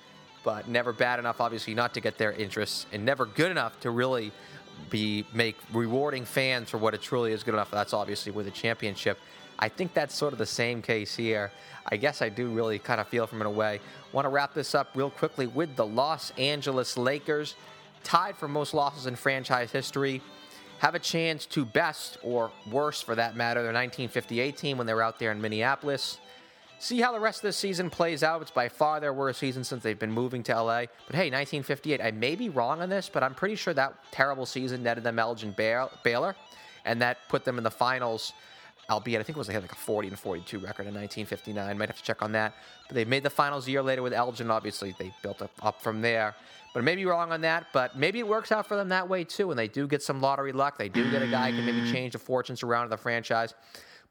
but 0.43 0.67
never 0.67 0.93
bad 0.93 1.19
enough, 1.19 1.41
obviously, 1.41 1.73
not 1.73 1.93
to 1.93 2.01
get 2.01 2.17
their 2.17 2.31
interest, 2.31 2.87
and 2.91 3.05
never 3.05 3.25
good 3.25 3.51
enough 3.51 3.79
to 3.81 3.91
really 3.91 4.31
be 4.89 5.25
make 5.33 5.57
rewarding 5.73 6.25
fans 6.25 6.69
for 6.69 6.77
what 6.77 6.93
it 6.93 7.01
truly 7.01 7.31
is 7.31 7.43
good 7.43 7.53
enough. 7.53 7.71
That's 7.71 7.93
obviously 7.93 8.31
with 8.31 8.47
a 8.47 8.51
championship. 8.51 9.19
I 9.59 9.67
think 9.67 9.93
that's 9.93 10.15
sort 10.15 10.31
of 10.31 10.39
the 10.39 10.45
same 10.45 10.81
case 10.81 11.15
here. 11.15 11.51
I 11.85 11.97
guess 11.97 12.21
I 12.21 12.29
do 12.29 12.49
really 12.49 12.79
kind 12.79 13.01
of 13.01 13.07
feel 13.07 13.27
from 13.27 13.41
in 13.41 13.47
a 13.47 13.51
way. 13.51 13.81
Want 14.13 14.25
to 14.25 14.29
wrap 14.29 14.53
this 14.53 14.73
up 14.73 14.91
real 14.95 15.09
quickly 15.09 15.47
with 15.47 15.75
the 15.75 15.85
Los 15.85 16.31
Angeles 16.37 16.97
Lakers, 16.97 17.55
tied 18.03 18.37
for 18.37 18.47
most 18.47 18.73
losses 18.73 19.05
in 19.05 19.15
franchise 19.15 19.71
history. 19.71 20.21
Have 20.79 20.95
a 20.95 20.99
chance 20.99 21.45
to 21.47 21.65
best 21.65 22.17
or 22.23 22.51
worse 22.71 23.01
for 23.01 23.15
that 23.15 23.35
matter, 23.35 23.61
their 23.61 23.73
1958 23.73 24.55
team 24.55 24.77
when 24.77 24.87
they 24.87 24.93
were 24.93 25.03
out 25.03 25.19
there 25.19 25.31
in 25.33 25.41
Minneapolis. 25.41 26.19
See 26.81 27.01
how 27.01 27.11
the 27.11 27.19
rest 27.19 27.39
of 27.39 27.43
the 27.43 27.53
season 27.53 27.89
plays 27.89 28.23
out. 28.23 28.41
It's 28.41 28.51
by 28.51 28.69
far 28.69 29.01
their 29.01 29.11
worst 29.11 29.39
season 29.39 29.65
since 29.65 29.83
they've 29.83 29.99
been 29.99 30.11
moving 30.11 30.43
to 30.43 30.53
LA. 30.53 30.85
But 31.07 31.15
hey, 31.15 31.29
1958, 31.29 32.01
I 32.01 32.11
may 32.11 32.35
be 32.35 32.47
wrong 32.47 32.81
on 32.81 32.87
this, 32.87 33.09
but 33.09 33.21
I'm 33.21 33.35
pretty 33.35 33.55
sure 33.55 33.73
that 33.73 33.95
terrible 34.11 34.45
season 34.45 34.81
netted 34.81 35.03
them 35.03 35.19
Elgin 35.19 35.51
Baylor, 35.51 36.35
and 36.85 37.01
that 37.01 37.17
put 37.27 37.43
them 37.43 37.57
in 37.57 37.65
the 37.65 37.71
finals. 37.71 38.31
Albeit, 38.89 39.19
I 39.19 39.23
think 39.23 39.35
it 39.35 39.39
was 39.39 39.47
they 39.47 39.53
had 39.53 39.61
like 39.61 39.73
a 39.73 39.75
40 39.75 40.07
and 40.07 40.17
42 40.17 40.57
record 40.57 40.87
in 40.87 40.93
1959. 40.95 41.77
Might 41.77 41.89
have 41.89 41.97
to 41.97 42.03
check 42.03 42.23
on 42.23 42.31
that. 42.31 42.55
But 42.87 42.95
they 42.95 43.05
made 43.05 43.23
the 43.23 43.29
finals 43.29 43.67
a 43.67 43.71
year 43.71 43.83
later 43.83 44.01
with 44.01 44.13
Elgin. 44.13 44.49
Obviously, 44.49 44.95
they 44.97 45.13
built 45.21 45.41
up, 45.41 45.51
up 45.61 45.81
from 45.81 46.01
there. 46.01 46.33
But 46.73 46.79
I 46.79 46.83
may 46.83 46.95
be 46.95 47.05
wrong 47.05 47.31
on 47.31 47.41
that. 47.41 47.67
But 47.71 47.99
maybe 47.99 48.17
it 48.17 48.27
works 48.27 48.51
out 48.51 48.65
for 48.65 48.75
them 48.75 48.89
that 48.89 49.07
way 49.07 49.25
too. 49.25 49.51
And 49.51 49.59
they 49.59 49.67
do 49.67 49.85
get 49.85 50.01
some 50.01 50.21
lottery 50.21 50.53
luck. 50.53 50.79
They 50.79 50.89
do 50.89 51.11
get 51.11 51.21
a 51.21 51.27
guy 51.27 51.51
who 51.51 51.57
can 51.57 51.65
maybe 51.67 51.91
change 51.91 52.13
the 52.13 52.19
fortunes 52.19 52.63
around 52.63 52.89
the 52.89 52.97
franchise. 52.97 53.53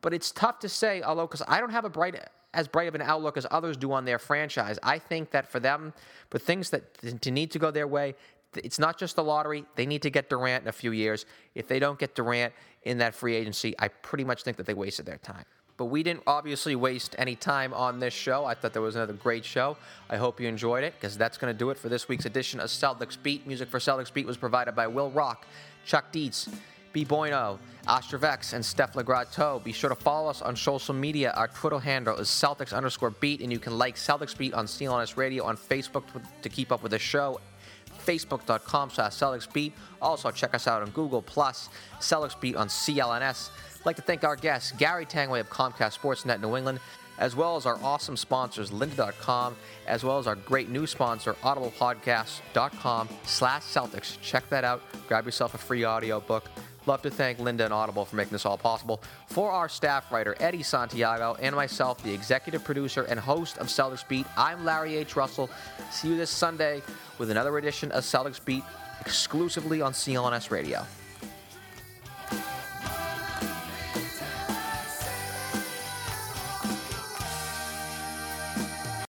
But 0.00 0.14
it's 0.14 0.30
tough 0.30 0.60
to 0.60 0.68
say, 0.68 1.02
although, 1.02 1.26
because 1.26 1.42
I 1.48 1.60
don't 1.60 1.70
have 1.70 1.84
a 1.84 1.90
bright 1.90 2.16
as 2.54 2.66
bright 2.66 2.88
of 2.88 2.94
an 2.94 3.02
outlook 3.02 3.36
as 3.36 3.46
others 3.50 3.76
do 3.76 3.92
on 3.92 4.04
their 4.04 4.18
franchise. 4.18 4.78
I 4.82 4.98
think 4.98 5.30
that 5.32 5.48
for 5.48 5.60
them, 5.60 5.92
for 6.30 6.38
things 6.38 6.70
that 6.70 7.20
to 7.22 7.30
need 7.30 7.50
to 7.52 7.58
go 7.58 7.70
their 7.70 7.86
way, 7.86 8.14
it's 8.56 8.78
not 8.78 8.98
just 8.98 9.16
the 9.16 9.24
lottery. 9.24 9.64
They 9.74 9.86
need 9.86 10.02
to 10.02 10.10
get 10.10 10.30
Durant 10.30 10.62
in 10.62 10.68
a 10.68 10.72
few 10.72 10.92
years. 10.92 11.26
If 11.54 11.68
they 11.68 11.78
don't 11.78 11.98
get 11.98 12.14
Durant 12.14 12.54
in 12.82 12.98
that 12.98 13.14
free 13.14 13.36
agency, 13.36 13.74
I 13.78 13.88
pretty 13.88 14.24
much 14.24 14.42
think 14.42 14.56
that 14.56 14.66
they 14.66 14.74
wasted 14.74 15.04
their 15.04 15.18
time. 15.18 15.44
But 15.76 15.86
we 15.86 16.02
didn't 16.02 16.24
obviously 16.26 16.74
waste 16.74 17.14
any 17.18 17.36
time 17.36 17.72
on 17.72 18.00
this 18.00 18.14
show. 18.14 18.44
I 18.44 18.54
thought 18.54 18.72
that 18.72 18.80
was 18.80 18.96
another 18.96 19.12
great 19.12 19.44
show. 19.44 19.76
I 20.10 20.16
hope 20.16 20.40
you 20.40 20.48
enjoyed 20.48 20.82
it 20.82 20.94
because 20.98 21.16
that's 21.16 21.38
going 21.38 21.52
to 21.52 21.58
do 21.58 21.70
it 21.70 21.78
for 21.78 21.88
this 21.88 22.08
week's 22.08 22.24
edition 22.26 22.58
of 22.58 22.68
Celtics 22.68 23.16
Beat. 23.22 23.46
Music 23.46 23.68
for 23.68 23.78
Celtics 23.78 24.12
Beat 24.12 24.26
was 24.26 24.36
provided 24.36 24.74
by 24.74 24.88
Will 24.88 25.10
Rock, 25.10 25.46
Chuck 25.84 26.10
Dietz, 26.10 26.48
B. 26.92 27.04
Boino, 27.04 27.58
Astrovex, 27.86 28.52
and 28.52 28.64
Steph 28.64 28.94
Legrateau. 28.94 29.62
Be 29.62 29.72
sure 29.72 29.90
to 29.90 29.96
follow 29.96 30.28
us 30.28 30.42
on 30.42 30.56
social 30.56 30.94
media. 30.94 31.32
Our 31.36 31.48
Twitter 31.48 31.78
handle 31.78 32.16
is 32.16 32.28
Celtics 32.28 32.74
underscore 32.74 33.10
beat, 33.10 33.40
and 33.40 33.52
you 33.52 33.58
can 33.58 33.78
like 33.78 33.96
Celtics 33.96 34.36
Beat 34.36 34.54
on 34.54 34.66
CLNS 34.66 35.16
Radio 35.16 35.44
on 35.44 35.56
Facebook 35.56 36.04
to 36.42 36.48
keep 36.48 36.72
up 36.72 36.82
with 36.82 36.92
the 36.92 36.98
show 36.98 37.40
facebook.com 38.08 38.90
slash 38.90 39.12
Celtics 39.12 39.52
Beat. 39.52 39.74
Also, 40.00 40.30
check 40.30 40.54
us 40.54 40.66
out 40.66 40.82
on 40.82 40.90
Google 40.90 41.20
Plus, 41.20 41.68
Celtics 42.00 42.38
Beat 42.40 42.56
on 42.56 42.68
CLNS. 42.68 43.50
I'd 43.80 43.86
like 43.86 43.96
to 43.96 44.02
thank 44.02 44.24
our 44.24 44.36
guests, 44.36 44.72
Gary 44.72 45.04
Tanguay 45.04 45.40
of 45.40 45.50
Comcast 45.50 45.98
Sportsnet 45.98 46.40
New 46.40 46.56
England, 46.56 46.80
as 47.18 47.36
well 47.36 47.56
as 47.56 47.66
our 47.66 47.78
awesome 47.82 48.16
sponsors, 48.16 48.70
lynda.com, 48.70 49.56
as 49.86 50.04
well 50.04 50.18
as 50.18 50.26
our 50.26 50.36
great 50.36 50.70
new 50.70 50.86
sponsor, 50.86 51.34
audiblepodcast.com 51.42 53.08
slash 53.24 53.62
Celtics. 53.62 54.18
Check 54.22 54.48
that 54.50 54.64
out. 54.64 54.82
Grab 55.06 55.26
yourself 55.26 55.54
a 55.54 55.58
free 55.58 55.84
audio 55.84 56.20
book. 56.20 56.44
Love 56.88 57.02
to 57.02 57.10
thank 57.10 57.36
Lynda 57.36 57.66
and 57.66 57.74
Audible 57.74 58.06
for 58.06 58.16
making 58.16 58.32
this 58.32 58.46
all 58.46 58.56
possible. 58.56 59.02
For 59.26 59.50
our 59.50 59.68
staff 59.68 60.10
writer, 60.10 60.34
Eddie 60.40 60.62
Santiago, 60.62 61.36
and 61.38 61.54
myself, 61.54 62.02
the 62.02 62.14
executive 62.14 62.64
producer 62.64 63.02
and 63.02 63.20
host 63.20 63.58
of 63.58 63.66
Celtics 63.66 64.08
Beat, 64.08 64.24
I'm 64.38 64.64
Larry 64.64 64.96
H. 64.96 65.14
Russell. 65.14 65.50
See 65.90 66.08
you 66.08 66.16
this 66.16 66.30
Sunday 66.30 66.80
with 67.18 67.30
another 67.30 67.58
edition 67.58 67.92
of 67.92 68.04
Celtics 68.04 68.42
Beat 68.42 68.64
exclusively 69.02 69.82
on 69.82 69.92
CLNS 69.92 70.50
Radio. 70.50 70.86